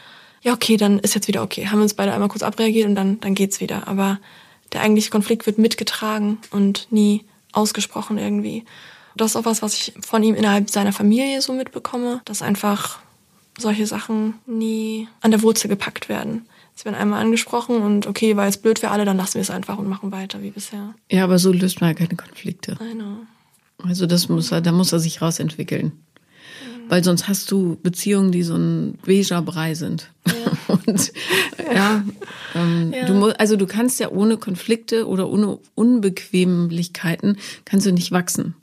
ja, 0.41 0.53
okay, 0.53 0.77
dann 0.77 0.99
ist 0.99 1.15
jetzt 1.15 1.27
wieder 1.27 1.43
okay. 1.43 1.67
Haben 1.67 1.79
wir 1.79 1.83
uns 1.83 1.93
beide 1.93 2.13
einmal 2.13 2.29
kurz 2.29 2.43
abreagiert 2.43 2.87
und 2.87 2.95
dann, 2.95 3.19
dann 3.19 3.35
geht's 3.35 3.59
wieder. 3.59 3.87
Aber 3.87 4.19
der 4.73 4.81
eigentliche 4.81 5.11
Konflikt 5.11 5.45
wird 5.45 5.57
mitgetragen 5.57 6.39
und 6.51 6.87
nie 6.91 7.25
ausgesprochen 7.51 8.17
irgendwie. 8.17 8.63
Das 9.15 9.31
ist 9.31 9.35
auch 9.35 9.45
was, 9.45 9.61
was 9.61 9.75
ich 9.75 9.93
von 10.01 10.23
ihm 10.23 10.35
innerhalb 10.35 10.69
seiner 10.69 10.93
Familie 10.93 11.41
so 11.41 11.53
mitbekomme, 11.53 12.21
dass 12.25 12.41
einfach 12.41 12.99
solche 13.57 13.85
Sachen 13.85 14.35
nie 14.45 15.07
an 15.19 15.31
der 15.31 15.41
Wurzel 15.41 15.67
gepackt 15.67 16.09
werden. 16.09 16.45
Es 16.75 16.85
werden 16.85 16.95
einmal 16.95 17.21
angesprochen 17.21 17.81
und 17.81 18.07
okay, 18.07 18.37
weil 18.37 18.49
es 18.49 18.57
blöd 18.57 18.79
für 18.79 18.89
alle, 18.89 19.05
dann 19.05 19.17
lassen 19.17 19.35
wir 19.35 19.41
es 19.41 19.49
einfach 19.51 19.77
und 19.77 19.87
machen 19.89 20.11
weiter 20.11 20.41
wie 20.41 20.51
bisher. 20.51 20.95
Ja, 21.11 21.25
aber 21.25 21.37
so 21.37 21.51
löst 21.51 21.81
man 21.81 21.91
ja 21.91 21.93
keine 21.93 22.15
Konflikte. 22.15 22.77
I 22.81 22.93
know. 22.95 23.17
Also 23.83 24.05
das 24.05 24.29
muss 24.29 24.51
er, 24.51 24.61
da 24.61 24.71
muss 24.71 24.93
er 24.93 24.99
sich 24.99 25.21
rausentwickeln. 25.21 25.91
Weil 26.89 27.03
sonst 27.03 27.27
hast 27.27 27.51
du 27.51 27.77
Beziehungen, 27.81 28.31
die 28.31 28.43
so 28.43 28.55
ein 28.55 28.97
beiger 29.05 29.41
Brei 29.41 29.75
sind. 29.75 30.11
Ja. 30.27 30.33
Und 30.85 31.13
ja, 31.73 32.03
ähm, 32.55 32.93
ja. 32.93 33.05
Du, 33.05 33.25
also 33.37 33.55
du 33.55 33.67
kannst 33.67 33.99
ja 33.99 34.09
ohne 34.09 34.37
Konflikte 34.37 35.07
oder 35.07 35.29
ohne 35.29 35.59
Unbequemlichkeiten 35.75 37.37
kannst 37.65 37.85
du 37.85 37.91
nicht 37.91 38.11
wachsen. 38.11 38.55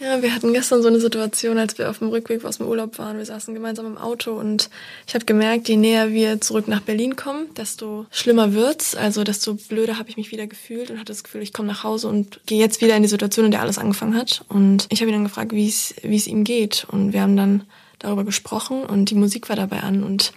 Ja, 0.00 0.22
wir 0.22 0.34
hatten 0.34 0.54
gestern 0.54 0.80
so 0.80 0.88
eine 0.88 0.98
Situation, 0.98 1.58
als 1.58 1.76
wir 1.76 1.90
auf 1.90 1.98
dem 1.98 2.08
Rückweg 2.08 2.42
aus 2.46 2.56
dem 2.56 2.66
Urlaub 2.66 2.98
waren. 2.98 3.18
Wir 3.18 3.26
saßen 3.26 3.52
gemeinsam 3.52 3.84
im 3.84 3.98
Auto 3.98 4.32
und 4.32 4.70
ich 5.06 5.14
habe 5.14 5.26
gemerkt, 5.26 5.68
je 5.68 5.76
näher 5.76 6.10
wir 6.10 6.40
zurück 6.40 6.68
nach 6.68 6.80
Berlin 6.80 7.16
kommen, 7.16 7.52
desto 7.54 8.06
schlimmer 8.10 8.54
wird's. 8.54 8.94
Also 8.94 9.24
desto 9.24 9.56
blöder 9.56 9.98
habe 9.98 10.08
ich 10.08 10.16
mich 10.16 10.30
wieder 10.30 10.46
gefühlt 10.46 10.90
und 10.90 10.96
hatte 10.96 11.12
das 11.12 11.22
Gefühl, 11.22 11.42
ich 11.42 11.52
komme 11.52 11.68
nach 11.68 11.84
Hause 11.84 12.08
und 12.08 12.40
gehe 12.46 12.58
jetzt 12.58 12.80
wieder 12.80 12.96
in 12.96 13.02
die 13.02 13.10
Situation, 13.10 13.44
in 13.44 13.50
der 13.50 13.60
alles 13.60 13.76
angefangen 13.76 14.16
hat. 14.16 14.42
Und 14.48 14.86
ich 14.88 15.02
habe 15.02 15.10
ihn 15.10 15.16
dann 15.16 15.24
gefragt, 15.24 15.52
wie 15.52 15.68
es 15.68 16.26
ihm 16.26 16.44
geht. 16.44 16.86
Und 16.90 17.12
wir 17.12 17.20
haben 17.20 17.36
dann 17.36 17.64
darüber 17.98 18.24
gesprochen 18.24 18.82
und 18.84 19.10
die 19.10 19.16
Musik 19.16 19.50
war 19.50 19.56
dabei 19.56 19.80
an 19.80 20.02
und 20.02 20.32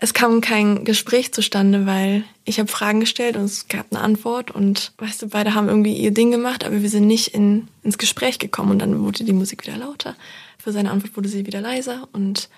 es 0.00 0.14
kam 0.14 0.40
kein 0.40 0.84
Gespräch 0.84 1.32
zustande, 1.32 1.84
weil 1.84 2.22
ich 2.44 2.60
habe 2.60 2.70
Fragen 2.70 3.00
gestellt 3.00 3.36
und 3.36 3.44
es 3.44 3.66
gab 3.66 3.86
eine 3.90 4.00
Antwort 4.00 4.52
und 4.52 4.92
weißt 4.98 5.22
du, 5.22 5.28
beide 5.28 5.54
haben 5.54 5.68
irgendwie 5.68 5.92
ihr 5.92 6.12
Ding 6.12 6.30
gemacht, 6.30 6.64
aber 6.64 6.82
wir 6.82 6.88
sind 6.88 7.08
nicht 7.08 7.34
in, 7.34 7.66
ins 7.82 7.98
Gespräch 7.98 8.38
gekommen 8.38 8.70
und 8.70 8.78
dann 8.78 9.00
wurde 9.00 9.24
die 9.24 9.32
Musik 9.32 9.66
wieder 9.66 9.76
lauter. 9.76 10.14
Für 10.56 10.70
seine 10.70 10.92
Antwort 10.92 11.16
wurde 11.16 11.28
sie 11.28 11.46
wieder 11.46 11.60
leiser 11.60 12.08
und 12.12 12.48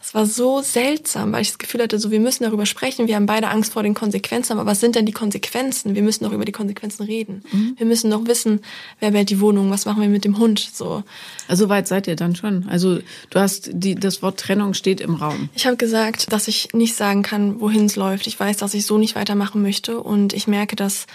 es 0.00 0.14
war 0.14 0.26
so 0.26 0.62
seltsam, 0.62 1.32
weil 1.32 1.42
ich 1.42 1.48
das 1.48 1.58
Gefühl 1.58 1.82
hatte, 1.82 1.98
so 1.98 2.10
wir 2.10 2.20
müssen 2.20 2.44
darüber 2.44 2.66
sprechen, 2.66 3.08
wir 3.08 3.16
haben 3.16 3.26
beide 3.26 3.48
Angst 3.48 3.72
vor 3.72 3.82
den 3.82 3.94
Konsequenzen, 3.94 4.52
aber 4.52 4.64
was 4.64 4.80
sind 4.80 4.94
denn 4.94 5.06
die 5.06 5.12
Konsequenzen? 5.12 5.94
Wir 5.94 6.02
müssen 6.02 6.24
doch 6.24 6.32
über 6.32 6.44
die 6.44 6.52
Konsequenzen 6.52 7.02
reden. 7.02 7.42
Mhm. 7.50 7.74
Wir 7.76 7.86
müssen 7.86 8.10
doch 8.10 8.26
wissen, 8.26 8.60
wer 9.00 9.10
behält 9.10 9.30
die 9.30 9.40
Wohnung, 9.40 9.70
was 9.70 9.84
machen 9.84 10.02
wir 10.02 10.08
mit 10.08 10.24
dem 10.24 10.38
Hund, 10.38 10.70
so. 10.72 11.02
Also 11.48 11.68
weit 11.68 11.88
seid 11.88 12.06
ihr 12.06 12.16
dann 12.16 12.36
schon? 12.36 12.68
Also 12.68 12.98
du 13.30 13.38
hast 13.40 13.70
die 13.72 13.94
das 13.94 14.22
Wort 14.22 14.38
Trennung 14.38 14.74
steht 14.74 15.00
im 15.00 15.14
Raum. 15.14 15.48
Ich 15.54 15.66
habe 15.66 15.76
gesagt, 15.76 16.32
dass 16.32 16.46
ich 16.48 16.68
nicht 16.72 16.94
sagen 16.94 17.22
kann, 17.22 17.60
wohin 17.60 17.86
es 17.86 17.96
läuft. 17.96 18.26
Ich 18.26 18.38
weiß, 18.38 18.58
dass 18.58 18.74
ich 18.74 18.86
so 18.86 18.98
nicht 18.98 19.16
weitermachen 19.16 19.62
möchte 19.62 20.00
und 20.00 20.32
ich 20.32 20.46
merke, 20.46 20.76
dass 20.76 21.06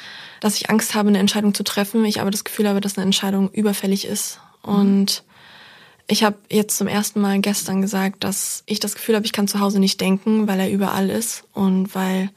dass 0.42 0.56
ich 0.56 0.70
Angst 0.70 0.96
habe, 0.96 1.08
eine 1.08 1.20
Entscheidung 1.20 1.54
zu 1.54 1.64
treffen. 1.64 2.04
Ich 2.04 2.20
aber 2.20 2.32
das 2.32 2.44
Gefühl 2.44 2.68
habe, 2.68 2.82
dass 2.82 2.98
eine 2.98 3.06
Entscheidung 3.06 3.50
überfällig 3.52 4.06
ist 4.06 4.40
und 4.64 5.24
ich 6.12 6.26
habe 6.26 6.36
jetzt 6.52 6.78
zum 6.78 6.88
ersten 6.88 7.22
Mal 7.22 7.40
gestern 7.40 7.82
gesagt, 7.82 8.26
dass 8.26 8.64
ich 8.66 8.82
das 8.82 8.96
Gefühl 8.96 9.16
habe, 9.16 9.26
ich 9.26 9.32
kann 9.32 9.48
zu 9.48 9.62
Hause 9.62 9.80
nicht 9.80 10.02
denken, 10.02 10.46
weil 10.46 10.60
er 10.60 10.70
überall 10.70 11.10
ist 11.10 11.46
und 11.54 11.96
weil 11.96 12.30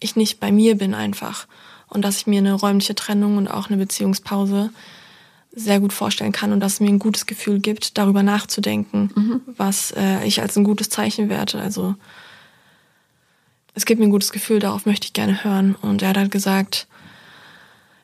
ich 0.00 0.16
nicht 0.16 0.38
bei 0.38 0.52
mir 0.52 0.76
bin 0.76 0.92
einfach. 0.92 1.46
Und 1.88 2.02
dass 2.02 2.18
ich 2.18 2.26
mir 2.26 2.40
eine 2.40 2.52
räumliche 2.52 2.94
Trennung 2.94 3.38
und 3.38 3.48
auch 3.48 3.68
eine 3.68 3.78
Beziehungspause 3.78 4.70
sehr 5.50 5.80
gut 5.80 5.94
vorstellen 5.94 6.32
kann 6.32 6.52
und 6.52 6.60
dass 6.60 6.74
es 6.74 6.80
mir 6.80 6.90
ein 6.90 6.98
gutes 6.98 7.24
Gefühl 7.24 7.58
gibt, 7.58 7.96
darüber 7.96 8.22
nachzudenken, 8.22 9.10
mhm. 9.14 9.40
was 9.56 9.92
äh, 9.92 10.24
ich 10.26 10.42
als 10.42 10.56
ein 10.56 10.64
gutes 10.64 10.90
Zeichen 10.90 11.30
werte. 11.30 11.58
Also 11.58 11.94
es 13.74 13.86
gibt 13.86 13.98
mir 13.98 14.08
ein 14.08 14.12
gutes 14.12 14.32
Gefühl, 14.32 14.58
darauf 14.58 14.84
möchte 14.84 15.06
ich 15.06 15.14
gerne 15.14 15.42
hören. 15.42 15.74
Und 15.80 16.02
er 16.02 16.10
hat 16.10 16.18
halt 16.18 16.30
gesagt, 16.30 16.86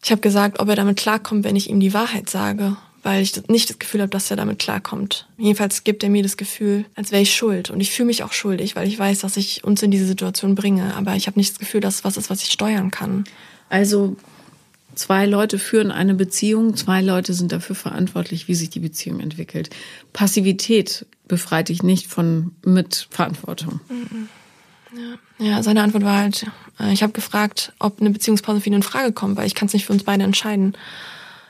ich 0.03 0.11
habe 0.11 0.23
gesagt, 0.23 0.59
ob 0.59 0.71
er 0.71 0.77
damit 0.77 0.97
klarkommt, 0.97 1.45
wenn 1.45 1.57
ich 1.57 1.69
ihm 1.69 1.81
die 1.81 1.93
Wahrheit 1.93 2.31
sage 2.31 2.79
weil 3.03 3.23
ich 3.23 3.49
nicht 3.49 3.71
das 3.71 3.79
Gefühl 3.79 4.01
habe, 4.01 4.11
dass 4.11 4.31
er 4.31 4.37
damit 4.37 4.59
klarkommt. 4.59 5.29
Jedenfalls 5.37 5.85
gibt 5.85 6.03
er 6.03 6.11
mir 6.11 6.23
das 6.23 6.37
Gefühl, 6.37 6.85
als 6.95 7.13
wäre 7.13 7.23
ich 7.23 7.35
schuld. 7.35 7.71
Und 7.71 7.81
ich 7.81 7.91
fühle 7.91 8.07
mich 8.07 8.23
auch 8.23 8.33
schuldig, 8.33 8.77
weil 8.77 8.89
ich 8.89 8.99
weiß, 8.99 9.21
dass 9.21 9.37
ich 9.37 9.65
uns 9.65 9.83
in 9.83 9.91
diese 9.91 10.07
Situation 10.07 10.55
bringe. 10.55 10.95
Aber 10.97 11.15
ich 11.15 11.27
habe 11.27 11.39
nicht 11.39 11.53
das 11.53 11.59
Gefühl, 11.59 11.81
dass 11.81 11.97
es 11.97 12.05
was 12.05 12.17
ist, 12.17 12.31
was 12.31 12.43
ich 12.43 12.51
steuern 12.51 12.91
kann. 12.91 13.25
Also 13.69 14.17
zwei 14.95 15.27
Leute 15.27 15.59
führen 15.59 15.91
eine 15.91 16.15
Beziehung, 16.15 16.77
zwei 16.77 17.01
Leute 17.01 17.35
sind 17.35 17.53
dafür 17.53 17.77
verantwortlich, 17.77 18.49
wie 18.49 18.55
sich 18.55 18.71
die 18.71 18.81
Beziehung 18.81 19.21
entwickelt. 19.21 19.71
Passivität 20.13 21.07
befreit 21.29 21.69
dich 21.69 21.83
nicht 21.83 22.09
von 22.09 22.53
Mitverantwortung. 22.65 23.81
Ja. 25.39 25.47
ja, 25.47 25.63
seine 25.63 25.83
Antwort 25.83 26.05
war 26.05 26.17
halt, 26.17 26.47
äh, 26.81 26.93
ich 26.93 27.03
habe 27.03 27.13
gefragt, 27.13 27.73
ob 27.79 28.01
eine 28.01 28.11
Beziehungspause 28.11 28.61
für 28.61 28.69
ihn 28.69 28.75
in 28.75 28.83
Frage 28.83 29.13
kommt, 29.13 29.37
weil 29.37 29.47
ich 29.47 29.55
kann 29.55 29.67
es 29.67 29.75
nicht 29.75 29.85
für 29.85 29.93
uns 29.93 30.05
beide 30.05 30.25
entscheiden. 30.25 30.77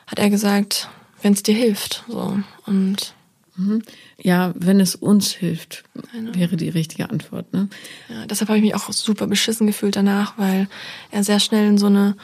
Hat 0.09 0.19
er 0.19 0.29
gesagt, 0.29 0.89
wenn 1.23 1.33
es 1.33 1.43
dir 1.43 1.55
hilft. 1.55 2.05
So. 2.09 2.39
Und 2.67 3.15
mhm. 3.57 3.83
ja, 4.21 4.53
wenn 4.57 4.81
es 4.81 4.95
uns 4.95 5.33
hilft, 5.33 5.85
wäre 6.33 6.57
die 6.57 6.69
richtige 6.69 7.11
Antwort. 7.11 7.53
Ne? 7.53 7.69
Ja, 8.09 8.27
deshalb 8.27 8.49
habe 8.49 8.59
ich 8.59 8.65
mich 8.65 8.75
auch 8.75 8.93
super 8.93 9.27
beschissen 9.27 9.67
gefühlt 9.67 9.97
danach, 9.97 10.39
weil 10.39 10.69
er 11.11 11.25
sehr 11.25 11.41
schnell 11.41 11.67
in 11.67 11.79
so 11.79 11.87
eine 11.87 12.17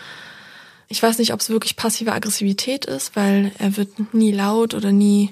Ich 0.88 1.02
weiß 1.02 1.18
nicht, 1.18 1.32
ob 1.32 1.40
es 1.40 1.50
wirklich 1.50 1.76
passive 1.76 2.12
Aggressivität 2.12 2.84
ist, 2.84 3.16
weil 3.16 3.52
er 3.58 3.76
wird 3.76 4.14
nie 4.14 4.32
laut 4.32 4.74
oder 4.74 4.92
nie. 4.92 5.30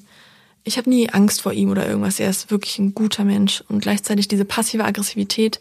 Ich 0.64 0.78
habe 0.78 0.88
nie 0.88 1.10
Angst 1.10 1.42
vor 1.42 1.52
ihm 1.52 1.70
oder 1.70 1.86
irgendwas. 1.88 2.20
Er 2.20 2.30
ist 2.30 2.50
wirklich 2.50 2.78
ein 2.78 2.94
guter 2.94 3.24
Mensch. 3.24 3.62
Und 3.68 3.80
gleichzeitig 3.80 4.28
diese 4.28 4.44
passive 4.44 4.84
Aggressivität, 4.84 5.60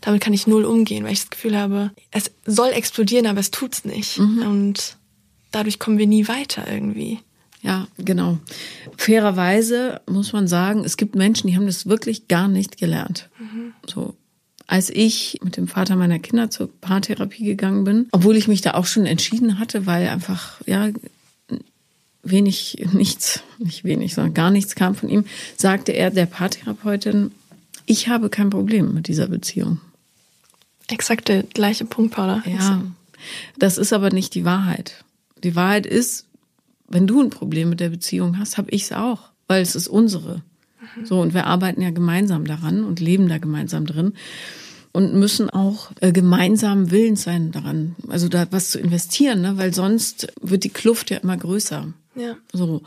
damit 0.00 0.22
kann 0.22 0.32
ich 0.32 0.46
null 0.46 0.64
umgehen, 0.64 1.04
weil 1.04 1.12
ich 1.12 1.20
das 1.20 1.30
Gefühl 1.30 1.58
habe, 1.58 1.90
es 2.10 2.30
soll 2.46 2.70
explodieren, 2.70 3.26
aber 3.26 3.40
es 3.40 3.50
tut's 3.50 3.84
nicht. 3.84 4.18
Mhm. 4.18 4.42
Und 4.42 4.96
dadurch 5.50 5.78
kommen 5.78 5.98
wir 5.98 6.06
nie 6.06 6.26
weiter 6.26 6.66
irgendwie. 6.70 7.20
Ja, 7.62 7.88
genau. 7.98 8.38
Fairerweise 8.96 10.00
muss 10.08 10.32
man 10.32 10.48
sagen, 10.48 10.84
es 10.84 10.96
gibt 10.96 11.14
Menschen, 11.14 11.46
die 11.46 11.56
haben 11.56 11.66
das 11.66 11.86
wirklich 11.86 12.28
gar 12.28 12.48
nicht 12.48 12.78
gelernt. 12.78 13.28
Mhm. 13.38 13.72
So. 13.86 14.14
Als 14.66 14.88
ich 14.88 15.40
mit 15.42 15.56
dem 15.56 15.68
Vater 15.68 15.96
meiner 15.96 16.20
Kinder 16.20 16.48
zur 16.48 16.70
Paartherapie 16.80 17.44
gegangen 17.44 17.84
bin, 17.84 18.08
obwohl 18.12 18.36
ich 18.36 18.48
mich 18.48 18.60
da 18.60 18.74
auch 18.74 18.86
schon 18.86 19.04
entschieden 19.04 19.58
hatte, 19.58 19.84
weil 19.84 20.08
einfach, 20.08 20.60
ja, 20.64 20.90
wenig, 22.22 22.86
nichts, 22.92 23.42
nicht 23.58 23.84
wenig, 23.84 24.14
sondern 24.14 24.34
gar 24.34 24.50
nichts 24.50 24.74
kam 24.74 24.94
von 24.94 25.08
ihm, 25.08 25.24
sagte 25.56 25.92
er 25.92 26.10
der 26.10 26.26
Paartherapeutin, 26.26 27.32
ich 27.86 28.08
habe 28.08 28.30
kein 28.30 28.50
Problem 28.50 28.94
mit 28.94 29.08
dieser 29.08 29.26
Beziehung. 29.26 29.80
Exakt 30.86 31.28
der 31.28 31.42
gleiche 31.42 31.84
Punkt, 31.84 32.14
Paula. 32.14 32.42
Ja, 32.46 32.82
das 33.58 33.78
ist 33.78 33.92
aber 33.92 34.10
nicht 34.10 34.34
die 34.34 34.44
Wahrheit. 34.44 35.04
Die 35.42 35.56
Wahrheit 35.56 35.86
ist, 35.86 36.26
wenn 36.90 37.06
du 37.06 37.22
ein 37.22 37.30
Problem 37.30 37.70
mit 37.70 37.80
der 37.80 37.88
Beziehung 37.88 38.38
hast, 38.38 38.58
habe 38.58 38.70
ich 38.70 38.82
es 38.82 38.92
auch, 38.92 39.30
weil 39.46 39.62
es 39.62 39.74
ist 39.74 39.88
unsere. 39.88 40.42
Mhm. 40.96 41.06
So, 41.06 41.20
und 41.20 41.32
wir 41.32 41.46
arbeiten 41.46 41.80
ja 41.80 41.90
gemeinsam 41.90 42.44
daran 42.44 42.84
und 42.84 43.00
leben 43.00 43.28
da 43.28 43.38
gemeinsam 43.38 43.86
drin 43.86 44.12
und 44.92 45.14
müssen 45.14 45.48
auch 45.50 45.92
äh, 46.00 46.12
gemeinsam 46.12 46.90
willens 46.90 47.22
sein 47.22 47.52
daran, 47.52 47.94
also 48.08 48.28
da 48.28 48.46
was 48.50 48.70
zu 48.70 48.80
investieren, 48.80 49.40
ne? 49.40 49.56
weil 49.56 49.72
sonst 49.72 50.32
wird 50.40 50.64
die 50.64 50.70
Kluft 50.70 51.10
ja 51.10 51.18
immer 51.18 51.36
größer. 51.36 51.92
Ja. 52.16 52.36
So. 52.52 52.82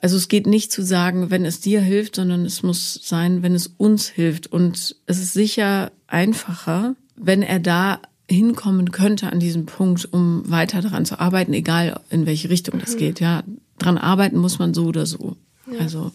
Also 0.00 0.16
es 0.16 0.28
geht 0.28 0.46
nicht 0.46 0.70
zu 0.70 0.82
sagen, 0.82 1.30
wenn 1.30 1.44
es 1.44 1.60
dir 1.60 1.80
hilft, 1.80 2.16
sondern 2.16 2.44
es 2.44 2.62
muss 2.62 3.00
sein, 3.02 3.42
wenn 3.42 3.54
es 3.54 3.66
uns 3.76 4.08
hilft. 4.08 4.46
Und 4.46 4.96
es 5.06 5.18
ist 5.18 5.32
sicher 5.32 5.90
einfacher, 6.06 6.94
wenn 7.16 7.42
er 7.42 7.58
da 7.58 8.00
hinkommen 8.32 8.90
könnte 8.90 9.30
an 9.30 9.40
diesem 9.40 9.66
Punkt, 9.66 10.08
um 10.12 10.42
weiter 10.50 10.80
daran 10.80 11.04
zu 11.04 11.20
arbeiten, 11.20 11.52
egal 11.52 12.00
in 12.10 12.26
welche 12.26 12.50
Richtung 12.50 12.80
das 12.80 12.94
mhm. 12.94 12.98
geht. 12.98 13.20
Ja, 13.20 13.44
dran 13.78 13.98
arbeiten 13.98 14.38
muss 14.38 14.58
man 14.58 14.74
so 14.74 14.86
oder 14.86 15.06
so. 15.06 15.36
Ja. 15.70 15.80
Also 15.80 16.12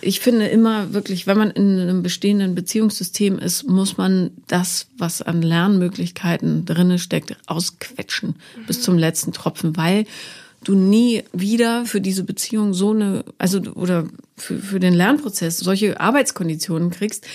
ich 0.00 0.20
finde 0.20 0.46
immer 0.46 0.92
wirklich, 0.92 1.26
wenn 1.26 1.38
man 1.38 1.50
in 1.50 1.78
einem 1.78 2.02
bestehenden 2.02 2.54
Beziehungssystem 2.54 3.38
ist, 3.38 3.68
muss 3.68 3.98
man 3.98 4.30
das, 4.46 4.88
was 4.96 5.22
an 5.22 5.42
Lernmöglichkeiten 5.42 6.64
drinne 6.64 6.98
steckt, 6.98 7.36
ausquetschen 7.46 8.36
mhm. 8.56 8.66
bis 8.66 8.82
zum 8.82 8.98
letzten 8.98 9.32
Tropfen, 9.32 9.76
weil 9.76 10.06
du 10.64 10.74
nie 10.74 11.24
wieder 11.32 11.86
für 11.86 12.00
diese 12.00 12.24
Beziehung 12.24 12.74
so 12.74 12.90
eine, 12.90 13.24
also 13.38 13.60
oder 13.60 14.06
für, 14.36 14.58
für 14.58 14.80
den 14.80 14.94
Lernprozess 14.94 15.58
solche 15.58 16.00
Arbeitskonditionen 16.00 16.90
kriegst, 16.90 17.26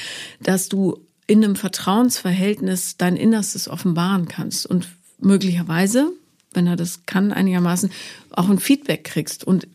dass 0.41 0.69
du 0.69 1.04
in 1.27 1.43
einem 1.43 1.55
Vertrauensverhältnis 1.55 2.97
dein 2.97 3.15
Innerstes 3.15 3.67
offenbaren 3.67 4.27
kannst 4.27 4.65
und 4.65 4.87
möglicherweise, 5.19 6.11
wenn 6.53 6.67
er 6.67 6.75
das 6.75 7.05
kann 7.05 7.31
einigermaßen, 7.31 7.89
auch 8.31 8.49
ein 8.49 8.59
Feedback 8.59 9.03
kriegst 9.03 9.43
und 9.43 9.67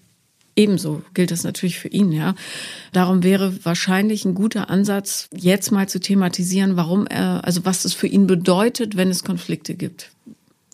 Ebenso 0.56 1.02
gilt 1.14 1.30
das 1.30 1.44
natürlich 1.44 1.78
für 1.78 1.88
ihn, 1.88 2.12
ja. 2.12 2.34
Darum 2.92 3.22
wäre 3.22 3.64
wahrscheinlich 3.64 4.24
ein 4.24 4.34
guter 4.34 4.68
Ansatz, 4.68 5.30
jetzt 5.34 5.70
mal 5.70 5.88
zu 5.88 6.00
thematisieren, 6.00 6.76
warum 6.76 7.06
er, 7.06 7.44
also 7.44 7.64
was 7.64 7.84
das 7.84 7.94
für 7.94 8.08
ihn 8.08 8.26
bedeutet, 8.26 8.96
wenn 8.96 9.08
es 9.08 9.24
Konflikte 9.24 9.74
gibt. 9.74 10.10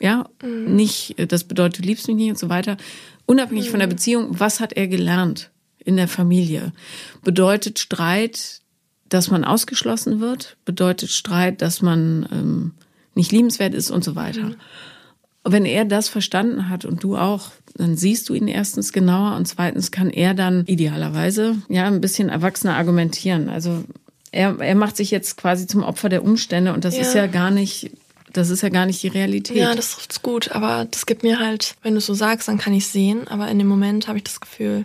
Ja, 0.01 0.29
mhm. 0.43 0.75
nicht, 0.75 1.15
das 1.31 1.45
bedeutet, 1.45 1.85
du 1.85 1.87
liebst 1.87 2.09
mich 2.09 2.17
nicht 2.17 2.31
und 2.31 2.39
so 2.39 2.49
weiter. 2.49 2.77
Unabhängig 3.27 3.67
mhm. 3.67 3.71
von 3.71 3.79
der 3.79 3.87
mhm. 3.87 3.93
Beziehung, 3.93 4.41
was 4.41 4.61
hat 4.61 4.73
er 4.73 4.89
gelernt 4.89 5.51
in 5.79 5.97
der 5.97 6.09
Familie? 6.09 6.73
Bedeutet 7.23 7.79
Streit 7.79 8.63
dass 9.09 9.31
man 9.31 9.45
ausgeschlossen 9.45 10.21
wird, 10.21 10.57
bedeutet 10.65 11.11
Streit, 11.11 11.63
dass 11.63 11.83
man 11.83 12.29
ähm, 12.33 12.73
nicht 13.15 13.33
liebenswert 13.33 13.75
ist 13.75 13.91
und 13.91 14.05
so 14.05 14.17
weiter. 14.17 14.43
Mhm. 14.43 14.57
Wenn 15.45 15.65
er 15.65 15.85
das 15.85 16.09
verstanden 16.09 16.69
hat 16.69 16.85
und 16.85 17.03
du 17.03 17.17
auch, 17.17 17.51
dann 17.77 17.97
siehst 17.97 18.29
du 18.29 18.35
ihn 18.35 18.49
erstens 18.49 18.93
genauer 18.93 19.37
und 19.37 19.47
zweitens 19.47 19.91
kann 19.91 20.11
er 20.11 20.35
dann 20.35 20.65
idealerweise 20.67 21.57
ja 21.69 21.87
ein 21.87 22.01
bisschen 22.01 22.29
erwachsener 22.29 22.77
argumentieren. 22.77 23.49
Also 23.49 23.85
er, 24.33 24.59
er 24.59 24.75
macht 24.75 24.97
sich 24.97 25.11
jetzt 25.11 25.37
quasi 25.37 25.67
zum 25.67 25.85
Opfer 25.85 26.09
der 26.09 26.25
Umstände 26.25 26.73
und 26.73 26.85
das 26.85 26.97
ja. 26.97 27.03
ist 27.03 27.15
ja 27.15 27.27
gar 27.27 27.51
nicht 27.51 27.91
das 28.33 28.51
ist 28.51 28.63
ja 28.63 28.69
gar 28.69 28.85
nicht 28.85 29.03
die 29.03 29.09
Realität. 29.09 29.57
Ja, 29.57 29.75
das 29.75 29.97
ist 29.97 30.23
gut, 30.23 30.51
aber 30.53 30.87
das 30.91 31.07
gibt 31.07 31.23
mir 31.23 31.39
halt, 31.39 31.77
wenn 31.83 31.95
du 31.95 31.99
es 31.99 32.07
so 32.07 32.13
sagst, 32.13 32.49
dann 32.49 32.59
kann 32.59 32.75
ich 32.75 32.87
sehen, 32.87 33.29
aber 33.29 33.49
in 33.49 33.59
dem 33.59 33.69
Moment 33.69 34.09
habe 34.09 34.19
ich 34.19 34.25
das 34.25 34.41
Gefühl, 34.41 34.85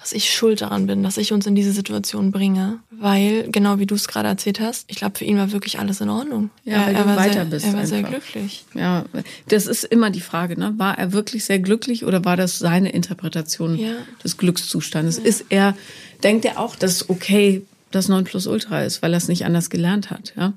dass 0.00 0.12
ich 0.12 0.32
schuld 0.32 0.62
daran 0.62 0.86
bin, 0.86 1.02
dass 1.02 1.18
ich 1.18 1.32
uns 1.32 1.46
in 1.46 1.54
diese 1.54 1.72
Situation 1.72 2.32
bringe. 2.32 2.78
Weil, 2.90 3.48
genau 3.50 3.78
wie 3.78 3.86
du 3.86 3.94
es 3.94 4.08
gerade 4.08 4.28
erzählt 4.28 4.58
hast, 4.58 4.86
ich 4.88 4.96
glaube, 4.96 5.18
für 5.18 5.24
ihn 5.24 5.36
war 5.36 5.52
wirklich 5.52 5.78
alles 5.78 6.00
in 6.00 6.08
Ordnung. 6.08 6.50
Ja, 6.64 6.86
weil 6.86 6.94
er, 6.94 7.04
du 7.04 7.16
weiter 7.16 7.32
sehr, 7.32 7.44
bist. 7.44 7.66
Er 7.66 7.72
war 7.72 7.80
einfach. 7.80 7.90
sehr 7.90 8.02
glücklich. 8.02 8.64
Ja, 8.74 9.04
das 9.48 9.66
ist 9.66 9.84
immer 9.84 10.10
die 10.10 10.22
Frage, 10.22 10.58
ne? 10.58 10.74
War 10.78 10.98
er 10.98 11.12
wirklich 11.12 11.44
sehr 11.44 11.58
glücklich 11.58 12.04
oder 12.04 12.24
war 12.24 12.36
das 12.36 12.58
seine 12.58 12.90
Interpretation 12.90 13.78
ja. 13.78 13.92
des 14.24 14.38
Glückszustandes? 14.38 15.18
Ja. 15.18 15.24
Ist 15.24 15.44
er, 15.50 15.76
denkt 16.22 16.46
er 16.46 16.58
auch, 16.58 16.76
dass 16.76 17.10
okay 17.10 17.62
das 17.90 18.08
Nonplusultra 18.08 18.82
ist, 18.82 19.02
weil 19.02 19.12
er 19.12 19.18
es 19.18 19.28
nicht 19.28 19.44
anders 19.44 19.68
gelernt 19.68 20.10
hat, 20.10 20.32
ja? 20.36 20.54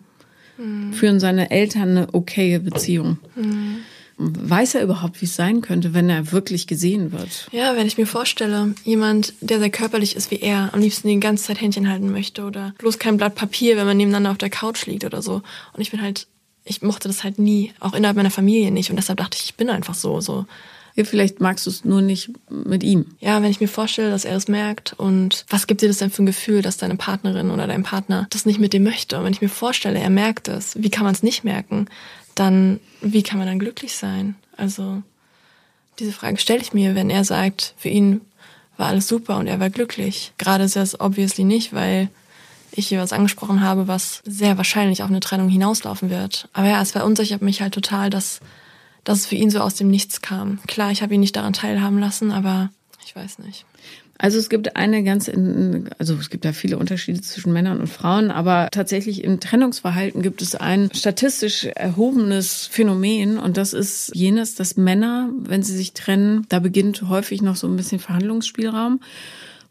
Mhm. 0.58 0.94
Führen 0.94 1.20
seine 1.20 1.52
Eltern 1.52 1.98
eine 1.98 2.14
okaye 2.14 2.60
Beziehung? 2.60 3.18
Mhm. 3.36 3.80
Weiß 4.18 4.76
er 4.76 4.84
überhaupt, 4.84 5.22
wie 5.22 5.26
es 5.26 5.36
sein 5.36 5.62
könnte, 5.62 5.94
wenn 5.94 6.10
er 6.10 6.32
wirklich 6.32 6.68
gesehen 6.68 7.12
wird? 7.12 7.48
Ja, 7.52 7.76
wenn 7.76 7.88
ich 7.88 7.98
mir 7.98 8.06
vorstelle, 8.06 8.76
jemand, 8.84 9.34
der 9.42 9.60
sehr 9.60 9.72
körperlich 9.72 10.16
ist 10.16 10.30
wie 10.30 10.40
er, 10.40 10.74
am 10.74 10.82
liebsten 10.82 11.08
die 11.08 11.20
ganze 11.20 11.46
Zeit 11.46 11.62
Händchen 11.62 11.90
halten 11.90 12.12
möchte 12.12 12.44
oder 12.44 12.74
bloß 12.78 13.00
kein 13.00 13.18
Blatt 13.18 13.36
Papier, 13.36 13.76
wenn 13.76 13.88
man 13.88 13.98
nebeneinander 13.98 14.32
auf 14.32 14.38
der 14.38 14.50
Couch 14.50 14.86
liegt 14.86 15.04
oder 15.04 15.22
so. 15.22 15.42
Und 15.74 15.82
ich 15.82 15.92
bin 15.92 16.02
halt, 16.02 16.28
ich 16.64 16.82
mochte 16.82 17.08
das 17.08 17.24
halt 17.24 17.40
nie, 17.40 17.74
auch 17.80 17.94
innerhalb 17.94 18.16
meiner 18.18 18.32
Familie 18.32 18.72
nicht. 18.72 18.92
Und 18.92 18.98
deshalb 18.98 19.18
dachte 19.18 19.38
ich, 19.38 19.46
ich 19.46 19.56
bin 19.56 19.70
einfach 19.70 19.96
so, 19.96 20.22
so. 20.22 20.46
Ja, 20.96 21.06
vielleicht 21.06 21.42
magst 21.42 21.66
du 21.66 21.72
es 21.72 21.84
nur 21.84 22.02
nicht 22.02 22.30
mit 22.50 22.84
ihm. 22.84 23.16
Ja, 23.20 23.42
wenn 23.42 23.50
ich 23.50 23.60
mir 23.60 23.68
vorstelle, 23.68 24.12
dass 24.12 24.26
er 24.26 24.36
es 24.36 24.48
merkt 24.48 24.94
und 24.94 25.46
was 25.50 25.66
gibt 25.66 25.82
dir 25.82 25.88
das 25.88 25.98
denn 25.98 26.12
für 26.12 26.22
ein 26.22 26.28
Gefühl, 26.28 26.62
dass 26.62 26.78
deine 26.78 26.98
Partnerin 26.98 27.50
oder 27.50 27.66
dein 27.66 27.82
Partner 27.82 28.28
das 28.30 28.46
nicht 28.46 28.60
mit 28.60 28.74
dir 28.74 28.80
möchte? 28.80 29.18
Und 29.18 29.26
wenn 29.26 29.34
ich 29.34 29.42
mir 29.42 29.50
vorstelle, 29.50 30.00
er 30.00 30.12
merkt 30.12 30.50
es, 30.50 30.82
wie 30.82 30.92
kann 30.92 31.04
man 31.04 31.16
es 31.16 31.24
nicht 31.24 31.44
merken? 31.44 31.88
Dann 32.36 32.80
wie 33.02 33.24
kann 33.24 33.38
man 33.38 33.48
dann 33.48 33.60
glücklich 33.60 33.96
sein? 33.96 34.36
Also 34.58 35.04
diese 36.00 36.12
Frage 36.12 36.38
stelle 36.38 36.62
ich 36.62 36.74
mir, 36.74 36.96
wenn 36.96 37.10
er 37.10 37.24
sagt, 37.24 37.74
für 37.78 37.90
ihn 37.90 38.22
war 38.78 38.88
alles 38.88 39.08
super 39.08 39.38
und 39.38 39.48
er 39.48 39.60
war 39.60 39.70
glücklich. 39.70 40.34
Gerade 40.38 40.64
ist 40.64 40.76
das 40.76 41.00
obviously 41.00 41.44
nicht, 41.44 41.74
weil 41.74 42.10
ich 42.72 42.88
hier 42.88 43.00
was 43.00 43.14
angesprochen 43.14 43.62
habe, 43.62 43.88
was 43.88 44.22
sehr 44.26 44.58
wahrscheinlich 44.58 45.04
auf 45.04 45.10
eine 45.10 45.20
Trennung 45.20 45.50
hinauslaufen 45.50 46.10
wird. 46.10 46.50
Aber 46.54 46.68
ja, 46.68 46.82
es 46.82 46.92
verunsichert 46.92 47.42
mich 47.42 47.62
halt 47.62 47.74
total, 47.74 48.10
dass, 48.10 48.40
dass 49.04 49.20
es 49.20 49.26
für 49.28 49.36
ihn 49.36 49.52
so 49.52 49.60
aus 49.60 49.76
dem 49.76 49.90
Nichts 49.90 50.22
kam. 50.22 50.60
Klar, 50.66 50.92
ich 50.92 51.04
habe 51.04 51.14
ihn 51.14 51.20
nicht 51.20 51.36
daran 51.36 51.54
teilhaben 51.54 52.00
lassen, 52.00 52.32
aber 52.32 52.72
ich 53.06 53.16
weiß 53.16 53.40
nicht. 53.40 53.66
Also 54.18 54.38
es 54.38 54.50
gibt 54.50 54.76
eine 54.76 55.04
ganz, 55.04 55.30
also 55.98 56.14
es 56.16 56.30
gibt 56.30 56.46
da 56.46 56.54
viele 56.54 56.78
Unterschiede 56.78 57.20
zwischen 57.22 57.52
Männern 57.52 57.80
und 57.80 57.88
Frauen, 57.88 58.30
aber 58.30 58.70
tatsächlich 58.72 59.24
im 59.24 59.40
Trennungsverhalten 59.40 60.22
gibt 60.22 60.42
es 60.42 60.56
ein 60.56 60.90
statistisch 60.94 61.66
erhobenes 61.66 62.68
Phänomen 62.68 63.40
und 63.40 63.58
das 63.58 63.74
ist 63.74 64.12
jenes, 64.14 64.56
dass 64.56 64.78
Männer, 64.78 65.30
wenn 65.40 65.64
sie 65.64 65.76
sich 65.76 65.94
trennen, 65.94 66.46
da 66.50 66.60
beginnt 66.60 67.02
häufig 67.10 67.42
noch 67.42 67.56
so 67.56 67.68
ein 67.68 67.76
bisschen 67.76 68.00
Verhandlungsspielraum. 68.00 69.00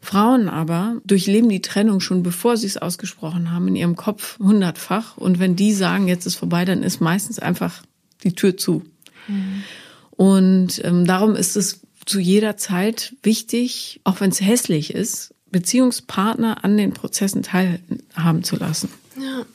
Frauen 0.01 0.49
aber 0.49 0.97
durchleben 1.05 1.47
die 1.47 1.61
Trennung 1.61 2.01
schon 2.01 2.23
bevor 2.23 2.57
sie 2.57 2.67
es 2.67 2.77
ausgesprochen 2.77 3.51
haben 3.51 3.69
in 3.69 3.77
ihrem 3.77 3.95
Kopf 3.95 4.37
hundertfach 4.39 5.15
und 5.15 5.39
wenn 5.39 5.55
die 5.55 5.71
sagen, 5.71 6.09
jetzt 6.09 6.25
ist 6.25 6.35
vorbei, 6.35 6.65
dann 6.65 6.83
ist 6.83 6.99
meistens 6.99 7.39
einfach 7.39 7.81
die 8.25 8.35
Tür 8.35 8.57
zu. 8.57 8.83
Mhm. 9.29 9.63
Und 10.11 10.83
ähm, 10.83 11.05
darum 11.05 11.35
ist 11.35 11.55
es 11.55 11.82
zu 12.05 12.19
jeder 12.19 12.57
Zeit 12.57 13.15
wichtig, 13.23 14.01
auch 14.03 14.19
wenn 14.19 14.29
es 14.29 14.41
hässlich 14.41 14.93
ist, 14.93 15.33
Beziehungspartner 15.51 16.63
an 16.63 16.77
den 16.77 16.93
Prozessen 16.93 17.43
teilhaben 17.43 18.43
zu 18.43 18.55
lassen. 18.57 18.89
Ja. 19.15 19.45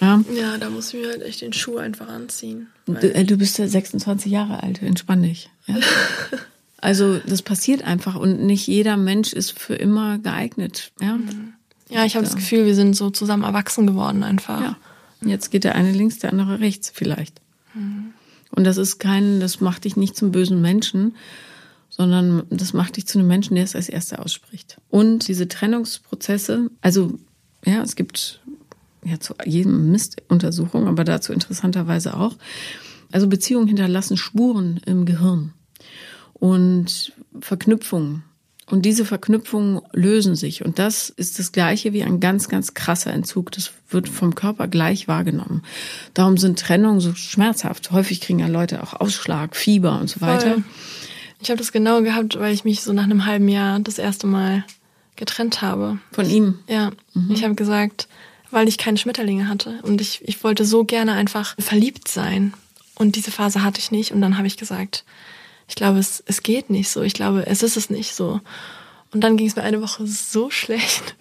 Ja, 0.00 0.20
ja 0.34 0.58
da 0.58 0.68
muss 0.68 0.92
ich 0.92 1.00
mir 1.00 1.08
halt 1.08 1.22
echt 1.22 1.40
den 1.40 1.52
Schuh 1.52 1.78
einfach 1.78 2.08
anziehen. 2.08 2.66
Du, 2.86 2.92
äh, 2.92 3.24
du 3.24 3.36
bist 3.36 3.58
ja 3.58 3.66
26 3.66 4.30
Jahre 4.30 4.62
alt, 4.62 4.82
entspann 4.82 5.22
dich. 5.22 5.48
Ja? 5.66 5.76
also 6.78 7.18
das 7.18 7.42
passiert 7.42 7.82
einfach 7.82 8.16
und 8.16 8.42
nicht 8.42 8.66
jeder 8.66 8.96
Mensch 8.96 9.32
ist 9.32 9.58
für 9.58 9.74
immer 9.74 10.18
geeignet. 10.18 10.90
Ja, 11.00 11.14
mhm. 11.14 11.54
ja 11.88 12.04
ich 12.04 12.16
habe 12.16 12.26
das 12.26 12.34
Gefühl, 12.34 12.66
wir 12.66 12.74
sind 12.74 12.94
so 12.94 13.10
zusammen 13.10 13.44
erwachsen 13.44 13.86
geworden 13.86 14.24
einfach. 14.24 14.60
Ja. 14.60 14.76
Jetzt 15.24 15.50
geht 15.50 15.64
der 15.64 15.76
eine 15.76 15.92
links, 15.92 16.18
der 16.18 16.30
andere 16.30 16.60
rechts 16.60 16.90
vielleicht. 16.92 17.40
Mhm. 17.74 18.12
Und 18.50 18.64
das 18.64 18.76
ist 18.76 18.98
kein, 18.98 19.40
das 19.40 19.60
macht 19.60 19.84
dich 19.84 19.96
nicht 19.96 20.16
zum 20.16 20.32
bösen 20.32 20.60
Menschen, 20.60 21.14
sondern 21.94 22.44
das 22.48 22.72
macht 22.72 22.96
dich 22.96 23.06
zu 23.06 23.18
einem 23.18 23.28
Menschen, 23.28 23.54
der 23.54 23.64
es 23.64 23.76
als 23.76 23.90
Erster 23.90 24.24
ausspricht. 24.24 24.78
Und 24.88 25.28
diese 25.28 25.46
Trennungsprozesse, 25.46 26.70
also 26.80 27.18
ja, 27.66 27.82
es 27.82 27.96
gibt 27.96 28.40
ja 29.04 29.20
zu 29.20 29.34
jedem 29.44 29.92
Mist 29.92 30.22
Untersuchungen, 30.28 30.88
aber 30.88 31.04
dazu 31.04 31.34
interessanterweise 31.34 32.16
auch. 32.16 32.34
Also 33.12 33.28
Beziehungen 33.28 33.68
hinterlassen 33.68 34.16
Spuren 34.16 34.80
im 34.86 35.04
Gehirn 35.04 35.52
und 36.32 37.12
Verknüpfungen. 37.40 38.24
Und 38.70 38.86
diese 38.86 39.04
Verknüpfungen 39.04 39.82
lösen 39.92 40.34
sich. 40.34 40.64
Und 40.64 40.78
das 40.78 41.10
ist 41.10 41.38
das 41.38 41.52
Gleiche 41.52 41.92
wie 41.92 42.04
ein 42.04 42.20
ganz, 42.20 42.48
ganz 42.48 42.72
krasser 42.72 43.12
Entzug. 43.12 43.52
Das 43.52 43.70
wird 43.90 44.08
vom 44.08 44.34
Körper 44.34 44.66
gleich 44.66 45.08
wahrgenommen. 45.08 45.62
Darum 46.14 46.38
sind 46.38 46.58
Trennungen 46.58 47.00
so 47.00 47.14
schmerzhaft. 47.14 47.90
Häufig 47.90 48.22
kriegen 48.22 48.38
ja 48.38 48.46
Leute 48.46 48.82
auch 48.82 48.94
Ausschlag, 48.94 49.56
Fieber 49.56 50.00
und 50.00 50.08
so 50.08 50.22
weiter. 50.22 50.54
Voll. 50.54 50.64
Ich 51.42 51.50
habe 51.50 51.58
das 51.58 51.72
genau 51.72 52.02
gehabt, 52.02 52.38
weil 52.38 52.54
ich 52.54 52.64
mich 52.64 52.82
so 52.82 52.92
nach 52.92 53.02
einem 53.02 53.26
halben 53.26 53.48
Jahr 53.48 53.80
das 53.80 53.98
erste 53.98 54.28
Mal 54.28 54.64
getrennt 55.16 55.60
habe. 55.60 55.98
Von 56.12 56.30
ihm? 56.30 56.60
Ja. 56.68 56.92
Mhm. 57.14 57.32
Ich 57.32 57.42
habe 57.42 57.56
gesagt, 57.56 58.06
weil 58.52 58.68
ich 58.68 58.78
keine 58.78 58.96
Schmetterlinge 58.96 59.48
hatte. 59.48 59.80
Und 59.82 60.00
ich, 60.00 60.20
ich 60.24 60.44
wollte 60.44 60.64
so 60.64 60.84
gerne 60.84 61.14
einfach 61.14 61.56
verliebt 61.58 62.06
sein. 62.06 62.54
Und 62.94 63.16
diese 63.16 63.32
Phase 63.32 63.64
hatte 63.64 63.80
ich 63.80 63.90
nicht. 63.90 64.12
Und 64.12 64.20
dann 64.20 64.38
habe 64.38 64.46
ich 64.46 64.56
gesagt, 64.56 65.04
ich 65.66 65.74
glaube, 65.74 65.98
es, 65.98 66.22
es 66.26 66.44
geht 66.44 66.70
nicht 66.70 66.90
so. 66.90 67.02
Ich 67.02 67.14
glaube, 67.14 67.44
es 67.46 67.64
ist 67.64 67.76
es 67.76 67.90
nicht 67.90 68.14
so. 68.14 68.40
Und 69.12 69.22
dann 69.22 69.36
ging 69.36 69.48
es 69.48 69.56
mir 69.56 69.62
eine 69.62 69.82
Woche 69.82 70.06
so 70.06 70.48
schlecht. 70.50 71.16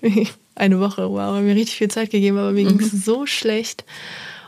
eine 0.54 0.80
Woche, 0.80 1.10
wow, 1.10 1.42
mir 1.42 1.56
richtig 1.56 1.78
viel 1.78 1.90
Zeit 1.90 2.12
gegeben, 2.12 2.38
aber 2.38 2.52
mir 2.52 2.66
mhm. 2.66 2.78
ging 2.78 2.88
es 2.88 3.06
so 3.06 3.26
schlecht. 3.26 3.86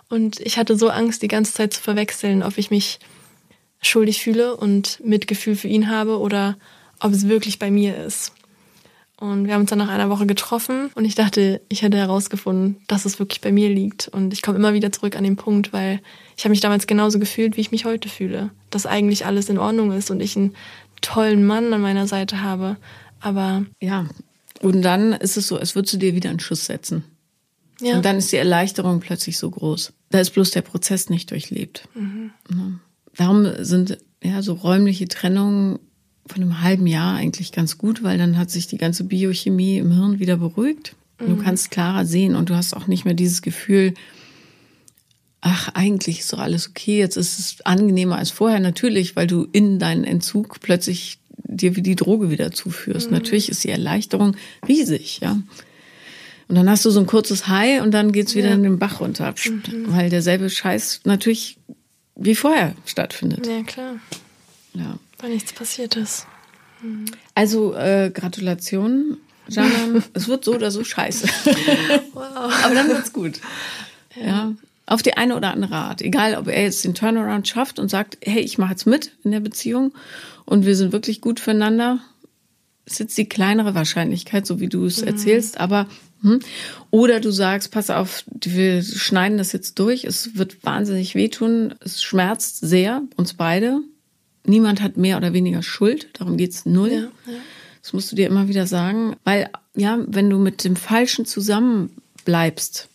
Und 0.07 0.39
ich 0.39 0.59
hatte 0.59 0.77
so 0.77 0.89
Angst, 0.89 1.23
die 1.23 1.27
ganze 1.27 1.53
Zeit 1.53 1.73
zu 1.73 1.81
verwechseln, 1.81 2.43
ob 2.43 2.59
ich 2.59 2.69
mich 2.69 2.99
schuldig 3.83 4.21
fühle 4.21 4.55
und 4.55 4.99
Mitgefühl 5.03 5.55
für 5.55 5.67
ihn 5.67 5.89
habe 5.89 6.19
oder 6.19 6.57
ob 6.99 7.11
es 7.11 7.27
wirklich 7.27 7.59
bei 7.59 7.69
mir 7.69 7.97
ist. 7.97 8.33
Und 9.17 9.45
wir 9.45 9.53
haben 9.53 9.61
uns 9.61 9.69
dann 9.69 9.79
nach 9.79 9.89
einer 9.89 10.09
Woche 10.09 10.25
getroffen 10.25 10.89
und 10.95 11.05
ich 11.05 11.15
dachte, 11.15 11.61
ich 11.69 11.81
hätte 11.81 11.97
herausgefunden, 11.97 12.77
dass 12.87 13.05
es 13.05 13.19
wirklich 13.19 13.41
bei 13.41 13.51
mir 13.51 13.69
liegt. 13.69 14.09
Und 14.09 14.33
ich 14.33 14.41
komme 14.41 14.57
immer 14.57 14.73
wieder 14.73 14.91
zurück 14.91 15.15
an 15.15 15.23
den 15.23 15.37
Punkt, 15.37 15.71
weil 15.71 16.01
ich 16.35 16.43
habe 16.43 16.49
mich 16.49 16.59
damals 16.59 16.87
genauso 16.87 17.19
gefühlt, 17.19 17.55
wie 17.55 17.61
ich 17.61 17.71
mich 17.71 17.85
heute 17.85 18.09
fühle. 18.09 18.49
Dass 18.69 18.85
eigentlich 18.85 19.25
alles 19.25 19.47
in 19.47 19.59
Ordnung 19.59 19.91
ist 19.91 20.11
und 20.11 20.19
ich 20.19 20.35
einen 20.35 20.55
tollen 20.99 21.45
Mann 21.45 21.71
an 21.71 21.81
meiner 21.81 22.07
Seite 22.07 22.41
habe. 22.41 22.75
Aber. 23.21 23.65
Ja. 23.79 24.07
Und 24.61 24.81
dann 24.81 25.13
ist 25.13 25.37
es 25.37 25.47
so, 25.47 25.57
es 25.57 25.75
wird 25.75 25.87
zu 25.87 25.97
dir 25.97 26.15
wieder 26.15 26.29
einen 26.29 26.39
Schuss 26.39 26.65
setzen. 26.65 27.05
Ja. 27.79 27.95
Und 27.95 28.05
dann 28.05 28.17
ist 28.17 28.31
die 28.31 28.37
Erleichterung 28.37 28.99
plötzlich 28.99 29.37
so 29.37 29.49
groß. 29.49 29.93
Da 30.09 30.19
ist 30.19 30.31
bloß 30.31 30.51
der 30.51 30.61
Prozess 30.63 31.09
nicht 31.09 31.31
durchlebt. 31.31 31.87
Mhm. 31.93 32.31
Darum 33.15 33.47
sind 33.59 33.97
ja 34.23 34.41
so 34.41 34.53
räumliche 34.53 35.07
Trennungen 35.07 35.79
von 36.25 36.41
einem 36.41 36.61
halben 36.61 36.87
Jahr 36.87 37.15
eigentlich 37.15 37.51
ganz 37.51 37.77
gut, 37.77 38.03
weil 38.03 38.17
dann 38.17 38.37
hat 38.37 38.49
sich 38.49 38.67
die 38.67 38.77
ganze 38.77 39.03
Biochemie 39.03 39.77
im 39.77 39.91
Hirn 39.91 40.19
wieder 40.19 40.37
beruhigt. 40.37 40.95
Mhm. 41.19 41.27
Du 41.27 41.43
kannst 41.43 41.71
klarer 41.71 42.05
sehen 42.05 42.35
und 42.35 42.49
du 42.49 42.55
hast 42.55 42.73
auch 42.75 42.87
nicht 42.87 43.05
mehr 43.05 43.13
dieses 43.13 43.41
Gefühl, 43.41 43.93
ach, 45.41 45.69
eigentlich 45.73 46.19
ist 46.19 46.31
doch 46.31 46.39
alles 46.39 46.69
okay, 46.69 46.99
jetzt 46.99 47.17
ist 47.17 47.39
es 47.39 47.65
angenehmer 47.65 48.17
als 48.17 48.31
vorher. 48.31 48.59
Natürlich, 48.59 49.15
weil 49.15 49.27
du 49.27 49.47
in 49.51 49.79
deinen 49.79 50.05
Entzug 50.05 50.61
plötzlich 50.61 51.19
dir 51.37 51.75
wie 51.75 51.81
die 51.81 51.95
Droge 51.95 52.29
wieder 52.29 52.51
zuführst. 52.51 53.07
Mhm. 53.07 53.17
Natürlich 53.17 53.49
ist 53.49 53.63
die 53.63 53.69
Erleichterung 53.69 54.35
riesig, 54.67 55.19
ja. 55.21 55.37
Und 56.47 56.55
dann 56.55 56.69
hast 56.69 56.85
du 56.85 56.89
so 56.89 56.99
ein 56.99 57.07
kurzes 57.07 57.47
High 57.47 57.81
und 57.81 57.91
dann 57.91 58.11
geht's 58.11 58.35
wieder 58.35 58.49
ja. 58.49 58.53
in 58.53 58.63
den 58.63 58.79
Bach 58.79 58.99
runter, 58.99 59.33
mhm. 59.45 59.85
weil 59.87 60.09
derselbe 60.09 60.49
Scheiß 60.49 61.01
natürlich 61.05 61.57
wie 62.15 62.35
vorher 62.35 62.75
stattfindet. 62.85 63.45
Ja, 63.47 63.63
klar. 63.63 63.95
Ja. 64.73 64.97
Weil 65.19 65.31
nichts 65.31 65.53
passiert 65.53 65.95
ist. 65.95 66.27
Mhm. 66.81 67.05
Also 67.35 67.73
äh, 67.75 68.11
Gratulation, 68.13 69.17
Jana. 69.47 70.01
es 70.13 70.27
wird 70.27 70.45
so 70.45 70.53
oder 70.53 70.71
so 70.71 70.83
scheiße. 70.83 71.27
wow. 72.13 72.53
Aber 72.63 72.73
dann 72.73 72.89
wird's 72.89 73.13
gut. 73.13 73.39
Ja. 74.15 74.25
ja. 74.25 74.53
Auf 74.85 75.01
die 75.01 75.15
eine 75.15 75.37
oder 75.37 75.51
andere 75.51 75.75
Art. 75.75 76.01
Egal, 76.01 76.35
ob 76.35 76.47
er 76.47 76.61
jetzt 76.61 76.83
den 76.83 76.93
Turnaround 76.93 77.47
schafft 77.47 77.79
und 77.79 77.89
sagt, 77.89 78.17
hey, 78.21 78.41
ich 78.41 78.57
mache 78.57 78.71
jetzt 78.71 78.85
mit 78.85 79.11
in 79.23 79.31
der 79.31 79.39
Beziehung 79.39 79.93
und 80.45 80.65
wir 80.65 80.75
sind 80.75 80.91
wirklich 80.91 81.21
gut 81.21 81.39
füreinander. 81.39 81.99
Ist 82.85 82.99
jetzt 82.99 83.17
die 83.17 83.29
kleinere 83.29 83.75
Wahrscheinlichkeit, 83.75 84.45
so 84.45 84.59
wie 84.59 84.67
du 84.67 84.85
es 84.85 85.01
mhm. 85.01 85.07
erzählst, 85.07 85.59
aber. 85.59 85.87
Oder 86.91 87.19
du 87.19 87.31
sagst, 87.31 87.71
pass 87.71 87.89
auf, 87.89 88.23
wir 88.27 88.81
schneiden 88.81 89.37
das 89.37 89.51
jetzt 89.51 89.79
durch, 89.79 90.05
es 90.05 90.37
wird 90.37 90.63
wahnsinnig 90.65 91.15
wehtun, 91.15 91.75
es 91.81 92.01
schmerzt 92.01 92.59
sehr, 92.61 93.01
uns 93.17 93.33
beide 93.33 93.81
niemand 94.45 94.81
hat 94.81 94.97
mehr 94.97 95.17
oder 95.17 95.33
weniger 95.33 95.63
Schuld, 95.63 96.07
darum 96.13 96.37
geht's 96.37 96.65
null. 96.65 96.91
Ja, 96.91 97.31
ja. 97.31 97.39
Das 97.81 97.93
musst 97.93 98.11
du 98.11 98.15
dir 98.15 98.27
immer 98.27 98.47
wieder 98.47 98.65
sagen, 98.65 99.15
weil 99.23 99.49
ja, 99.75 99.99
wenn 100.07 100.29
du 100.29 100.37
mit 100.37 100.63
dem 100.63 100.75
Falschen 100.75 101.25
zusammenbleibst, 101.25 102.87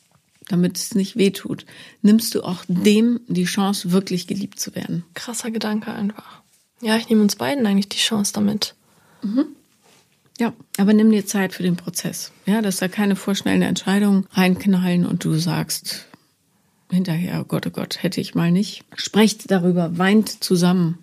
damit 0.49 0.79
es 0.79 0.95
nicht 0.95 1.16
wehtut, 1.16 1.66
nimmst 2.01 2.35
du 2.35 2.43
auch 2.43 2.64
dem 2.68 3.20
die 3.29 3.45
Chance, 3.45 3.93
wirklich 3.93 4.26
geliebt 4.26 4.59
zu 4.59 4.74
werden. 4.74 5.05
Krasser 5.14 5.51
Gedanke 5.51 5.93
einfach. 5.93 6.41
Ja, 6.81 6.97
ich 6.97 7.09
nehme 7.09 7.22
uns 7.22 7.37
beiden 7.37 7.66
eigentlich 7.66 7.89
die 7.89 7.99
Chance 7.99 8.33
damit. 8.33 8.74
Mhm. 9.22 9.47
Ja, 10.39 10.53
aber 10.76 10.93
nimm 10.93 11.11
dir 11.11 11.26
Zeit 11.26 11.53
für 11.53 11.62
den 11.62 11.76
Prozess. 11.76 12.32
Ja, 12.47 12.62
dass 12.62 12.76
da 12.76 12.89
keine 12.89 13.16
vorschnellen 13.16 13.62
Entscheidungen 13.62 14.26
reinknallen 14.32 15.05
und 15.05 15.24
du 15.24 15.34
sagst 15.34 16.07
hinterher, 16.91 17.41
oh 17.41 17.45
Gott, 17.45 17.66
oh 17.66 17.70
Gott, 17.70 18.03
hätte 18.03 18.20
ich 18.20 18.34
mal 18.34 18.51
nicht. 18.51 18.84
Sprecht 18.97 19.51
darüber, 19.51 19.99
weint 19.99 20.43
zusammen 20.43 20.99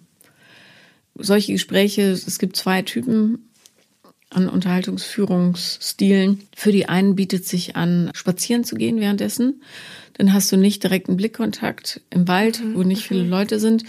solche 1.17 1.53
Gespräche, 1.53 2.11
es 2.11 2.39
gibt 2.39 2.55
zwei 2.55 2.81
Typen 2.81 3.49
an 4.29 4.49
Unterhaltungsführungsstilen. 4.49 6.41
Für 6.55 6.71
die 6.71 6.89
einen 6.89 7.15
bietet 7.15 7.45
sich 7.45 7.75
an, 7.75 8.11
spazieren 8.13 8.63
zu 8.63 8.75
gehen 8.75 8.99
währenddessen. 8.99 9.61
Dann 10.13 10.33
hast 10.33 10.51
du 10.51 10.57
nicht 10.57 10.83
direkten 10.83 11.15
Blickkontakt 11.15 12.01
im 12.09 12.27
Wald, 12.27 12.61
wo 12.73 12.83
nicht 12.83 13.03
viele 13.03 13.23
mhm. 13.23 13.29
Leute 13.29 13.59
sind. 13.59 13.83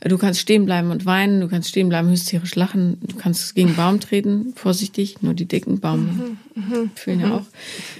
Du 0.00 0.16
kannst 0.16 0.40
stehen 0.40 0.64
bleiben 0.64 0.90
und 0.90 1.04
weinen, 1.04 1.42
du 1.42 1.48
kannst 1.48 1.68
stehen 1.68 1.90
bleiben, 1.90 2.08
hysterisch 2.08 2.54
lachen, 2.54 2.98
du 3.02 3.16
kannst 3.16 3.54
gegen 3.54 3.76
Baum 3.76 4.00
treten, 4.00 4.54
vorsichtig, 4.56 5.20
nur 5.20 5.34
die 5.34 5.44
dicken 5.44 5.80
Baum 5.80 6.38
mhm, 6.54 6.62
mhm, 6.62 6.90
fühlen 6.94 7.20
ja 7.20 7.34
auch. 7.34 7.46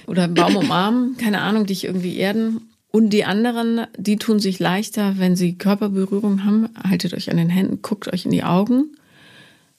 Oder 0.07 0.23
einen 0.23 0.33
Baum 0.33 0.55
umarmen, 0.55 1.15
keine 1.17 1.41
Ahnung, 1.41 1.67
dich 1.67 1.83
irgendwie 1.83 2.17
erden. 2.17 2.61
Und 2.89 3.11
die 3.11 3.23
anderen, 3.23 3.85
die 3.97 4.17
tun 4.17 4.39
sich 4.39 4.59
leichter, 4.59 5.17
wenn 5.17 5.35
sie 5.35 5.53
Körperberührung 5.53 6.43
haben. 6.43 6.69
Haltet 6.75 7.13
euch 7.13 7.29
an 7.29 7.37
den 7.37 7.49
Händen, 7.49 7.81
guckt 7.81 8.11
euch 8.11 8.25
in 8.25 8.31
die 8.31 8.43
Augen. 8.43 8.97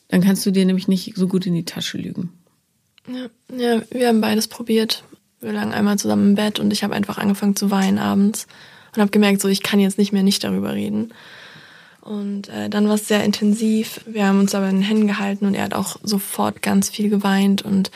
Dann 0.08 0.22
kannst 0.22 0.46
du 0.46 0.50
dir 0.50 0.64
nämlich 0.64 0.88
nicht 0.88 1.16
so 1.16 1.26
gut 1.26 1.44
in 1.46 1.54
die 1.54 1.64
Tasche 1.64 1.98
lügen. 1.98 2.30
Ja, 3.08 3.56
ja 3.56 3.82
wir 3.90 4.08
haben 4.08 4.20
beides 4.20 4.46
probiert. 4.46 5.04
Wir 5.40 5.52
lagen 5.52 5.72
einmal 5.72 5.98
zusammen 5.98 6.28
im 6.28 6.34
Bett 6.36 6.60
und 6.60 6.72
ich 6.72 6.84
habe 6.84 6.94
einfach 6.94 7.18
angefangen 7.18 7.56
zu 7.56 7.70
weinen 7.70 7.98
abends 7.98 8.46
und 8.94 9.00
habe 9.00 9.10
gemerkt, 9.10 9.40
so 9.40 9.48
ich 9.48 9.62
kann 9.62 9.80
jetzt 9.80 9.98
nicht 9.98 10.12
mehr 10.12 10.22
nicht 10.22 10.44
darüber 10.44 10.72
reden. 10.72 11.12
Und 12.02 12.48
äh, 12.48 12.68
dann 12.68 12.88
war 12.88 12.96
es 12.96 13.08
sehr 13.08 13.24
intensiv. 13.24 14.00
Wir 14.06 14.26
haben 14.26 14.40
uns 14.40 14.54
aber 14.54 14.68
in 14.68 14.76
den 14.76 14.84
Händen 14.84 15.06
gehalten 15.06 15.46
und 15.46 15.54
er 15.54 15.64
hat 15.64 15.74
auch 15.74 15.96
sofort 16.02 16.60
ganz 16.60 16.90
viel 16.90 17.08
geweint. 17.08 17.62
Und 17.62 17.90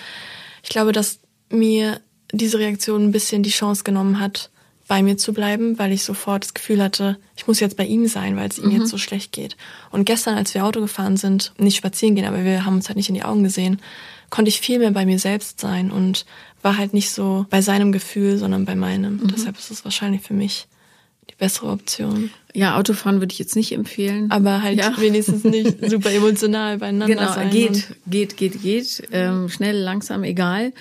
ich 0.63 0.69
glaube, 0.69 0.93
dass 0.93 1.19
mir 1.51 2.01
diese 2.33 2.59
Reaktion 2.59 3.05
ein 3.05 3.13
bisschen 3.13 3.43
die 3.43 3.51
Chance 3.51 3.85
genommen 3.85 4.21
hat, 4.21 4.51
bei 4.89 5.03
mir 5.03 5.17
zu 5.17 5.33
bleiben, 5.33 5.79
weil 5.79 5.93
ich 5.93 6.05
sofort 6.05 6.45
das 6.45 6.55
Gefühl 6.55 6.81
hatte, 6.81 7.19
ich 7.37 7.49
muss 7.49 7.59
jetzt 7.59 7.77
bei 7.77 7.85
ihm 7.85 8.07
sein, 8.07 8.37
weil 8.37 8.49
es 8.49 8.59
ihm 8.59 8.67
mhm. 8.67 8.81
jetzt 8.81 8.91
so 8.91 8.99
schlecht 8.99 9.33
geht. 9.33 9.57
Und 9.91 10.05
gestern, 10.05 10.37
als 10.37 10.55
wir 10.55 10.65
Auto 10.65 10.81
gefahren 10.81 11.17
sind, 11.17 11.53
nicht 11.59 11.77
spazieren 11.77 12.15
gehen, 12.15 12.27
aber 12.27 12.45
wir 12.45 12.65
haben 12.65 12.77
uns 12.77 12.89
halt 12.89 12.97
nicht 12.97 13.09
in 13.09 13.17
die 13.17 13.25
Augen 13.25 13.43
gesehen, 13.43 13.81
konnte 14.31 14.49
ich 14.49 14.61
viel 14.61 14.79
mehr 14.79 14.93
bei 14.93 15.05
mir 15.05 15.19
selbst 15.19 15.61
sein 15.61 15.91
und 15.91 16.25
war 16.63 16.79
halt 16.79 16.95
nicht 16.95 17.11
so 17.11 17.47
bei 17.51 17.63
seinem 17.63 17.91
Gefühl, 17.91 18.39
sondern 18.39 18.65
bei 18.65 18.77
meinem. 18.77 19.17
Mhm. 19.17 19.33
Deshalb 19.35 19.59
ist 19.59 19.73
es 19.73 19.85
wahrscheinlich 19.85 20.23
für 20.23 20.35
mich 20.35 20.69
die 21.31 21.35
bessere 21.37 21.69
Option. 21.69 22.31
Ja, 22.55 22.77
Autofahren 22.77 23.21
würde 23.21 23.33
ich 23.33 23.39
jetzt 23.39 23.57
nicht 23.57 23.73
empfehlen. 23.73 24.31
Aber 24.31 24.63
halt 24.63 24.79
ja. 24.79 24.99
wenigstens 24.99 25.45
nicht 25.45 25.77
super 25.91 26.11
emotional 26.11 26.79
beieinander 26.79 27.15
genau, 27.15 27.33
sein. 27.33 27.51
Geht, 27.51 27.89
geht, 28.07 28.37
geht, 28.37 28.63
geht. 28.63 29.03
Ähm, 29.13 29.49
schnell, 29.49 29.77
langsam, 29.77 30.25
egal. 30.25 30.73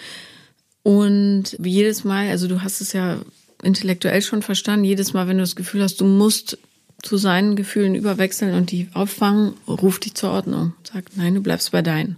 Und 0.83 1.55
wie 1.57 1.71
jedes 1.71 2.03
Mal, 2.03 2.29
also 2.29 2.47
du 2.47 2.61
hast 2.61 2.79
es 2.79 2.93
ja 2.93 3.17
intellektuell 3.63 4.21
schon 4.21 4.41
verstanden. 4.41 4.85
Jedes 4.85 5.13
Mal, 5.13 5.27
wenn 5.27 5.37
du 5.37 5.43
das 5.43 5.55
Gefühl 5.55 5.81
hast, 5.81 5.99
du 5.99 6.05
musst 6.05 6.57
zu 7.01 7.17
seinen 7.17 7.55
Gefühlen 7.55 7.95
überwechseln 7.95 8.55
und 8.55 8.71
die 8.71 8.87
auffangen, 8.93 9.53
ruf 9.67 9.99
dich 9.99 10.15
zur 10.15 10.31
Ordnung. 10.31 10.73
Sag, 10.83 11.05
nein, 11.15 11.35
du 11.35 11.41
bleibst 11.41 11.71
bei 11.71 11.81
deinen. 11.81 12.17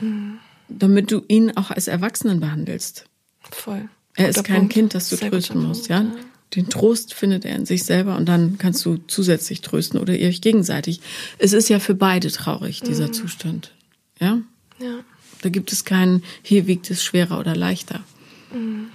Mhm. 0.00 0.38
Damit 0.68 1.10
du 1.10 1.22
ihn 1.28 1.56
auch 1.56 1.70
als 1.70 1.88
Erwachsenen 1.88 2.40
behandelst. 2.40 3.06
Voll. 3.50 3.88
Er 4.16 4.28
ist 4.28 4.44
kein 4.44 4.60
Punkt. 4.60 4.72
Kind, 4.72 4.94
das 4.94 5.08
du 5.08 5.16
Sehr 5.16 5.30
trösten 5.30 5.62
musst, 5.62 5.88
ja? 5.88 6.02
ja? 6.02 6.12
Den 6.54 6.68
Trost 6.68 7.14
findet 7.14 7.44
er 7.44 7.56
in 7.56 7.66
sich 7.66 7.84
selber 7.84 8.16
und 8.16 8.28
dann 8.28 8.58
kannst 8.58 8.84
du 8.84 8.98
zusätzlich 9.06 9.60
trösten 9.60 9.98
oder 9.98 10.16
ihr 10.16 10.28
euch 10.28 10.40
gegenseitig. 10.40 11.00
Es 11.38 11.52
ist 11.52 11.68
ja 11.68 11.78
für 11.78 11.94
beide 11.94 12.30
traurig, 12.30 12.80
dieser 12.80 13.08
mhm. 13.08 13.12
Zustand. 13.12 13.72
Ja? 14.20 14.40
Ja. 14.78 15.00
Da 15.42 15.48
gibt 15.48 15.72
es 15.72 15.84
keinen, 15.84 16.22
hier 16.42 16.66
wiegt 16.66 16.90
es 16.90 17.02
schwerer 17.02 17.38
oder 17.38 17.54
leichter. 17.54 18.00
Mhm 18.52 18.88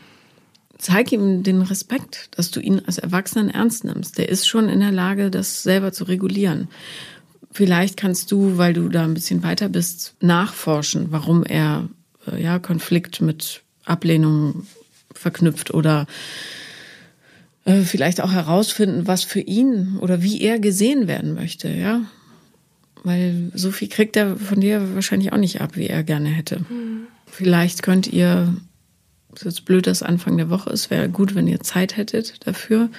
zeig 0.79 1.11
ihm 1.11 1.43
den 1.43 1.61
Respekt, 1.61 2.29
dass 2.31 2.49
du 2.49 2.59
ihn 2.59 2.81
als 2.87 2.97
Erwachsenen 2.97 3.49
ernst 3.49 3.83
nimmst. 3.83 4.17
Der 4.17 4.29
ist 4.29 4.47
schon 4.47 4.69
in 4.69 4.79
der 4.79 4.91
Lage, 4.91 5.29
das 5.29 5.61
selber 5.61 5.91
zu 5.91 6.05
regulieren. 6.05 6.69
Vielleicht 7.51 7.97
kannst 7.97 8.31
du, 8.31 8.57
weil 8.57 8.73
du 8.73 8.89
da 8.89 9.03
ein 9.03 9.13
bisschen 9.13 9.43
weiter 9.43 9.69
bist, 9.69 10.15
nachforschen, 10.21 11.11
warum 11.11 11.43
er 11.43 11.89
äh, 12.27 12.41
ja 12.41 12.59
Konflikt 12.59 13.21
mit 13.21 13.61
Ablehnung 13.85 14.67
verknüpft 15.13 15.73
oder 15.73 16.07
äh, 17.69 17.83
vielleicht 17.83 18.21
auch 18.21 18.31
herausfinden, 18.31 19.07
was 19.07 19.23
für 19.23 19.41
ihn 19.41 19.97
oder 19.99 20.23
wie 20.23 20.41
er 20.41 20.59
gesehen 20.59 21.07
werden 21.07 21.35
möchte, 21.35 21.69
ja. 21.69 22.01
Weil 23.03 23.51
so 23.53 23.71
viel 23.71 23.87
kriegt 23.87 24.17
er 24.17 24.35
von 24.37 24.59
dir 24.59 24.95
wahrscheinlich 24.95 25.31
auch 25.31 25.37
nicht 25.37 25.61
ab, 25.61 25.75
wie 25.75 25.87
er 25.87 26.03
gerne 26.03 26.29
hätte. 26.29 26.59
Mhm. 26.59 27.07
Vielleicht 27.27 27.83
könnt 27.83 28.07
ihr, 28.07 28.55
es 29.33 29.41
ist 29.41 29.45
jetzt 29.45 29.65
blöd, 29.65 29.87
dass 29.87 30.03
Anfang 30.03 30.35
der 30.37 30.49
Woche 30.49 30.69
ist, 30.71 30.89
wäre 30.89 31.09
gut, 31.09 31.35
wenn 31.35 31.47
ihr 31.47 31.61
Zeit 31.61 31.95
hättet 31.95 32.45
dafür. 32.45 32.89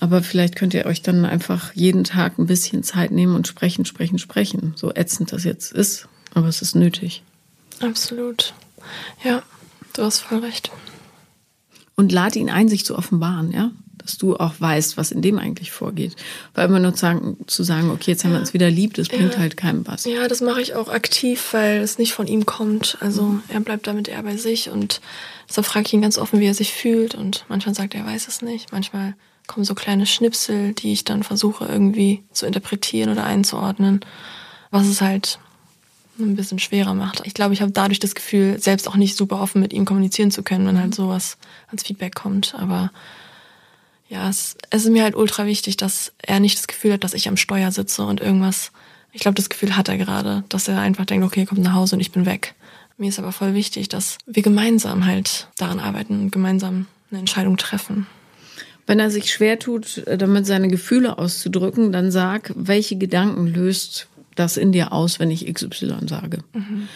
Aber 0.00 0.22
vielleicht 0.22 0.54
könnt 0.54 0.74
ihr 0.74 0.86
euch 0.86 1.02
dann 1.02 1.24
einfach 1.24 1.74
jeden 1.74 2.04
Tag 2.04 2.38
ein 2.38 2.46
bisschen 2.46 2.84
Zeit 2.84 3.10
nehmen 3.10 3.34
und 3.34 3.48
sprechen, 3.48 3.84
sprechen, 3.84 4.18
sprechen. 4.18 4.74
So 4.76 4.94
ätzend 4.94 5.32
das 5.32 5.44
jetzt 5.44 5.72
ist, 5.72 6.08
aber 6.34 6.46
es 6.46 6.62
ist 6.62 6.76
nötig. 6.76 7.22
Absolut. 7.80 8.54
Ja, 9.24 9.42
du 9.94 10.04
hast 10.04 10.20
voll 10.20 10.38
recht. 10.38 10.70
Und 11.98 12.12
lad 12.12 12.36
ihn 12.36 12.48
ein, 12.48 12.68
sich 12.68 12.84
zu 12.84 12.96
offenbaren, 12.96 13.50
ja? 13.50 13.72
Dass 13.96 14.18
du 14.18 14.36
auch 14.36 14.54
weißt, 14.56 14.96
was 14.96 15.10
in 15.10 15.20
dem 15.20 15.36
eigentlich 15.36 15.72
vorgeht. 15.72 16.14
Weil 16.54 16.68
immer 16.68 16.78
nur 16.78 16.96
sagen, 16.96 17.36
zu 17.48 17.64
sagen, 17.64 17.90
okay, 17.90 18.12
jetzt 18.12 18.22
haben 18.24 18.30
wir 18.30 18.38
uns 18.38 18.54
wieder 18.54 18.70
lieb, 18.70 18.94
das 18.94 19.08
bringt 19.08 19.34
ja. 19.34 19.40
halt 19.40 19.56
keinem 19.56 19.84
was. 19.84 20.04
Ja, 20.04 20.28
das 20.28 20.40
mache 20.40 20.62
ich 20.62 20.74
auch 20.74 20.88
aktiv, 20.88 21.48
weil 21.50 21.78
es 21.78 21.98
nicht 21.98 22.12
von 22.12 22.28
ihm 22.28 22.46
kommt. 22.46 22.98
Also 23.00 23.40
er 23.48 23.58
bleibt 23.58 23.88
damit 23.88 24.06
eher 24.06 24.22
bei 24.22 24.36
sich 24.36 24.70
und 24.70 25.00
deshalb 25.48 25.66
frage 25.66 25.86
ich 25.88 25.92
ihn 25.92 26.00
ganz 26.00 26.18
offen, 26.18 26.38
wie 26.38 26.46
er 26.46 26.54
sich 26.54 26.72
fühlt. 26.72 27.16
Und 27.16 27.44
manchmal 27.48 27.74
sagt 27.74 27.96
er, 27.96 28.02
er 28.02 28.06
weiß 28.06 28.28
es 28.28 28.42
nicht. 28.42 28.70
Manchmal 28.70 29.16
kommen 29.48 29.64
so 29.64 29.74
kleine 29.74 30.06
Schnipsel, 30.06 30.74
die 30.74 30.92
ich 30.92 31.02
dann 31.02 31.24
versuche 31.24 31.64
irgendwie 31.64 32.22
zu 32.30 32.46
interpretieren 32.46 33.10
oder 33.10 33.24
einzuordnen, 33.24 34.04
was 34.70 34.86
es 34.86 35.00
halt 35.00 35.40
ein 36.24 36.36
bisschen 36.36 36.58
schwerer 36.58 36.94
macht. 36.94 37.22
Ich 37.24 37.34
glaube, 37.34 37.54
ich 37.54 37.62
habe 37.62 37.72
dadurch 37.72 37.98
das 37.98 38.14
Gefühl, 38.14 38.58
selbst 38.60 38.88
auch 38.88 38.96
nicht 38.96 39.16
super 39.16 39.40
offen 39.40 39.60
mit 39.60 39.72
ihm 39.72 39.84
kommunizieren 39.84 40.30
zu 40.30 40.42
können, 40.42 40.66
wenn 40.66 40.80
halt 40.80 40.94
sowas 40.94 41.38
als 41.68 41.82
Feedback 41.82 42.14
kommt. 42.14 42.54
Aber 42.56 42.90
ja, 44.08 44.28
es, 44.28 44.56
es 44.70 44.84
ist 44.84 44.90
mir 44.90 45.02
halt 45.02 45.14
ultra 45.14 45.46
wichtig, 45.46 45.76
dass 45.76 46.12
er 46.22 46.40
nicht 46.40 46.58
das 46.58 46.66
Gefühl 46.66 46.94
hat, 46.94 47.04
dass 47.04 47.14
ich 47.14 47.28
am 47.28 47.36
Steuer 47.36 47.70
sitze 47.70 48.04
und 48.04 48.20
irgendwas. 48.20 48.72
Ich 49.12 49.20
glaube, 49.20 49.34
das 49.34 49.48
Gefühl 49.48 49.76
hat 49.76 49.88
er 49.88 49.98
gerade, 49.98 50.44
dass 50.48 50.68
er 50.68 50.80
einfach 50.80 51.04
denkt, 51.04 51.26
okay, 51.26 51.44
kommt 51.44 51.62
nach 51.62 51.74
Hause 51.74 51.96
und 51.96 52.00
ich 52.00 52.12
bin 52.12 52.26
weg. 52.26 52.54
Mir 52.96 53.08
ist 53.08 53.18
aber 53.18 53.32
voll 53.32 53.54
wichtig, 53.54 53.88
dass 53.88 54.18
wir 54.26 54.42
gemeinsam 54.42 55.06
halt 55.06 55.48
daran 55.56 55.78
arbeiten 55.78 56.20
und 56.20 56.32
gemeinsam 56.32 56.86
eine 57.10 57.20
Entscheidung 57.20 57.56
treffen. 57.56 58.06
Wenn 58.86 58.98
er 58.98 59.10
sich 59.10 59.30
schwer 59.30 59.58
tut, 59.58 59.98
äh, 60.06 60.16
damit 60.18 60.46
seine 60.46 60.68
Gefühle 60.68 61.18
auszudrücken, 61.18 61.92
dann 61.92 62.10
sag, 62.10 62.52
welche 62.56 62.96
Gedanken 62.96 63.46
löst 63.46 64.08
das 64.38 64.56
in 64.56 64.72
dir 64.72 64.92
aus, 64.92 65.18
wenn 65.18 65.30
ich 65.30 65.52
XY 65.52 66.08
sage. 66.08 66.38
Mhm. 66.52 66.88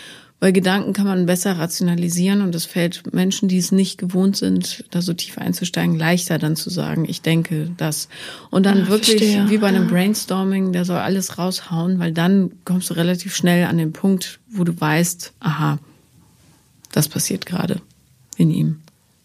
Weil 0.43 0.53
Gedanken 0.53 0.93
kann 0.93 1.07
man 1.07 1.27
besser 1.27 1.57
rationalisieren 1.57 2.43
und 2.43 2.53
es 2.57 2.65
fällt 2.65 3.15
Menschen, 3.15 3.47
die 3.47 3.59
es 3.59 3.71
nicht 3.71 3.97
gewohnt 3.97 4.37
sind, 4.37 4.85
da 4.91 5.01
so 5.01 5.15
tief 5.15 5.39
einzusteigen, 5.39 5.97
leichter 5.97 6.37
dann 6.39 6.57
zu 6.57 6.69
sagen, 6.69 7.05
ich 7.09 7.23
denke 7.23 7.71
das. 7.77 8.09
Und 8.51 8.67
dann 8.67 8.79
ja, 8.79 8.89
wirklich 8.89 9.19
verstehe. 9.19 9.51
wie 9.51 9.59
bei 9.59 9.69
einem 9.69 9.87
Brainstorming, 9.87 10.73
der 10.73 10.85
soll 10.85 10.99
alles 10.99 11.39
raushauen, 11.39 12.01
weil 12.01 12.11
dann 12.11 12.51
kommst 12.65 12.91
du 12.91 12.95
relativ 12.95 13.37
schnell 13.37 13.67
an 13.67 13.79
den 13.79 13.93
Punkt, 13.93 14.41
wo 14.51 14.65
du 14.65 14.81
weißt, 14.81 15.33
aha, 15.39 15.79
das 16.91 17.07
passiert 17.07 17.47
gerade 17.47 17.81
in 18.37 18.51
ihm. 18.51 18.81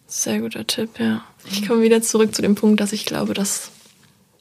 Sehr 0.06 0.40
guter 0.40 0.68
Tipp, 0.68 1.00
ja. 1.00 1.24
Ich 1.50 1.68
komme 1.68 1.82
wieder 1.82 2.04
zurück 2.04 2.36
zu 2.36 2.44
dem 2.44 2.54
Punkt, 2.54 2.80
dass 2.80 2.94
ich 2.94 3.08
glaube, 3.08 3.34
dass 3.34 3.72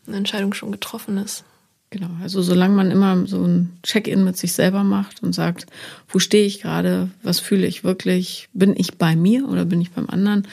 eine 0.07 0.18
Entscheidung 0.18 0.53
schon 0.53 0.72
getroffen 0.72 1.16
ist. 1.16 1.43
Genau, 1.91 2.11
also 2.20 2.43
solange 2.43 2.74
man 2.74 2.91
immer 2.91 3.26
so 3.26 3.43
ein 3.45 3.78
Check-in 3.82 4.24
mit 4.24 4.37
sich 4.37 4.53
selber 4.53 4.82
macht 4.82 5.22
und 5.22 5.34
sagt, 5.34 5.66
wo 6.09 6.18
stehe 6.18 6.45
ich 6.45 6.61
gerade, 6.61 7.11
was 7.22 7.39
fühle 7.39 7.66
ich 7.66 7.84
wirklich, 7.84 8.49
bin 8.53 8.74
ich 8.76 8.99
bei 8.99 9.14
mir 9.14 9.49
oder 9.49 9.64
bin 9.64 9.80
ich 9.80 9.93
beim 9.93 10.11
anderen, 10.11 10.49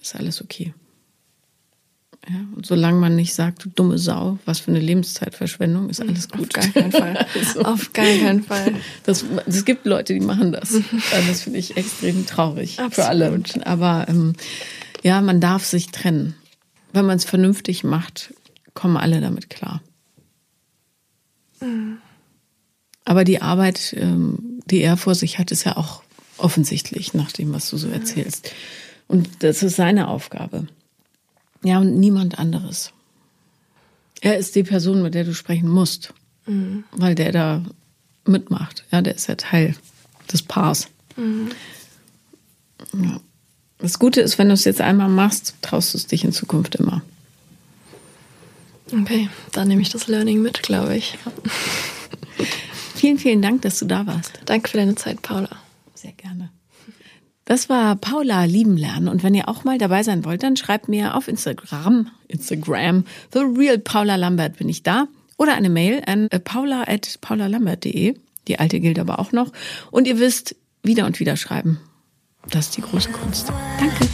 ist 0.00 0.16
alles 0.16 0.40
okay. 0.40 0.72
Ja, 2.28 2.40
und 2.56 2.66
solange 2.66 2.98
man 2.98 3.14
nicht 3.14 3.34
sagt, 3.34 3.64
du 3.64 3.68
dumme 3.68 3.98
Sau, 3.98 4.38
was 4.46 4.58
für 4.58 4.72
eine 4.72 4.80
Lebenszeitverschwendung, 4.80 5.90
ist 5.90 6.00
alles 6.00 6.28
gut. 6.28 6.58
Auf 6.58 6.64
gar 6.64 6.72
keinen 6.72 6.92
Fall. 6.92 7.26
also, 7.34 7.62
Auf 7.62 7.92
gar 7.92 8.04
keinen 8.04 8.42
Fall. 8.42 8.74
Es 9.46 9.64
gibt 9.64 9.86
Leute, 9.86 10.12
die 10.12 10.20
machen 10.20 10.50
das. 10.50 10.70
Das 11.28 11.42
finde 11.42 11.60
ich 11.60 11.76
extrem 11.76 12.26
traurig 12.26 12.80
Absolut. 12.80 12.94
für 12.94 13.06
alle. 13.06 13.42
Aber 13.64 14.06
ähm, 14.08 14.32
ja, 15.04 15.20
man 15.20 15.40
darf 15.40 15.64
sich 15.64 15.88
trennen. 15.92 16.34
Wenn 16.92 17.06
man 17.06 17.16
es 17.16 17.24
vernünftig 17.24 17.84
macht, 17.84 18.34
kommen 18.74 18.96
alle 18.96 19.20
damit 19.20 19.48
klar. 19.48 19.80
Mhm. 21.66 21.98
Aber 23.04 23.24
die 23.24 23.40
Arbeit, 23.40 23.94
ähm, 23.96 24.60
die 24.66 24.80
er 24.80 24.96
vor 24.96 25.14
sich 25.14 25.38
hat, 25.38 25.52
ist 25.52 25.64
ja 25.64 25.76
auch 25.76 26.02
offensichtlich, 26.38 27.14
nach 27.14 27.32
dem, 27.32 27.52
was 27.52 27.70
du 27.70 27.76
so 27.76 27.88
erzählst. 27.88 28.50
Und 29.08 29.42
das 29.42 29.62
ist 29.62 29.76
seine 29.76 30.08
Aufgabe. 30.08 30.66
Ja, 31.62 31.78
und 31.78 31.98
niemand 31.98 32.38
anderes. 32.38 32.92
Er 34.20 34.36
ist 34.36 34.56
die 34.56 34.64
Person, 34.64 35.02
mit 35.02 35.14
der 35.14 35.24
du 35.24 35.34
sprechen 35.34 35.68
musst, 35.68 36.12
mhm. 36.46 36.84
weil 36.90 37.14
der 37.14 37.32
da 37.32 37.62
mitmacht. 38.24 38.84
Ja, 38.90 39.02
der 39.02 39.14
ist 39.14 39.28
ja 39.28 39.36
Teil 39.36 39.76
des 40.32 40.42
Paars. 40.42 40.88
Mhm. 41.16 41.50
Ja. 42.92 43.20
Das 43.78 43.98
Gute 43.98 44.20
ist, 44.20 44.38
wenn 44.38 44.48
du 44.48 44.54
es 44.54 44.64
jetzt 44.64 44.80
einmal 44.80 45.08
machst, 45.08 45.54
traust 45.62 45.94
du 45.94 45.98
es 45.98 46.06
dich 46.06 46.24
in 46.24 46.32
Zukunft 46.32 46.74
immer. 46.76 47.02
Okay, 48.92 49.28
dann 49.52 49.68
nehme 49.68 49.82
ich 49.82 49.90
das 49.90 50.06
Learning 50.06 50.42
mit, 50.42 50.62
glaube 50.62 50.96
ich. 50.96 51.18
vielen, 52.94 53.18
vielen 53.18 53.42
Dank, 53.42 53.62
dass 53.62 53.78
du 53.78 53.86
da 53.86 54.06
warst. 54.06 54.32
Danke 54.44 54.70
für 54.70 54.76
deine 54.76 54.94
Zeit, 54.94 55.22
Paula. 55.22 55.50
Sehr 55.94 56.12
gerne. 56.12 56.50
Das 57.44 57.68
war 57.68 57.94
Paula 57.96 58.44
lieben 58.44 58.76
lernen 58.76 59.08
und 59.08 59.22
wenn 59.22 59.34
ihr 59.34 59.48
auch 59.48 59.62
mal 59.62 59.78
dabei 59.78 60.02
sein 60.02 60.24
wollt, 60.24 60.42
dann 60.42 60.56
schreibt 60.56 60.88
mir 60.88 61.14
auf 61.14 61.28
Instagram, 61.28 62.10
Instagram, 62.26 63.04
the 63.32 63.38
real 63.38 63.78
Paula 63.78 64.16
Lambert 64.16 64.56
bin 64.56 64.68
ich 64.68 64.82
da 64.82 65.06
oder 65.36 65.54
eine 65.54 65.70
Mail 65.70 66.02
an 66.06 66.28
paula 66.42 66.82
at 66.88 67.18
paulalambert.de. 67.20 68.16
Die 68.48 68.58
alte 68.58 68.80
gilt 68.80 68.98
aber 68.98 69.18
auch 69.18 69.32
noch 69.32 69.52
und 69.90 70.06
ihr 70.06 70.18
wisst, 70.18 70.56
wieder 70.82 71.06
und 71.06 71.20
wieder 71.20 71.36
schreiben. 71.36 71.78
Das 72.50 72.66
ist 72.66 72.76
die 72.76 72.82
große 72.82 73.10
Kunst. 73.10 73.52
Danke. 73.78 74.06